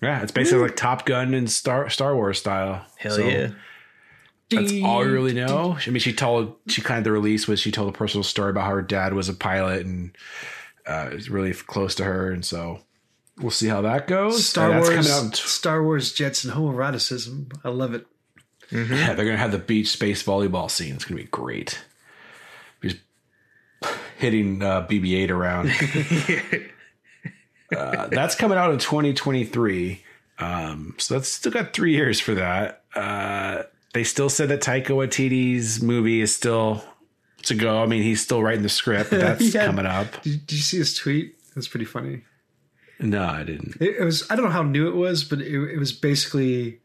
[0.01, 2.85] yeah, it's basically like Top Gun and Star Star Wars style.
[2.97, 3.49] Hell So- yeah.
[4.49, 5.77] That's all we really know.
[5.85, 8.51] I mean, she told she kind of the release was she told a personal story
[8.51, 10.11] about how her dad was a pilot and
[10.87, 12.79] uh, is really close to her, and so
[13.39, 14.45] we'll see how that goes.
[14.47, 15.29] Star that's Wars.
[15.31, 17.51] T- Star Wars jets and homoeroticism.
[17.63, 18.05] I love it.
[18.71, 20.95] yeah, they're gonna have the beach space volleyball scene.
[20.95, 21.79] It's gonna be great.
[22.81, 22.95] He's
[24.17, 25.69] hitting uh, BB-8 around.
[27.75, 30.03] uh, that's coming out in 2023.
[30.39, 32.83] Um, so that's still got three years for that.
[32.95, 36.83] Uh, they still said that Taika Waititi's movie is still
[37.43, 37.81] to go.
[37.81, 39.65] I mean, he's still writing the script, but that's Yeah.
[39.65, 40.21] coming up.
[40.23, 41.35] Did, did you see his tweet?
[41.55, 42.21] Was pretty funny.
[42.99, 43.77] No, I didn't.
[43.79, 44.25] It, it was.
[44.29, 46.79] I don't know how new it was, but it, it was basically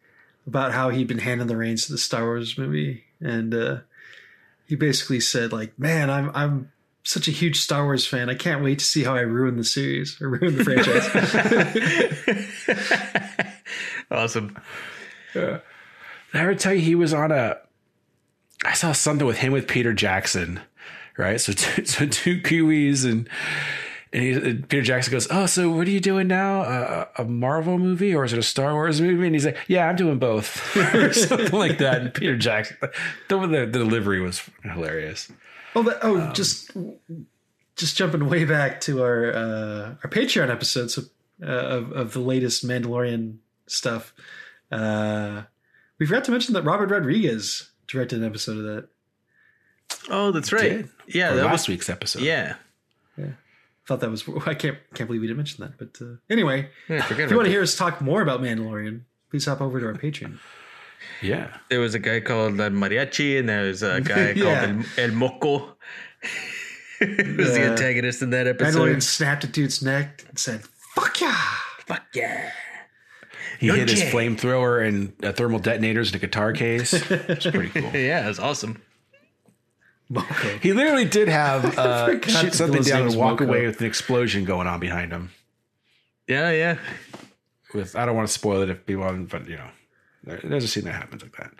[0.47, 3.79] about how he'd been handing the reins to the Star Wars movie, and uh,
[4.67, 6.73] he basically said, "Like, man, I'm I'm
[7.05, 8.29] such a huge Star Wars fan.
[8.29, 11.09] I can't wait to see how I ruin the series or ruin the franchise."
[14.13, 14.57] Awesome.
[15.33, 15.63] Did
[16.35, 17.57] I ever tell you he was on a?
[18.65, 20.61] I saw something with him with Peter Jackson,
[21.17, 21.41] right?
[21.41, 23.29] So two, so two Kiwis and
[24.13, 26.63] and, he, and Peter Jackson goes, "Oh, so what are you doing now?
[26.63, 29.89] Uh, a Marvel movie or is it a Star Wars movie?" And he's like, "Yeah,
[29.89, 32.77] I'm doing both, or something like that." And Peter Jackson,
[33.29, 35.31] the, the delivery was hilarious.
[35.75, 36.71] oh, that, oh, just
[37.77, 41.09] just jumping way back to our uh, our Patreon episodes of,
[41.43, 43.37] uh, of of the latest Mandalorian
[43.67, 44.13] stuff.
[44.71, 45.43] Uh,
[45.99, 48.89] we forgot to mention that Robert Rodriguez directed an episode of that.
[50.09, 50.87] Oh, that's right.
[51.07, 52.23] Yeah, Or that last was week's episode.
[52.23, 52.55] yeah.
[53.87, 55.79] Thought that was I can't can't believe we didn't mention that.
[55.79, 59.45] But uh, anyway, Yeah, if you want to hear us talk more about Mandalorian, please
[59.47, 60.39] hop over to our Patreon.
[61.21, 61.57] yeah.
[61.69, 64.67] There was a guy called uh, Mariachi, and there was a guy Yeah.
[64.67, 65.77] called El, El Moco.
[67.01, 67.07] Who
[67.37, 67.71] was the Yeah.
[67.73, 68.79] antagonist in that episode?
[68.79, 70.63] Mandalorian snapped a dude's neck and said,
[70.95, 71.37] "Fuck yeah!"
[71.87, 72.51] Fuck yeah.
[73.59, 76.93] He Yo, hid his flamethrower and uh, thermal detonators in a guitar case.
[76.95, 77.91] It's pretty cool.
[77.95, 78.81] Yeah, it was awesome.
[80.13, 80.61] Moko.
[80.61, 83.49] He literally did have uh, shoot something his down and walk Moko.
[83.49, 85.31] away with an explosion going on behind him.
[86.29, 86.79] Yeah, yeah.
[87.75, 89.69] With I don't want to spoil it if people haven't, but you know,
[90.25, 91.53] there, there's a scene that happens like that.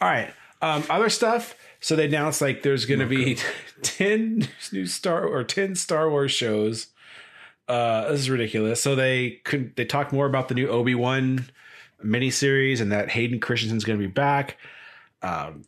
[0.00, 0.32] All right,
[0.62, 1.54] um, other stuff.
[1.80, 3.36] So they announced like there's going to be
[3.82, 6.88] ten new Star or ten Star Wars shows.
[7.68, 8.80] Uh, this is ridiculous.
[8.80, 11.46] So they could they talked more about the new Obi Wan
[12.02, 14.58] miniseries and that Hayden Christensen's going to be back.
[15.22, 15.64] Um,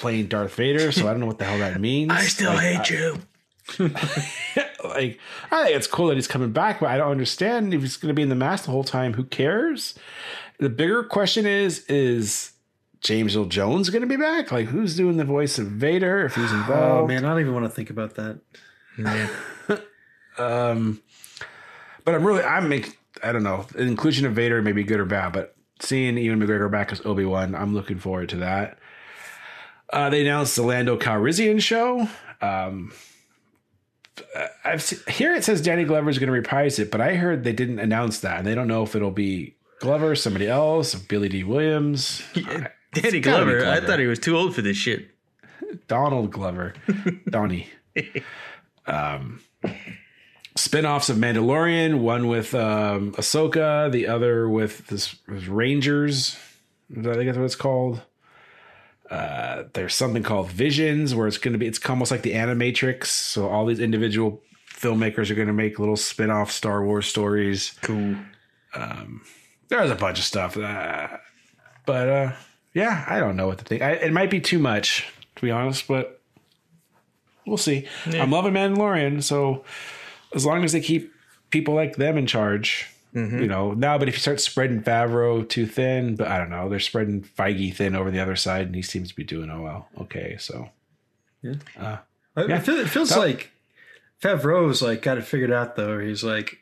[0.00, 2.10] playing Darth Vader, so I don't know what the hell that means.
[2.12, 3.16] I still Like, hate you.
[4.84, 5.20] like
[5.52, 8.08] I think it's cool that he's coming back, but I don't understand if he's going
[8.08, 9.14] to be in the mask the whole time.
[9.14, 9.94] Who cares?
[10.58, 12.52] The bigger question is: is
[13.00, 14.50] James Earl Jones going to be back?
[14.50, 17.08] Like, who's doing the voice of Vader if he's Oh involved?
[17.08, 18.40] man, I don't even want to think about that.
[18.98, 19.28] Yeah.
[20.38, 21.02] Um,
[22.06, 24.98] but I'm really, I'm, ex- I don't know, the inclusion of Vader may be good
[25.00, 28.78] or bad, but seeing Ewan McGregor back as Obi Wan, I'm looking forward to that.
[29.92, 32.08] Uh, they announced the Lando Calrissian show.
[32.40, 32.92] Um,
[34.64, 37.44] I've se- here it says Danny Glover is going to reprise it, but I heard
[37.44, 41.28] they didn't announce that, and they don't know if it'll be Glover, somebody else, Billy
[41.28, 45.10] Dee Williams, Danny gotta Glover, I thought he was too old for this shit.
[45.88, 46.74] Donald Glover,
[47.30, 47.68] Donnie.
[48.86, 49.40] Um,
[50.56, 56.36] spin-offs of Mandalorian, one with um, Ahsoka, the other with this was Rangers.
[56.90, 58.02] I think that's what it's called.
[59.10, 61.66] Uh, there's something called Visions, where it's going to be.
[61.66, 63.06] It's almost like the Animatrix.
[63.06, 64.40] So all these individual
[64.72, 67.76] filmmakers are going to make little spin-off Star Wars stories.
[67.82, 68.14] Cool.
[68.74, 69.22] Um,
[69.68, 71.08] There's a bunch of stuff, uh,
[71.86, 72.32] but uh,
[72.72, 73.82] yeah, I don't know what to think.
[73.82, 75.06] I, it might be too much,
[75.36, 76.20] to be honest, but
[77.46, 77.86] we'll see.
[78.06, 79.64] I'm loving Mandalorian, so
[80.34, 81.12] as long as they keep
[81.50, 83.72] people like them in charge, you know.
[83.72, 87.22] Now, but if you start spreading Favreau too thin, but I don't know, they're spreading
[87.22, 89.88] Feige thin over the other side, and he seems to be doing oh well.
[90.02, 90.70] Okay, so
[91.44, 91.98] I, Yeah.
[92.36, 93.50] I feel, it feels That- like
[94.22, 95.98] Favreau's like got it figured out though.
[95.98, 96.58] He's like,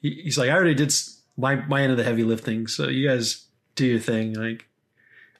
[0.00, 0.92] he, he's like, I already did
[1.36, 3.46] my my end of the heavy lifting, so you guys
[3.76, 4.34] do your thing.
[4.34, 4.66] Like,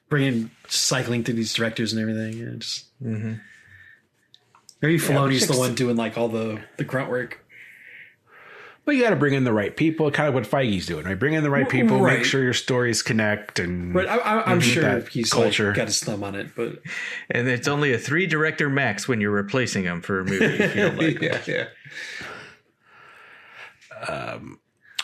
[0.09, 2.41] bringing cycling through these directors and everything.
[2.41, 3.33] And just Mm-hmm.
[4.81, 7.42] maybe Filoni's but the one doing like all the the grunt work.
[8.85, 11.17] But you got to bring in the right people, kind of what Feige's doing, right?
[11.17, 12.17] Bring in the right people, Right.
[12.17, 14.63] make sure your stories connect, and But I, I, I'm mhm.
[14.73, 15.67] sure That he's culture.
[15.67, 16.49] like got his thumb on it.
[16.53, 16.79] But
[17.31, 20.43] And it's only a three director max when you're replacing him for a movie.
[20.45, 21.39] If you don't like him.
[21.47, 21.67] yeah,
[24.01, 24.07] yeah.
[24.07, 24.59] Um,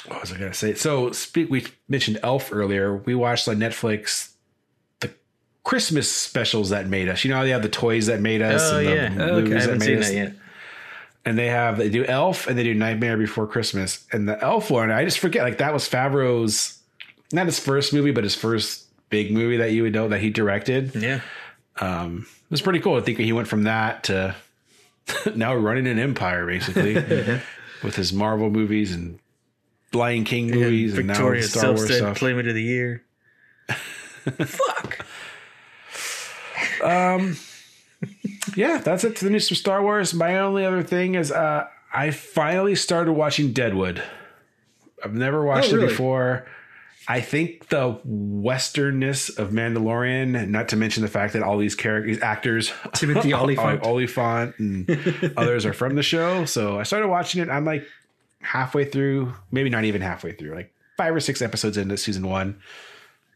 [0.08, 0.74] what was I going to say?
[0.74, 1.50] So, speak.
[1.50, 2.98] We mentioned Elf earlier.
[2.98, 4.32] We watched on Netflix
[5.00, 5.12] the
[5.64, 7.24] Christmas specials that made us.
[7.24, 8.62] You know, how they have the toys that made us.
[8.74, 9.56] Oh and the yeah, movies okay.
[9.56, 10.08] I that haven't made seen us.
[10.10, 10.34] that yet.
[11.30, 14.04] And they have they do Elf and they do Nightmare Before Christmas.
[14.12, 15.44] And the Elf one, I just forget.
[15.44, 16.80] Like that was Favreau's,
[17.32, 20.32] not his first movie, but his first big movie that you would know that he
[20.32, 20.96] directed.
[20.96, 21.22] Yeah,
[21.80, 22.98] Um, it was pretty cool.
[22.98, 24.36] I think he went from that to
[25.36, 26.96] now running an empire basically
[27.84, 29.20] with his Marvel movies and
[29.94, 32.18] Lion King movies and, now Victoria's Star Wars stuff.
[32.18, 33.04] Playmate of the Year.
[33.70, 35.06] Fuck.
[38.56, 40.14] Yeah, that's it for the news from Star Wars.
[40.14, 44.02] My only other thing is uh, I finally started watching Deadwood.
[45.04, 46.48] I've never watched Oh, it before.
[47.08, 52.20] I think the westernness of Mandalorian, not to mention the fact that all these characters,
[52.22, 53.84] actors, Timothy Olyphant.
[53.84, 56.46] Olyphant, and others are from the show.
[56.46, 57.50] So I started watching it.
[57.50, 57.86] I'm like
[58.42, 62.60] halfway through, maybe not even halfway through, like five or six episodes into season one.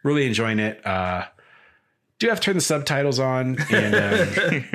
[0.03, 0.85] Really enjoying it.
[0.85, 1.26] Uh,
[2.24, 4.66] do have to turn the subtitles on, and um,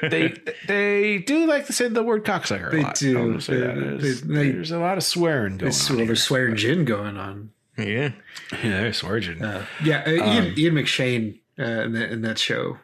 [0.10, 0.34] they
[0.66, 2.70] they do like to say the word cocksucker.
[2.70, 2.94] They a lot.
[2.96, 3.18] do.
[3.18, 3.46] I'm that.
[3.46, 5.96] They- There's, they- there's a lot of swearing going on.
[5.96, 7.50] well, there's swearing gin going on.
[7.78, 8.12] Yeah.
[8.52, 9.42] Yeah, there's swearing.
[9.44, 12.78] Uh, yeah, uh, Ian, Ian McShane uh, in, that, in that show, one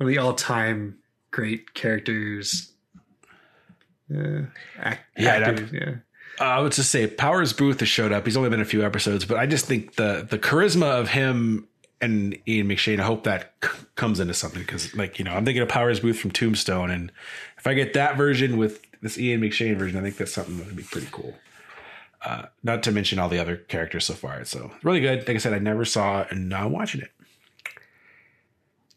[0.00, 0.98] of the all-time
[1.30, 2.72] great characters.
[4.14, 4.42] Uh,
[4.78, 5.94] act, Yeah, and actors, yeah.
[6.40, 8.24] Uh, I would just say Powers Boothe has showed up.
[8.26, 11.68] He's only been a few episodes, but I just think the the charisma of him
[12.02, 13.00] and Ian McShane.
[13.00, 16.00] I hope that c- comes into something because, like you know, I'm thinking of Powers
[16.00, 17.10] Boothe from Tombstone, and
[17.58, 20.66] if I get that version with this Ian McShane version, I think that's something that
[20.66, 21.34] would be pretty cool.
[22.24, 24.44] Uh, not to mention all the other characters so far.
[24.44, 25.20] So really good.
[25.26, 27.10] Like I said, I never saw it, and now I'm watching it.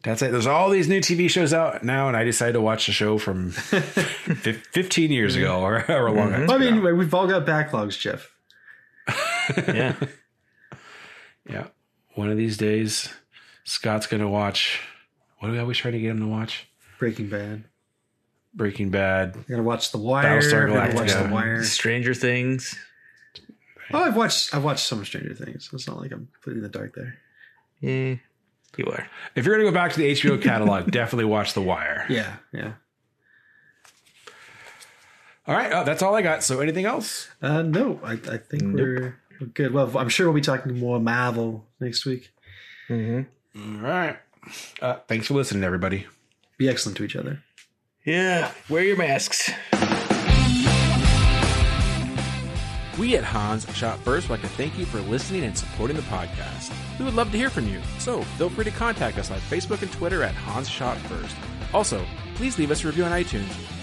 [0.02, 0.30] That's it.
[0.30, 3.18] There's all these new TV shows out now, and I decided to watch the show
[3.18, 6.32] from fif- 15 years ago or however long.
[6.32, 8.30] it's Well, I mean, we've all got backlogs, Jeff.
[9.56, 9.94] Yeah.
[11.48, 11.68] Yeah.
[12.16, 13.08] One of these days,
[13.64, 14.80] Scott's going to watch.
[15.38, 16.66] What are we always trying to get him to watch?
[16.98, 17.64] Breaking Bad.
[18.54, 19.34] Breaking Bad.
[19.36, 20.40] I'm gonna watch The Wire.
[20.40, 21.62] Battlestar I'm gonna watch The Wire.
[21.62, 22.74] Stranger Things.
[23.92, 24.54] Oh, I've watched.
[24.54, 25.68] I've watched some Stranger Things.
[25.72, 27.18] It's not like I'm completely in the dark there.
[27.80, 28.14] Yeah.
[28.78, 29.06] You are.
[29.34, 32.06] If you're going to go back to the HBO catalog, definitely watch The Wire.
[32.08, 32.72] Yeah, yeah.
[35.46, 35.70] All right.
[35.72, 36.42] Oh, that's all I got.
[36.42, 37.28] So anything else?
[37.40, 39.20] Uh, no, I, I think we're, we're
[39.54, 39.72] good.
[39.72, 42.32] Well, I'm sure we'll be talking more Marvel next week.
[42.88, 43.84] Mm-hmm.
[43.84, 44.16] All right.
[44.80, 46.06] Uh, thanks for listening, everybody.
[46.58, 47.42] Be excellent to each other.
[48.04, 48.52] Yeah.
[48.68, 49.50] Wear your masks.
[52.98, 56.02] We at Han Shot First would like to thank you for listening and supporting the
[56.04, 56.72] podcast.
[56.98, 59.82] We would love to hear from you, so feel free to contact us on Facebook
[59.82, 61.36] and Twitter at Han Shot First.
[61.74, 62.06] Also,
[62.36, 63.52] please leave us a review on iTunes.